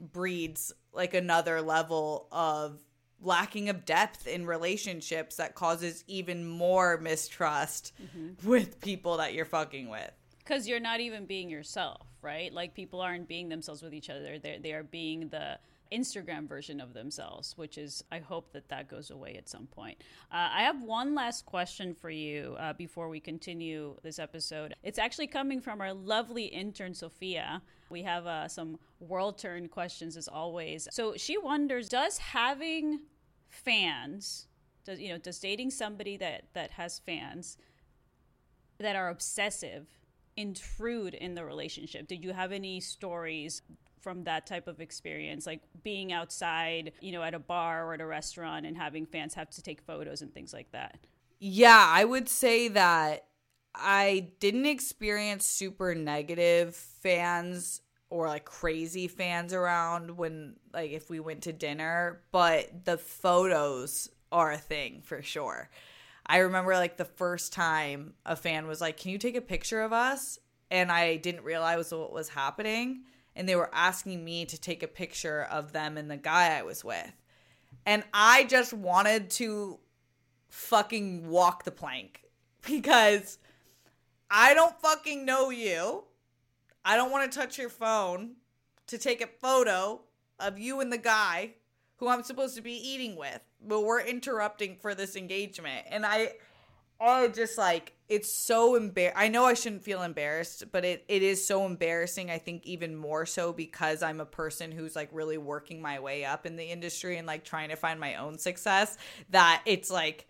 breeds 0.00 0.72
like 0.92 1.14
another 1.14 1.60
level 1.60 2.28
of 2.30 2.78
lacking 3.22 3.68
of 3.68 3.84
depth 3.84 4.26
in 4.26 4.46
relationships 4.46 5.36
that 5.36 5.54
causes 5.54 6.04
even 6.06 6.46
more 6.48 6.98
mistrust 6.98 7.92
with 8.44 8.80
people 8.80 9.16
that 9.18 9.32
you're 9.34 9.44
fucking 9.44 9.88
with. 9.88 10.10
because 10.38 10.66
you're 10.66 10.80
not 10.80 11.00
even 11.00 11.24
being 11.24 11.48
yourself, 11.48 12.06
right? 12.20 12.52
Like 12.52 12.74
people 12.74 13.00
aren't 13.00 13.28
being 13.28 13.48
themselves 13.48 13.82
with 13.82 13.94
each 13.94 14.10
other. 14.10 14.38
They 14.38 14.58
they 14.62 14.72
are 14.72 14.82
being 14.82 15.28
the 15.28 15.58
Instagram 15.92 16.48
version 16.48 16.80
of 16.80 16.94
themselves, 16.94 17.52
which 17.58 17.76
is 17.76 18.02
I 18.10 18.18
hope 18.18 18.52
that 18.54 18.68
that 18.70 18.88
goes 18.88 19.10
away 19.10 19.36
at 19.36 19.48
some 19.48 19.66
point. 19.66 19.98
Uh, 20.32 20.48
I 20.52 20.62
have 20.62 20.82
one 20.82 21.14
last 21.14 21.44
question 21.46 21.94
for 21.94 22.08
you 22.10 22.56
uh, 22.58 22.72
before 22.72 23.08
we 23.10 23.20
continue 23.20 23.94
this 24.02 24.18
episode. 24.18 24.74
It's 24.82 24.98
actually 24.98 25.26
coming 25.28 25.60
from 25.60 25.80
our 25.82 25.92
lovely 25.92 26.44
intern 26.46 26.94
Sophia. 26.94 27.60
We 27.90 28.02
have 28.04 28.26
uh, 28.26 28.48
some 28.48 28.78
world 29.00 29.36
turn 29.38 29.68
questions 29.68 30.16
as 30.16 30.28
always. 30.28 30.88
So 30.90 31.14
she 31.16 31.36
wonders: 31.36 31.88
Does 31.90 32.16
having 32.18 33.00
fans, 33.52 34.46
does 34.84 35.00
you 35.00 35.10
know, 35.10 35.18
does 35.18 35.38
dating 35.38 35.70
somebody 35.70 36.16
that 36.16 36.44
that 36.54 36.72
has 36.72 36.98
fans 36.98 37.56
that 38.78 38.96
are 38.96 39.08
obsessive 39.08 39.86
intrude 40.36 41.14
in 41.14 41.34
the 41.34 41.44
relationship? 41.44 42.08
Did 42.08 42.24
you 42.24 42.32
have 42.32 42.52
any 42.52 42.80
stories 42.80 43.62
from 44.00 44.24
that 44.24 44.46
type 44.46 44.66
of 44.66 44.80
experience, 44.80 45.46
like 45.46 45.60
being 45.84 46.12
outside, 46.12 46.92
you 47.00 47.12
know, 47.12 47.22
at 47.22 47.34
a 47.34 47.38
bar 47.38 47.86
or 47.86 47.94
at 47.94 48.00
a 48.00 48.06
restaurant 48.06 48.66
and 48.66 48.76
having 48.76 49.06
fans 49.06 49.34
have 49.34 49.48
to 49.50 49.62
take 49.62 49.80
photos 49.82 50.22
and 50.22 50.34
things 50.34 50.52
like 50.52 50.72
that? 50.72 50.98
Yeah, 51.38 51.86
I 51.88 52.04
would 52.04 52.28
say 52.28 52.68
that 52.68 53.26
I 53.74 54.32
didn't 54.40 54.66
experience 54.66 55.46
super 55.46 55.94
negative 55.94 56.74
fans 56.74 57.81
or 58.12 58.28
like 58.28 58.44
crazy 58.44 59.08
fans 59.08 59.54
around 59.54 60.18
when 60.18 60.54
like 60.74 60.90
if 60.90 61.08
we 61.08 61.18
went 61.18 61.42
to 61.42 61.52
dinner, 61.52 62.20
but 62.30 62.84
the 62.84 62.98
photos 62.98 64.10
are 64.30 64.52
a 64.52 64.58
thing 64.58 65.00
for 65.02 65.22
sure. 65.22 65.70
I 66.26 66.38
remember 66.38 66.74
like 66.74 66.98
the 66.98 67.06
first 67.06 67.54
time 67.54 68.12
a 68.26 68.36
fan 68.36 68.66
was 68.66 68.82
like, 68.82 68.98
"Can 68.98 69.12
you 69.12 69.18
take 69.18 69.34
a 69.34 69.40
picture 69.40 69.80
of 69.80 69.94
us?" 69.94 70.38
and 70.70 70.92
I 70.92 71.16
didn't 71.16 71.44
realize 71.44 71.92
what 71.92 72.12
was 72.12 72.28
happening, 72.28 73.04
and 73.34 73.48
they 73.48 73.56
were 73.56 73.70
asking 73.72 74.22
me 74.22 74.44
to 74.46 74.60
take 74.60 74.82
a 74.82 74.88
picture 74.88 75.42
of 75.50 75.72
them 75.72 75.96
and 75.96 76.10
the 76.10 76.18
guy 76.18 76.58
I 76.58 76.62
was 76.62 76.84
with. 76.84 77.12
And 77.86 78.04
I 78.12 78.44
just 78.44 78.74
wanted 78.74 79.30
to 79.30 79.78
fucking 80.50 81.28
walk 81.28 81.64
the 81.64 81.70
plank 81.70 82.24
because 82.66 83.38
I 84.30 84.52
don't 84.52 84.78
fucking 84.80 85.24
know 85.24 85.48
you. 85.48 86.04
I 86.84 86.96
don't 86.96 87.10
want 87.10 87.30
to 87.30 87.38
touch 87.38 87.58
your 87.58 87.68
phone 87.68 88.32
to 88.88 88.98
take 88.98 89.22
a 89.22 89.26
photo 89.26 90.00
of 90.38 90.58
you 90.58 90.80
and 90.80 90.92
the 90.92 90.98
guy 90.98 91.54
who 91.96 92.08
I'm 92.08 92.24
supposed 92.24 92.56
to 92.56 92.62
be 92.62 92.72
eating 92.72 93.14
with, 93.14 93.40
but 93.64 93.82
we're 93.82 94.00
interrupting 94.00 94.76
for 94.76 94.94
this 94.94 95.14
engagement. 95.14 95.86
And 95.88 96.04
I, 96.04 96.32
I 97.00 97.28
just 97.28 97.56
like, 97.56 97.92
it's 98.08 98.32
so 98.32 98.78
embar. 98.78 99.12
I 99.14 99.28
know 99.28 99.44
I 99.44 99.54
shouldn't 99.54 99.84
feel 99.84 100.02
embarrassed, 100.02 100.64
but 100.72 100.84
it, 100.84 101.04
it 101.08 101.22
is 101.22 101.46
so 101.46 101.64
embarrassing. 101.64 102.30
I 102.30 102.38
think 102.38 102.66
even 102.66 102.96
more 102.96 103.24
so 103.24 103.52
because 103.52 104.02
I'm 104.02 104.20
a 104.20 104.26
person 104.26 104.72
who's 104.72 104.96
like 104.96 105.10
really 105.12 105.38
working 105.38 105.80
my 105.80 106.00
way 106.00 106.24
up 106.24 106.44
in 106.44 106.56
the 106.56 106.64
industry 106.64 107.16
and 107.18 107.26
like 107.26 107.44
trying 107.44 107.68
to 107.68 107.76
find 107.76 108.00
my 108.00 108.16
own 108.16 108.38
success 108.38 108.98
that 109.30 109.62
it's 109.64 109.90
like, 109.90 110.26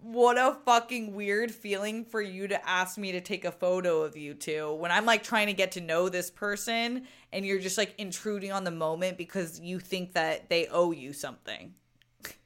what 0.00 0.38
a 0.38 0.56
fucking 0.64 1.14
weird 1.14 1.50
feeling 1.50 2.04
for 2.04 2.20
you 2.20 2.46
to 2.48 2.68
ask 2.68 2.98
me 2.98 3.12
to 3.12 3.20
take 3.20 3.44
a 3.44 3.50
photo 3.50 4.02
of 4.02 4.16
you 4.16 4.34
two 4.34 4.72
when 4.74 4.92
I'm 4.92 5.04
like 5.04 5.22
trying 5.22 5.48
to 5.48 5.52
get 5.52 5.72
to 5.72 5.80
know 5.80 6.08
this 6.08 6.30
person 6.30 7.06
and 7.32 7.44
you're 7.44 7.58
just 7.58 7.76
like 7.76 7.94
intruding 7.98 8.52
on 8.52 8.64
the 8.64 8.70
moment 8.70 9.18
because 9.18 9.58
you 9.58 9.80
think 9.80 10.14
that 10.14 10.48
they 10.48 10.66
owe 10.68 10.92
you 10.92 11.12
something. 11.12 11.74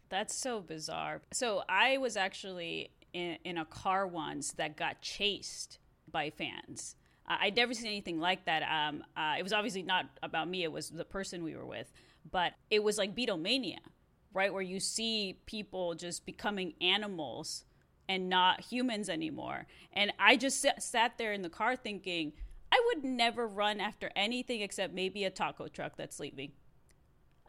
That's 0.09 0.35
so 0.35 0.61
bizarre. 0.61 1.21
So 1.33 1.63
I 1.69 1.99
was 1.99 2.17
actually 2.17 2.91
in, 3.13 3.37
in 3.45 3.59
a 3.59 3.65
car 3.65 4.07
once 4.07 4.53
that 4.53 4.77
got 4.77 5.01
chased 5.01 5.79
by 6.11 6.31
fans. 6.31 6.97
Uh, 7.29 7.37
I'd 7.41 7.57
never 7.57 7.75
seen 7.75 7.87
anything 7.87 8.19
like 8.19 8.45
that. 8.47 8.63
Um, 8.63 9.05
uh, 9.17 9.35
it 9.39 9.43
was 9.43 9.53
obviously 9.53 9.83
not 9.83 10.07
about 10.23 10.49
me, 10.49 10.65
it 10.65 10.73
was 10.73 10.91
the 10.91 11.05
person 11.05 11.45
we 11.45 11.55
were 11.55 11.67
with, 11.67 11.93
but 12.31 12.55
it 12.71 12.83
was 12.83 12.99
like 12.99 13.15
Beatlemania, 13.15 13.79
right? 14.35 14.53
Where 14.53 14.63
you 14.63 14.81
see 14.81 15.39
people 15.47 15.95
just 15.95 16.27
becoming 16.27 16.75
animals 16.81 17.65
and 18.09 18.29
not 18.29 18.61
humans 18.61 19.09
anymore. 19.09 19.67
And 19.93 20.13
I 20.19 20.37
just 20.37 20.67
sat, 20.79 21.19
there 21.19 21.33
in 21.33 21.43
the 21.43 21.49
car 21.49 21.77
thinking, 21.77 22.33
I 22.71 22.81
would 22.87 23.05
never 23.05 23.47
run 23.47 23.81
after 23.81 24.11
anything 24.17 24.61
except 24.61 24.95
maybe 24.95 25.25
a 25.25 25.31
taco 25.31 25.69
truck 25.69 25.97
that's 25.97 26.19
leaving. 26.19 26.53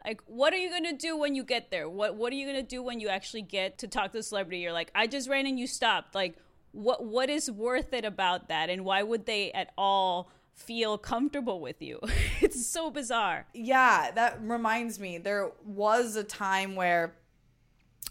Like, 0.04 0.20
what 0.26 0.52
are 0.52 0.58
you 0.58 0.70
gonna 0.70 0.92
do 0.92 1.16
when 1.16 1.34
you 1.34 1.44
get 1.44 1.70
there? 1.70 1.88
What 1.88 2.16
What 2.16 2.32
are 2.32 2.36
you 2.36 2.46
gonna 2.46 2.62
do 2.62 2.82
when 2.82 3.00
you 3.00 3.08
actually 3.08 3.42
get 3.42 3.78
to 3.78 3.88
talk 3.88 4.12
to 4.12 4.18
the 4.18 4.22
celebrity? 4.22 4.58
You're 4.58 4.72
like, 4.72 4.90
I 4.94 5.06
just 5.06 5.28
ran 5.28 5.46
and 5.46 5.58
you 5.58 5.66
stopped. 5.66 6.14
Like, 6.14 6.36
what 6.72 7.04
What 7.04 7.30
is 7.30 7.50
worth 7.50 7.94
it 7.94 8.04
about 8.04 8.48
that? 8.48 8.68
And 8.68 8.84
why 8.84 9.02
would 9.02 9.24
they 9.24 9.50
at 9.52 9.72
all 9.78 10.30
feel 10.54 10.98
comfortable 10.98 11.60
with 11.60 11.82
you? 11.82 12.00
it's 12.40 12.66
so 12.66 12.90
bizarre. 12.90 13.46
Yeah, 13.52 14.10
that 14.14 14.38
reminds 14.42 14.98
me. 14.98 15.18
There 15.18 15.52
was 15.64 16.16
a 16.16 16.24
time 16.24 16.76
where 16.76 17.14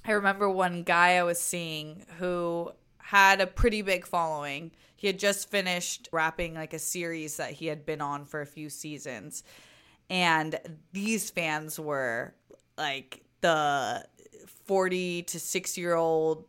I 0.05 0.11
remember 0.11 0.49
one 0.49 0.83
guy 0.83 1.17
I 1.17 1.23
was 1.23 1.39
seeing 1.39 2.05
who 2.19 2.71
had 2.97 3.41
a 3.41 3.47
pretty 3.47 3.81
big 3.81 4.05
following. 4.05 4.71
He 4.95 5.07
had 5.07 5.19
just 5.19 5.49
finished 5.49 6.09
wrapping 6.11 6.55
like 6.55 6.73
a 6.73 6.79
series 6.79 7.37
that 7.37 7.51
he 7.51 7.67
had 7.67 7.85
been 7.85 8.01
on 8.01 8.25
for 8.25 8.41
a 8.41 8.45
few 8.45 8.69
seasons. 8.69 9.43
And 10.09 10.59
these 10.91 11.29
fans 11.29 11.79
were 11.79 12.33
like 12.77 13.23
the 13.41 14.05
40 14.65 15.23
to 15.23 15.39
6 15.39 15.77
year 15.77 15.95
old 15.95 16.45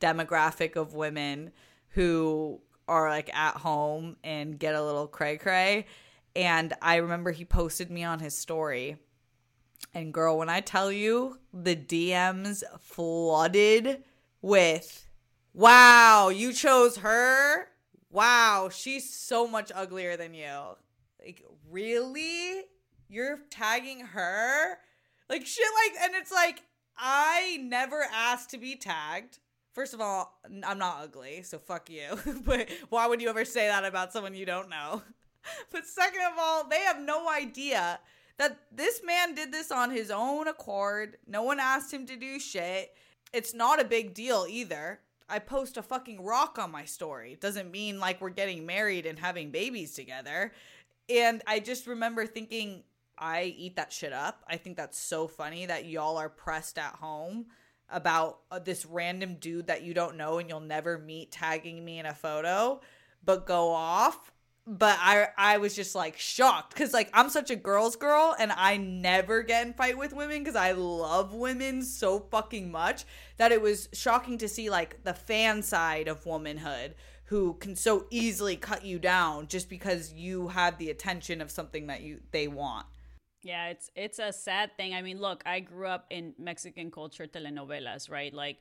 demographic 0.00 0.76
of 0.76 0.94
women 0.94 1.52
who 1.90 2.60
are 2.88 3.08
like 3.08 3.34
at 3.34 3.54
home 3.54 4.16
and 4.24 4.58
get 4.58 4.74
a 4.74 4.82
little 4.82 5.06
cray 5.06 5.36
cray. 5.36 5.86
And 6.34 6.72
I 6.82 6.96
remember 6.96 7.30
he 7.30 7.44
posted 7.44 7.90
me 7.90 8.04
on 8.04 8.20
his 8.20 8.36
story. 8.36 8.96
And 9.94 10.12
girl, 10.12 10.38
when 10.38 10.48
I 10.48 10.60
tell 10.60 10.90
you 10.90 11.38
the 11.52 11.76
DMs 11.76 12.62
flooded 12.80 14.02
with, 14.42 15.08
wow, 15.54 16.28
you 16.28 16.52
chose 16.52 16.98
her? 16.98 17.68
Wow, 18.10 18.70
she's 18.72 19.12
so 19.12 19.46
much 19.46 19.70
uglier 19.74 20.16
than 20.16 20.34
you. 20.34 20.76
Like, 21.24 21.42
really? 21.70 22.64
You're 23.08 23.40
tagging 23.50 24.00
her? 24.00 24.78
Like, 25.28 25.46
shit, 25.46 25.66
like, 25.84 26.02
and 26.04 26.14
it's 26.14 26.32
like, 26.32 26.62
I 26.96 27.58
never 27.62 28.04
asked 28.12 28.50
to 28.50 28.58
be 28.58 28.76
tagged. 28.76 29.38
First 29.78 29.94
of 29.94 30.00
all, 30.00 30.40
I'm 30.66 30.78
not 30.78 30.98
ugly, 31.04 31.42
so 31.42 31.60
fuck 31.60 31.88
you. 31.88 32.18
but 32.44 32.68
why 32.88 33.06
would 33.06 33.22
you 33.22 33.28
ever 33.28 33.44
say 33.44 33.68
that 33.68 33.84
about 33.84 34.12
someone 34.12 34.34
you 34.34 34.44
don't 34.44 34.68
know? 34.68 35.02
But 35.70 35.86
second 35.86 36.20
of 36.20 36.32
all, 36.36 36.68
they 36.68 36.80
have 36.80 37.00
no 37.00 37.30
idea 37.30 38.00
that 38.38 38.58
this 38.72 39.00
man 39.04 39.36
did 39.36 39.52
this 39.52 39.70
on 39.70 39.92
his 39.92 40.10
own 40.10 40.48
accord. 40.48 41.16
No 41.28 41.44
one 41.44 41.60
asked 41.60 41.94
him 41.94 42.06
to 42.06 42.16
do 42.16 42.40
shit. 42.40 42.92
It's 43.32 43.54
not 43.54 43.80
a 43.80 43.84
big 43.84 44.14
deal 44.14 44.46
either. 44.50 44.98
I 45.28 45.38
post 45.38 45.76
a 45.76 45.82
fucking 45.82 46.24
rock 46.24 46.58
on 46.58 46.72
my 46.72 46.84
story. 46.84 47.32
It 47.32 47.40
doesn't 47.40 47.70
mean 47.70 48.00
like 48.00 48.20
we're 48.20 48.30
getting 48.30 48.66
married 48.66 49.06
and 49.06 49.16
having 49.16 49.52
babies 49.52 49.94
together. 49.94 50.52
And 51.08 51.40
I 51.46 51.60
just 51.60 51.86
remember 51.86 52.26
thinking, 52.26 52.82
I 53.16 53.54
eat 53.56 53.76
that 53.76 53.92
shit 53.92 54.12
up. 54.12 54.42
I 54.48 54.56
think 54.56 54.76
that's 54.76 54.98
so 54.98 55.28
funny 55.28 55.66
that 55.66 55.86
y'all 55.86 56.18
are 56.18 56.28
pressed 56.28 56.78
at 56.78 56.96
home 56.96 57.46
about 57.90 58.40
uh, 58.50 58.58
this 58.58 58.84
random 58.86 59.34
dude 59.34 59.68
that 59.68 59.82
you 59.82 59.94
don't 59.94 60.16
know 60.16 60.38
and 60.38 60.48
you'll 60.48 60.60
never 60.60 60.98
meet 60.98 61.30
tagging 61.30 61.84
me 61.84 61.98
in 61.98 62.06
a 62.06 62.14
photo, 62.14 62.80
but 63.24 63.46
go 63.46 63.70
off. 63.70 64.32
But 64.70 64.98
I 65.00 65.28
I 65.38 65.56
was 65.58 65.74
just 65.74 65.94
like 65.94 66.18
shocked 66.18 66.74
because 66.74 66.92
like 66.92 67.08
I'm 67.14 67.30
such 67.30 67.50
a 67.50 67.56
girl's 67.56 67.96
girl 67.96 68.36
and 68.38 68.52
I 68.52 68.76
never 68.76 69.42
get 69.42 69.66
in 69.66 69.72
fight 69.72 69.96
with 69.96 70.12
women 70.12 70.40
because 70.40 70.56
I 70.56 70.72
love 70.72 71.32
women 71.32 71.82
so 71.82 72.20
fucking 72.20 72.70
much 72.70 73.06
that 73.38 73.50
it 73.50 73.62
was 73.62 73.88
shocking 73.94 74.36
to 74.38 74.48
see 74.48 74.68
like 74.68 75.04
the 75.04 75.14
fan 75.14 75.62
side 75.62 76.06
of 76.06 76.26
womanhood 76.26 76.94
who 77.28 77.54
can 77.54 77.76
so 77.76 78.06
easily 78.10 78.56
cut 78.56 78.84
you 78.84 78.98
down 78.98 79.46
just 79.48 79.68
because 79.68 80.12
you 80.12 80.48
have 80.48 80.76
the 80.76 80.90
attention 80.90 81.40
of 81.40 81.50
something 81.50 81.86
that 81.86 82.02
you 82.02 82.20
they 82.30 82.48
want. 82.48 82.86
Yeah, 83.42 83.68
it's 83.68 83.90
it's 83.94 84.18
a 84.18 84.32
sad 84.32 84.76
thing. 84.76 84.94
I 84.94 85.02
mean, 85.02 85.20
look, 85.20 85.42
I 85.46 85.60
grew 85.60 85.86
up 85.86 86.06
in 86.10 86.34
Mexican 86.38 86.90
culture 86.90 87.26
telenovelas, 87.26 88.10
right? 88.10 88.34
Like 88.34 88.58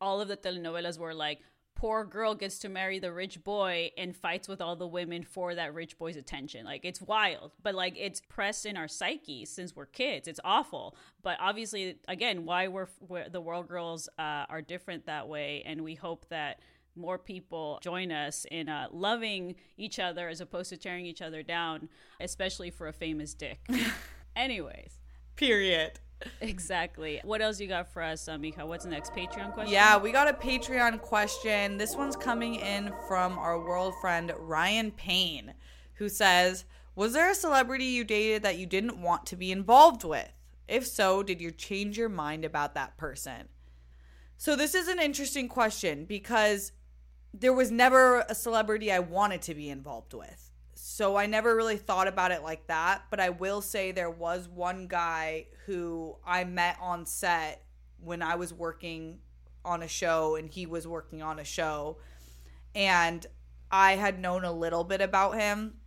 all 0.00 0.20
of 0.20 0.28
the 0.28 0.36
telenovelas 0.36 0.98
were 0.98 1.14
like 1.14 1.40
poor 1.74 2.04
girl 2.04 2.34
gets 2.34 2.58
to 2.60 2.68
marry 2.68 2.98
the 2.98 3.12
rich 3.12 3.42
boy 3.42 3.90
and 3.98 4.16
fights 4.16 4.48
with 4.48 4.60
all 4.60 4.76
the 4.76 4.86
women 4.86 5.24
for 5.24 5.54
that 5.54 5.74
rich 5.74 5.98
boy's 5.98 6.16
attention. 6.16 6.64
Like 6.64 6.84
it's 6.84 7.02
wild, 7.02 7.52
but 7.62 7.74
like 7.74 7.94
it's 7.98 8.20
pressed 8.20 8.64
in 8.64 8.76
our 8.76 8.88
psyche 8.88 9.44
since 9.44 9.74
we're 9.76 9.86
kids. 9.86 10.28
It's 10.28 10.40
awful, 10.44 10.96
but 11.22 11.36
obviously, 11.40 11.98
again, 12.08 12.44
why 12.46 12.68
we're, 12.68 12.88
we're 13.00 13.28
the 13.28 13.40
Whirl 13.40 13.62
Girls 13.62 14.08
uh, 14.18 14.46
are 14.48 14.62
different 14.62 15.06
that 15.06 15.28
way, 15.28 15.62
and 15.66 15.82
we 15.82 15.94
hope 15.94 16.26
that 16.30 16.60
more 16.96 17.18
people 17.18 17.80
join 17.82 18.12
us 18.12 18.46
in 18.50 18.68
uh, 18.68 18.86
loving 18.92 19.56
each 19.76 19.98
other 19.98 20.28
as 20.28 20.40
opposed 20.40 20.70
to 20.70 20.76
tearing 20.76 21.06
each 21.06 21.20
other 21.20 21.42
down, 21.42 21.88
especially 22.20 22.70
for 22.70 22.86
a 22.86 22.92
famous 22.92 23.34
dick. 23.34 23.58
Anyways. 24.36 25.00
Period. 25.36 26.00
Exactly. 26.40 27.20
What 27.24 27.42
else 27.42 27.60
you 27.60 27.68
got 27.68 27.92
for 27.92 28.02
us, 28.02 28.28
uh, 28.28 28.38
Mika? 28.38 28.64
What's 28.64 28.84
the 28.84 28.90
next 28.90 29.12
Patreon 29.12 29.52
question? 29.52 29.72
Yeah, 29.72 29.98
we 29.98 30.12
got 30.12 30.28
a 30.28 30.32
Patreon 30.32 31.00
question. 31.00 31.76
This 31.76 31.96
one's 31.96 32.16
coming 32.16 32.54
in 32.56 32.92
from 33.06 33.38
our 33.38 33.58
Whirl 33.58 33.92
friend 34.00 34.32
Ryan 34.38 34.90
Payne, 34.90 35.54
who 35.94 36.08
says, 36.08 36.64
Was 36.94 37.12
there 37.12 37.30
a 37.30 37.34
celebrity 37.34 37.84
you 37.84 38.04
dated 38.04 38.42
that 38.42 38.58
you 38.58 38.66
didn't 38.66 39.00
want 39.00 39.26
to 39.26 39.36
be 39.36 39.52
involved 39.52 40.04
with? 40.04 40.32
If 40.66 40.86
so, 40.86 41.22
did 41.22 41.40
you 41.40 41.50
change 41.50 41.98
your 41.98 42.08
mind 42.08 42.44
about 42.44 42.74
that 42.74 42.96
person? 42.96 43.48
So, 44.36 44.56
this 44.56 44.74
is 44.74 44.88
an 44.88 44.98
interesting 44.98 45.48
question 45.48 46.06
because 46.06 46.72
there 47.32 47.52
was 47.52 47.70
never 47.70 48.20
a 48.28 48.34
celebrity 48.34 48.90
I 48.90 49.00
wanted 49.00 49.42
to 49.42 49.54
be 49.54 49.68
involved 49.68 50.14
with. 50.14 50.50
So, 50.96 51.16
I 51.16 51.26
never 51.26 51.56
really 51.56 51.76
thought 51.76 52.06
about 52.06 52.30
it 52.30 52.44
like 52.44 52.68
that. 52.68 53.06
But 53.10 53.18
I 53.18 53.30
will 53.30 53.60
say 53.60 53.90
there 53.90 54.12
was 54.12 54.48
one 54.48 54.86
guy 54.86 55.46
who 55.66 56.14
I 56.24 56.44
met 56.44 56.76
on 56.80 57.04
set 57.04 57.64
when 57.98 58.22
I 58.22 58.36
was 58.36 58.54
working 58.54 59.18
on 59.64 59.82
a 59.82 59.88
show 59.88 60.36
and 60.36 60.48
he 60.48 60.66
was 60.66 60.86
working 60.86 61.20
on 61.20 61.40
a 61.40 61.44
show. 61.44 61.98
And 62.76 63.26
I 63.72 63.96
had 63.96 64.20
known 64.20 64.44
a 64.44 64.52
little 64.52 64.84
bit 64.84 65.00
about 65.00 65.34
him 65.34 65.78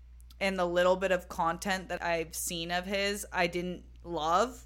and 0.41 0.59
the 0.59 0.65
little 0.65 0.97
bit 0.97 1.13
of 1.13 1.29
content 1.29 1.87
that 1.87 2.03
I've 2.03 2.35
seen 2.35 2.69
of 2.69 2.83
his, 2.85 3.25
I 3.31 3.47
didn't 3.47 3.83
love. 4.03 4.61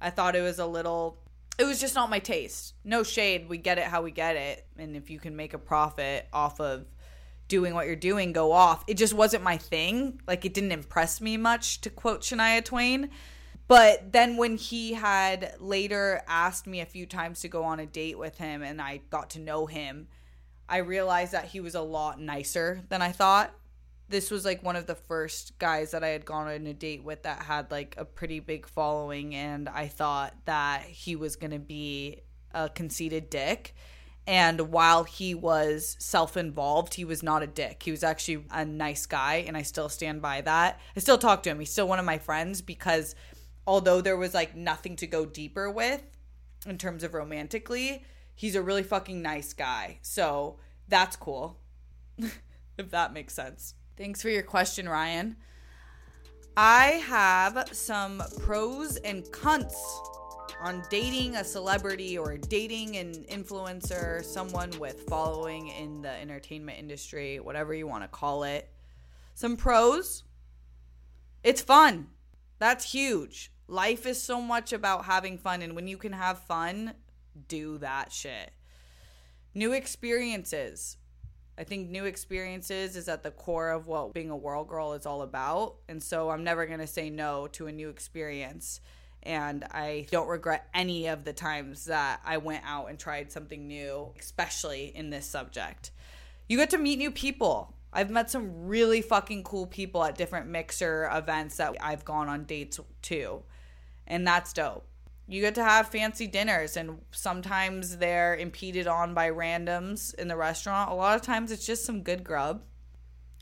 I 0.00 0.08
thought 0.08 0.36
it 0.36 0.40
was 0.40 0.58
a 0.58 0.66
little 0.66 1.18
it 1.58 1.64
was 1.64 1.80
just 1.80 1.94
not 1.94 2.08
my 2.08 2.18
taste. 2.18 2.72
No 2.82 3.02
shade, 3.02 3.46
we 3.46 3.58
get 3.58 3.76
it 3.76 3.84
how 3.84 4.00
we 4.00 4.10
get 4.10 4.36
it. 4.36 4.66
And 4.78 4.96
if 4.96 5.10
you 5.10 5.18
can 5.18 5.36
make 5.36 5.52
a 5.52 5.58
profit 5.58 6.28
off 6.32 6.62
of 6.62 6.86
doing 7.48 7.74
what 7.74 7.86
you're 7.86 7.96
doing, 7.96 8.32
go 8.32 8.52
off. 8.52 8.84
It 8.86 8.94
just 8.94 9.14
wasn't 9.14 9.42
my 9.42 9.56
thing. 9.56 10.20
Like 10.26 10.44
it 10.44 10.54
didn't 10.54 10.72
impress 10.72 11.20
me 11.20 11.36
much 11.36 11.80
to 11.82 11.90
quote 11.90 12.22
Shania 12.22 12.64
Twain. 12.64 13.10
But 13.68 14.12
then 14.12 14.36
when 14.36 14.56
he 14.56 14.94
had 14.94 15.54
later 15.58 16.22
asked 16.28 16.66
me 16.66 16.80
a 16.80 16.86
few 16.86 17.04
times 17.04 17.40
to 17.40 17.48
go 17.48 17.64
on 17.64 17.80
a 17.80 17.86
date 17.86 18.18
with 18.18 18.38
him 18.38 18.62
and 18.62 18.80
I 18.80 19.00
got 19.10 19.30
to 19.30 19.40
know 19.40 19.66
him, 19.66 20.08
I 20.68 20.78
realized 20.78 21.32
that 21.32 21.46
he 21.46 21.60
was 21.60 21.74
a 21.74 21.80
lot 21.80 22.20
nicer 22.20 22.82
than 22.88 23.02
I 23.02 23.12
thought 23.12 23.52
this 24.08 24.30
was 24.30 24.44
like 24.44 24.62
one 24.62 24.76
of 24.76 24.86
the 24.86 24.94
first 24.94 25.58
guys 25.58 25.90
that 25.90 26.04
I 26.04 26.08
had 26.08 26.24
gone 26.24 26.46
on 26.46 26.66
a 26.66 26.74
date 26.74 27.02
with 27.02 27.24
that 27.24 27.42
had 27.42 27.70
like 27.70 27.94
a 27.98 28.04
pretty 28.04 28.40
big 28.40 28.66
following, 28.66 29.34
and 29.34 29.68
I 29.68 29.88
thought 29.88 30.34
that 30.44 30.82
he 30.82 31.16
was 31.16 31.36
gonna 31.36 31.58
be 31.58 32.22
a 32.52 32.68
conceited 32.68 33.30
dick. 33.30 33.74
And 34.26 34.72
while 34.72 35.04
he 35.04 35.34
was 35.34 35.96
self 36.00 36.36
involved, 36.36 36.94
he 36.94 37.04
was 37.04 37.22
not 37.22 37.42
a 37.42 37.46
dick. 37.46 37.82
He 37.84 37.92
was 37.92 38.02
actually 38.02 38.44
a 38.50 38.64
nice 38.64 39.06
guy, 39.06 39.44
and 39.46 39.56
I 39.56 39.62
still 39.62 39.88
stand 39.88 40.20
by 40.20 40.40
that. 40.40 40.80
I 40.96 41.00
still 41.00 41.18
talk 41.18 41.44
to 41.44 41.50
him. 41.50 41.60
He's 41.60 41.70
still 41.70 41.86
one 41.86 42.00
of 42.00 42.04
my 42.04 42.18
friends 42.18 42.60
because 42.60 43.14
although 43.66 44.00
there 44.00 44.16
was 44.16 44.34
like 44.34 44.56
nothing 44.56 44.96
to 44.96 45.06
go 45.06 45.26
deeper 45.26 45.70
with 45.70 46.02
in 46.66 46.76
terms 46.76 47.04
of 47.04 47.14
romantically, 47.14 48.04
he's 48.34 48.56
a 48.56 48.62
really 48.62 48.82
fucking 48.82 49.22
nice 49.22 49.52
guy. 49.52 49.98
So 50.02 50.58
that's 50.88 51.14
cool, 51.14 51.58
if 52.18 52.90
that 52.90 53.12
makes 53.12 53.34
sense. 53.34 53.74
Thanks 53.96 54.22
for 54.22 54.28
your 54.28 54.42
question, 54.42 54.88
Ryan. 54.88 55.36
I 56.56 57.02
have 57.06 57.68
some 57.72 58.22
pros 58.40 58.96
and 58.96 59.30
cons 59.30 59.74
on 60.60 60.82
dating 60.90 61.36
a 61.36 61.44
celebrity 61.44 62.16
or 62.18 62.36
dating 62.36 62.96
an 62.96 63.12
influencer, 63.30 64.24
someone 64.24 64.70
with 64.78 65.02
following 65.08 65.68
in 65.68 66.02
the 66.02 66.10
entertainment 66.10 66.78
industry, 66.78 67.40
whatever 67.40 67.74
you 67.74 67.86
want 67.86 68.04
to 68.04 68.08
call 68.08 68.44
it. 68.44 68.68
Some 69.34 69.56
pros 69.56 70.24
it's 71.46 71.60
fun. 71.60 72.08
That's 72.58 72.90
huge. 72.90 73.52
Life 73.68 74.04
is 74.04 74.20
so 74.20 74.40
much 74.40 74.72
about 74.72 75.04
having 75.04 75.38
fun, 75.38 75.62
and 75.62 75.76
when 75.76 75.86
you 75.86 75.96
can 75.96 76.12
have 76.12 76.40
fun, 76.40 76.94
do 77.46 77.78
that 77.78 78.10
shit. 78.10 78.50
New 79.54 79.72
experiences. 79.72 80.96
I 81.56 81.62
think 81.62 81.88
new 81.88 82.04
experiences 82.04 82.96
is 82.96 83.08
at 83.08 83.22
the 83.22 83.30
core 83.30 83.70
of 83.70 83.86
what 83.86 84.12
being 84.12 84.30
a 84.30 84.36
Whirl 84.36 84.64
girl 84.64 84.92
is 84.94 85.06
all 85.06 85.22
about. 85.22 85.76
And 85.88 86.02
so 86.02 86.30
I'm 86.30 86.42
never 86.42 86.66
going 86.66 86.80
to 86.80 86.86
say 86.86 87.10
no 87.10 87.46
to 87.52 87.68
a 87.68 87.72
new 87.72 87.90
experience. 87.90 88.80
And 89.22 89.64
I 89.64 90.06
don't 90.10 90.28
regret 90.28 90.68
any 90.72 91.08
of 91.08 91.24
the 91.24 91.32
times 91.32 91.86
that 91.86 92.20
I 92.24 92.36
went 92.38 92.62
out 92.64 92.88
and 92.88 92.98
tried 92.98 93.32
something 93.32 93.66
new, 93.66 94.12
especially 94.18 94.92
in 94.94 95.10
this 95.10 95.26
subject. 95.26 95.90
You 96.48 96.56
get 96.58 96.70
to 96.70 96.78
meet 96.78 96.98
new 96.98 97.10
people. 97.10 97.74
I've 97.92 98.10
met 98.10 98.30
some 98.30 98.66
really 98.66 99.02
fucking 99.02 99.42
cool 99.42 99.66
people 99.66 100.04
at 100.04 100.16
different 100.16 100.48
mixer 100.48 101.10
events 101.12 101.56
that 101.56 101.76
I've 101.80 102.04
gone 102.04 102.28
on 102.28 102.44
dates 102.44 102.78
to. 103.02 103.42
And 104.06 104.26
that's 104.26 104.52
dope 104.52 104.86
you 105.28 105.40
get 105.40 105.54
to 105.56 105.64
have 105.64 105.88
fancy 105.88 106.26
dinners 106.26 106.76
and 106.76 107.00
sometimes 107.10 107.96
they're 107.96 108.36
impeded 108.36 108.86
on 108.86 109.14
by 109.14 109.28
randoms 109.28 110.14
in 110.14 110.28
the 110.28 110.36
restaurant 110.36 110.90
a 110.90 110.94
lot 110.94 111.16
of 111.16 111.22
times 111.22 111.50
it's 111.50 111.66
just 111.66 111.84
some 111.84 112.02
good 112.02 112.22
grub 112.22 112.62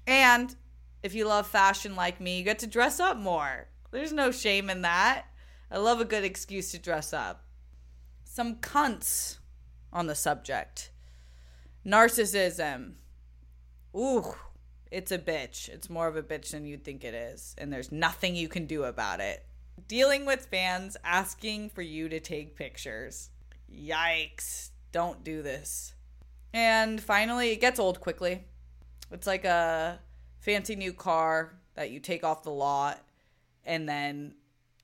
and 0.06 0.56
if 1.02 1.14
you 1.14 1.26
love 1.26 1.46
fashion 1.46 1.94
like 1.94 2.20
me 2.20 2.38
you 2.38 2.44
get 2.44 2.58
to 2.58 2.66
dress 2.66 3.00
up 3.00 3.16
more 3.16 3.68
there's 3.90 4.12
no 4.12 4.30
shame 4.30 4.70
in 4.70 4.82
that 4.82 5.26
i 5.70 5.78
love 5.78 6.00
a 6.00 6.04
good 6.04 6.24
excuse 6.24 6.70
to 6.70 6.78
dress 6.78 7.12
up 7.12 7.44
some 8.24 8.56
cunts 8.56 9.38
on 9.92 10.06
the 10.06 10.14
subject 10.14 10.90
narcissism 11.86 12.92
ooh 13.96 14.34
it's 14.90 15.12
a 15.12 15.18
bitch 15.18 15.68
it's 15.68 15.90
more 15.90 16.08
of 16.08 16.16
a 16.16 16.22
bitch 16.22 16.50
than 16.50 16.66
you'd 16.66 16.84
think 16.84 17.04
it 17.04 17.14
is 17.14 17.54
and 17.58 17.72
there's 17.72 17.92
nothing 17.92 18.34
you 18.36 18.48
can 18.48 18.66
do 18.66 18.84
about 18.84 19.20
it 19.20 19.44
Dealing 19.88 20.24
with 20.24 20.46
fans 20.46 20.96
asking 21.04 21.70
for 21.70 21.82
you 21.82 22.08
to 22.08 22.20
take 22.20 22.56
pictures. 22.56 23.30
Yikes. 23.72 24.70
Don't 24.92 25.24
do 25.24 25.42
this. 25.42 25.94
And 26.52 27.00
finally, 27.00 27.50
it 27.50 27.60
gets 27.60 27.80
old 27.80 28.00
quickly. 28.00 28.44
It's 29.10 29.26
like 29.26 29.44
a 29.44 29.98
fancy 30.38 30.76
new 30.76 30.92
car 30.92 31.58
that 31.74 31.90
you 31.90 31.98
take 31.98 32.22
off 32.22 32.44
the 32.44 32.50
lot 32.50 33.04
and 33.66 33.88
then 33.88 34.34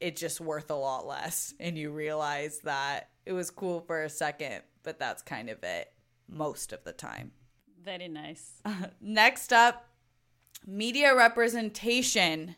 it's 0.00 0.20
just 0.20 0.40
worth 0.40 0.70
a 0.70 0.74
lot 0.74 1.06
less. 1.06 1.54
And 1.60 1.76
you 1.76 1.90
realize 1.90 2.60
that 2.60 3.10
it 3.26 3.32
was 3.32 3.50
cool 3.50 3.80
for 3.80 4.02
a 4.02 4.08
second, 4.08 4.62
but 4.82 4.98
that's 4.98 5.22
kind 5.22 5.50
of 5.50 5.62
it 5.62 5.92
most 6.28 6.72
of 6.72 6.82
the 6.84 6.92
time. 6.92 7.32
Very 7.82 8.08
nice. 8.08 8.60
Next 9.00 9.52
up, 9.52 9.86
media 10.66 11.14
representation 11.14 12.56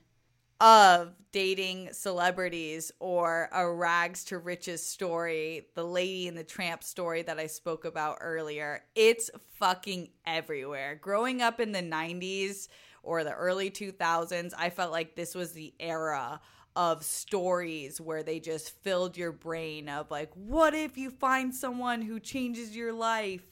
of 0.61 1.13
dating 1.33 1.89
celebrities 1.93 2.93
or 3.01 3.49
a 3.53 3.69
rags 3.69 4.23
to 4.25 4.39
riches 4.39 4.85
story, 4.85 5.67
the 5.75 5.85
lady 5.85 6.29
in 6.29 6.35
the 6.35 6.45
tramp 6.45 6.85
story 6.85 7.23
that 7.23 7.39
I 7.39 7.47
spoke 7.47 7.85
about 7.85 8.19
earlier. 8.21 8.85
It's 8.95 9.31
fucking 9.59 10.11
everywhere. 10.25 10.99
Growing 11.01 11.43
up 11.43 11.59
in 11.59 11.73
the 11.73 11.83
90s 11.83 12.69
or 13.03 13.25
the 13.25 13.33
early 13.33 13.71
2000s, 13.71 14.53
I 14.57 14.71
felt 14.71 14.93
like 14.93 15.17
this 15.17 15.35
was 15.35 15.53
the 15.53 15.75
era 15.81 16.41
of 16.75 17.05
stories 17.05 18.01
where 18.01 18.23
they 18.23 18.41
just 18.41 18.71
filled 18.83 19.17
your 19.17 19.33
brain 19.33 19.89
of 19.89 20.11
like, 20.11 20.31
what 20.35 20.75
if 20.75 20.97
you 20.97 21.11
find 21.11 21.55
someone 21.55 22.03
who 22.03 22.19
changes 22.21 22.75
your 22.77 22.93
life? 22.93 23.43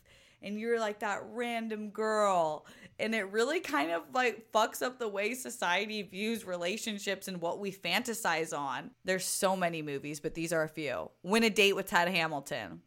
and 0.43 0.59
you're 0.59 0.81
like 0.81 1.01
that 1.01 1.21
random 1.33 1.91
girl 1.91 2.65
and 2.99 3.15
it 3.15 3.31
really 3.33 3.61
kind 3.61 3.91
of 3.91 4.03
like 4.13 4.51
fucks 4.53 4.83
up 4.83 4.99
the 4.99 5.09
way 5.09 5.35
society 5.35 6.03
views 6.03 6.45
relationships 6.45 7.29
and 7.29 7.41
what 7.41 7.59
we 7.59 7.73
fantasize 7.73 8.57
on. 8.57 8.91
There's 9.05 9.25
so 9.25 9.57
many 9.57 9.81
movies, 9.83 10.21
but 10.21 10.35
these 10.35 10.53
are 10.53 10.63
a 10.63 10.69
few. 10.69 11.11
Win 11.23 11.45
a 11.45 11.51
Date 11.51 11.75
with 11.75 11.87
Ted 11.87 12.09
Hamilton, 12.09 12.83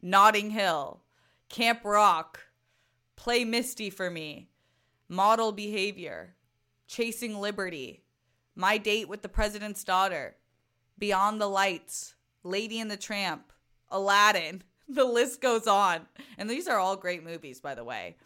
Notting 0.00 0.50
Hill, 0.50 1.02
Camp 1.48 1.80
Rock, 1.84 2.40
Play 3.16 3.44
Misty 3.44 3.90
for 3.90 4.10
Me, 4.10 4.48
Model 5.08 5.52
Behavior, 5.52 6.36
Chasing 6.86 7.38
Liberty, 7.38 8.02
My 8.60 8.76
Date 8.76 9.08
with 9.08 9.22
the 9.22 9.28
President's 9.28 9.82
Daughter, 9.82 10.36
Beyond 10.98 11.40
the 11.40 11.48
Lights, 11.48 12.14
Lady 12.44 12.78
and 12.78 12.90
the 12.90 12.96
Tramp, 12.96 13.52
Aladdin. 13.90 14.62
The 14.92 15.04
list 15.04 15.40
goes 15.40 15.68
on. 15.68 16.08
And 16.36 16.50
these 16.50 16.66
are 16.66 16.76
all 16.76 16.96
great 16.96 17.22
movies, 17.22 17.60
by 17.60 17.76
the 17.76 17.84
way 17.84 18.16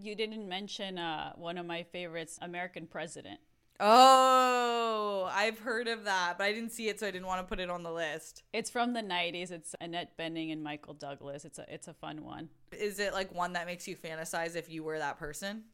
you 0.00 0.14
didn't 0.14 0.48
mention 0.48 0.98
uh, 0.98 1.32
one 1.36 1.58
of 1.58 1.66
my 1.66 1.82
favorites, 1.82 2.38
American 2.40 2.86
President. 2.86 3.40
Oh, 3.80 5.28
I've 5.32 5.58
heard 5.58 5.88
of 5.88 6.04
that, 6.04 6.38
but 6.38 6.44
I 6.44 6.52
didn't 6.52 6.70
see 6.70 6.88
it, 6.88 7.00
so 7.00 7.06
I 7.06 7.10
didn't 7.10 7.26
want 7.26 7.40
to 7.40 7.46
put 7.46 7.58
it 7.58 7.68
on 7.68 7.82
the 7.82 7.90
list. 7.90 8.44
It's 8.52 8.70
from 8.70 8.92
the 8.92 9.00
'90s. 9.00 9.50
It's 9.50 9.74
Annette 9.80 10.16
Bening 10.16 10.52
and 10.52 10.62
Michael 10.62 10.94
Douglas. 10.94 11.44
It's 11.44 11.58
a 11.58 11.64
it's 11.72 11.88
a 11.88 11.94
fun 11.94 12.24
one. 12.24 12.48
Is 12.70 13.00
it 13.00 13.12
like 13.12 13.34
one 13.34 13.54
that 13.54 13.66
makes 13.66 13.88
you 13.88 13.96
fantasize 13.96 14.54
if 14.54 14.70
you 14.70 14.84
were 14.84 14.98
that 14.98 15.18
person? 15.18 15.64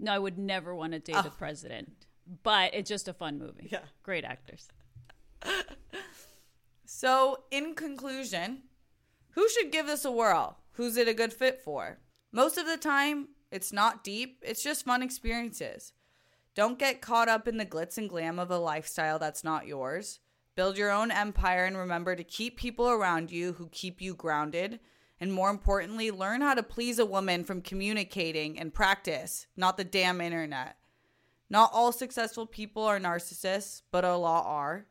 No, 0.00 0.12
I 0.12 0.18
would 0.18 0.38
never 0.38 0.74
want 0.74 0.94
to 0.94 0.98
date 0.98 1.16
oh. 1.16 1.22
the 1.22 1.30
president, 1.30 2.06
but 2.42 2.74
it's 2.74 2.88
just 2.88 3.08
a 3.08 3.12
fun 3.12 3.38
movie. 3.38 3.68
Yeah, 3.70 3.84
great 4.02 4.24
actors. 4.24 4.68
so, 6.84 7.44
in 7.50 7.74
conclusion, 7.74 8.62
who 9.30 9.48
should 9.48 9.72
give 9.72 9.86
this 9.86 10.04
a 10.04 10.12
whirl? 10.12 10.58
Who's 10.72 10.96
it 10.96 11.08
a 11.08 11.14
good 11.14 11.32
fit 11.32 11.60
for? 11.60 11.98
Most 12.32 12.56
of 12.56 12.66
the 12.66 12.76
time, 12.76 13.28
it's 13.50 13.72
not 13.72 14.04
deep, 14.04 14.42
it's 14.42 14.62
just 14.62 14.84
fun 14.84 15.02
experiences. 15.02 15.92
Don't 16.54 16.78
get 16.78 17.00
caught 17.00 17.28
up 17.28 17.48
in 17.48 17.56
the 17.56 17.66
glitz 17.66 17.96
and 17.96 18.08
glam 18.08 18.38
of 18.38 18.50
a 18.50 18.58
lifestyle 18.58 19.18
that's 19.18 19.44
not 19.44 19.66
yours. 19.66 20.20
Build 20.54 20.76
your 20.76 20.90
own 20.90 21.10
empire 21.10 21.64
and 21.64 21.76
remember 21.76 22.14
to 22.14 22.24
keep 22.24 22.58
people 22.58 22.88
around 22.90 23.30
you 23.30 23.54
who 23.54 23.68
keep 23.68 24.02
you 24.02 24.14
grounded. 24.14 24.80
And 25.18 25.32
more 25.32 25.50
importantly, 25.50 26.10
learn 26.10 26.42
how 26.42 26.54
to 26.54 26.62
please 26.62 26.98
a 26.98 27.06
woman 27.06 27.44
from 27.44 27.62
communicating 27.62 28.58
and 28.58 28.74
practice, 28.74 29.46
not 29.56 29.76
the 29.76 29.84
damn 29.84 30.20
internet. 30.20 30.76
Not 31.52 31.70
all 31.74 31.92
successful 31.92 32.46
people 32.46 32.82
are 32.82 32.98
narcissists, 32.98 33.82
but 33.90 34.06
a 34.06 34.16
lot 34.16 34.46
are. 34.46 34.86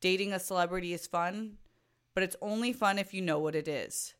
Dating 0.00 0.32
a 0.32 0.40
celebrity 0.40 0.94
is 0.94 1.06
fun, 1.06 1.58
but 2.14 2.22
it's 2.22 2.36
only 2.40 2.72
fun 2.72 2.98
if 2.98 3.12
you 3.12 3.20
know 3.20 3.38
what 3.38 3.54
it 3.54 3.68
is. 3.68 4.14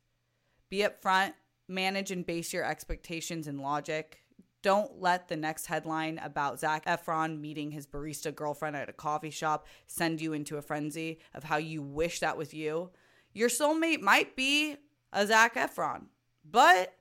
Be 0.68 0.80
upfront, 0.80 1.32
manage 1.68 2.10
and 2.10 2.26
base 2.26 2.52
your 2.52 2.66
expectations 2.66 3.48
in 3.48 3.60
logic. 3.60 4.18
Don't 4.60 5.00
let 5.00 5.28
the 5.28 5.36
next 5.36 5.68
headline 5.68 6.18
about 6.18 6.60
Zac 6.60 6.84
Efron 6.84 7.40
meeting 7.40 7.70
his 7.70 7.86
barista 7.86 8.34
girlfriend 8.34 8.76
at 8.76 8.90
a 8.90 8.92
coffee 8.92 9.30
shop 9.30 9.66
send 9.86 10.20
you 10.20 10.34
into 10.34 10.58
a 10.58 10.62
frenzy 10.62 11.18
of 11.32 11.44
how 11.44 11.56
you 11.56 11.80
wish 11.80 12.20
that 12.20 12.36
was 12.36 12.52
you. 12.52 12.90
Your 13.32 13.48
soulmate 13.48 14.02
might 14.02 14.36
be 14.36 14.76
a 15.14 15.26
Zac 15.26 15.54
Efron, 15.54 16.08
but 16.44 16.94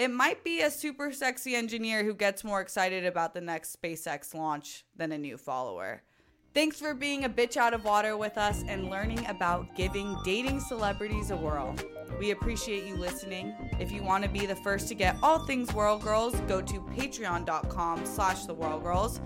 it 0.00 0.10
might 0.10 0.42
be 0.42 0.62
a 0.62 0.70
super 0.70 1.12
sexy 1.12 1.54
engineer 1.54 2.02
who 2.02 2.14
gets 2.14 2.42
more 2.42 2.62
excited 2.62 3.04
about 3.04 3.34
the 3.34 3.40
next 3.40 3.76
SpaceX 3.80 4.32
launch 4.32 4.86
than 4.96 5.12
a 5.12 5.18
new 5.18 5.36
follower. 5.36 6.02
Thanks 6.54 6.80
for 6.80 6.94
being 6.94 7.26
a 7.26 7.28
bitch 7.28 7.58
out 7.58 7.74
of 7.74 7.84
water 7.84 8.16
with 8.16 8.38
us 8.38 8.64
and 8.66 8.88
learning 8.88 9.26
about 9.26 9.76
giving 9.76 10.16
dating 10.24 10.60
celebrities 10.60 11.30
a 11.30 11.36
whirl. 11.36 11.76
We 12.18 12.30
appreciate 12.30 12.86
you 12.86 12.96
listening. 12.96 13.54
If 13.78 13.92
you 13.92 14.02
want 14.02 14.24
to 14.24 14.30
be 14.30 14.46
the 14.46 14.56
first 14.56 14.88
to 14.88 14.94
get 14.94 15.16
all 15.22 15.40
things 15.40 15.70
Whirl 15.74 15.98
Girls, 15.98 16.34
go 16.48 16.62
to 16.62 16.80
patreon.com 16.96 18.06
slash 18.06 18.46
the 18.46 18.54
Whirl 18.54 18.80
Girls. 18.80 19.20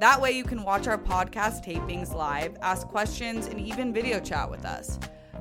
That 0.00 0.20
way 0.20 0.32
you 0.32 0.44
can 0.44 0.62
watch 0.64 0.86
our 0.86 0.98
podcast 0.98 1.64
tapings 1.64 2.14
live, 2.14 2.58
ask 2.60 2.86
questions, 2.86 3.46
and 3.46 3.58
even 3.58 3.90
video 3.90 4.20
chat 4.20 4.50
with 4.50 4.66
us. 4.66 4.98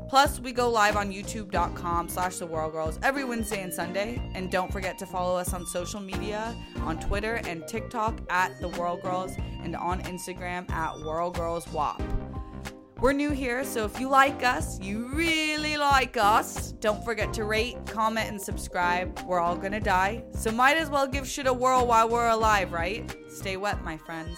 Plus, 0.09 0.39
we 0.39 0.51
go 0.51 0.67
live 0.67 0.97
on 0.97 1.13
youtube.com 1.13 2.09
slash 2.09 2.37
the 2.37 2.45
Whirl 2.45 2.71
Girls 2.71 2.97
every 3.03 3.23
Wednesday 3.23 3.61
and 3.61 3.71
Sunday. 3.71 4.19
And 4.33 4.49
don't 4.51 4.71
forget 4.71 4.97
to 4.97 5.05
follow 5.05 5.37
us 5.37 5.53
on 5.53 5.67
social 5.67 5.99
media 5.99 6.55
on 6.77 6.99
Twitter 6.99 7.35
and 7.45 7.67
TikTok 7.67 8.19
at 8.27 8.59
the 8.59 8.69
Whirl 8.69 8.97
Girls 8.97 9.33
and 9.63 9.75
on 9.75 10.01
Instagram 10.01 10.67
at 10.71 10.99
Whirl 11.01 11.29
Girls 11.29 11.67
WAP. 11.71 12.01
We're 12.99 13.13
new 13.13 13.29
here, 13.29 13.63
so 13.63 13.85
if 13.85 13.99
you 13.99 14.09
like 14.09 14.43
us, 14.43 14.81
you 14.81 15.09
really 15.13 15.77
like 15.77 16.17
us, 16.17 16.71
don't 16.73 17.05
forget 17.05 17.31
to 17.35 17.45
rate, 17.45 17.77
comment, 17.85 18.29
and 18.29 18.41
subscribe. 18.41 19.17
We're 19.21 19.39
all 19.39 19.55
gonna 19.55 19.79
die, 19.79 20.25
so 20.31 20.51
might 20.51 20.75
as 20.75 20.89
well 20.89 21.07
give 21.07 21.25
shit 21.25 21.47
a 21.47 21.53
whirl 21.53 21.85
while 21.85 22.09
we're 22.09 22.27
alive, 22.27 22.73
right? 22.73 23.15
Stay 23.29 23.55
wet, 23.55 23.85
my 23.85 23.95
friends. 23.95 24.37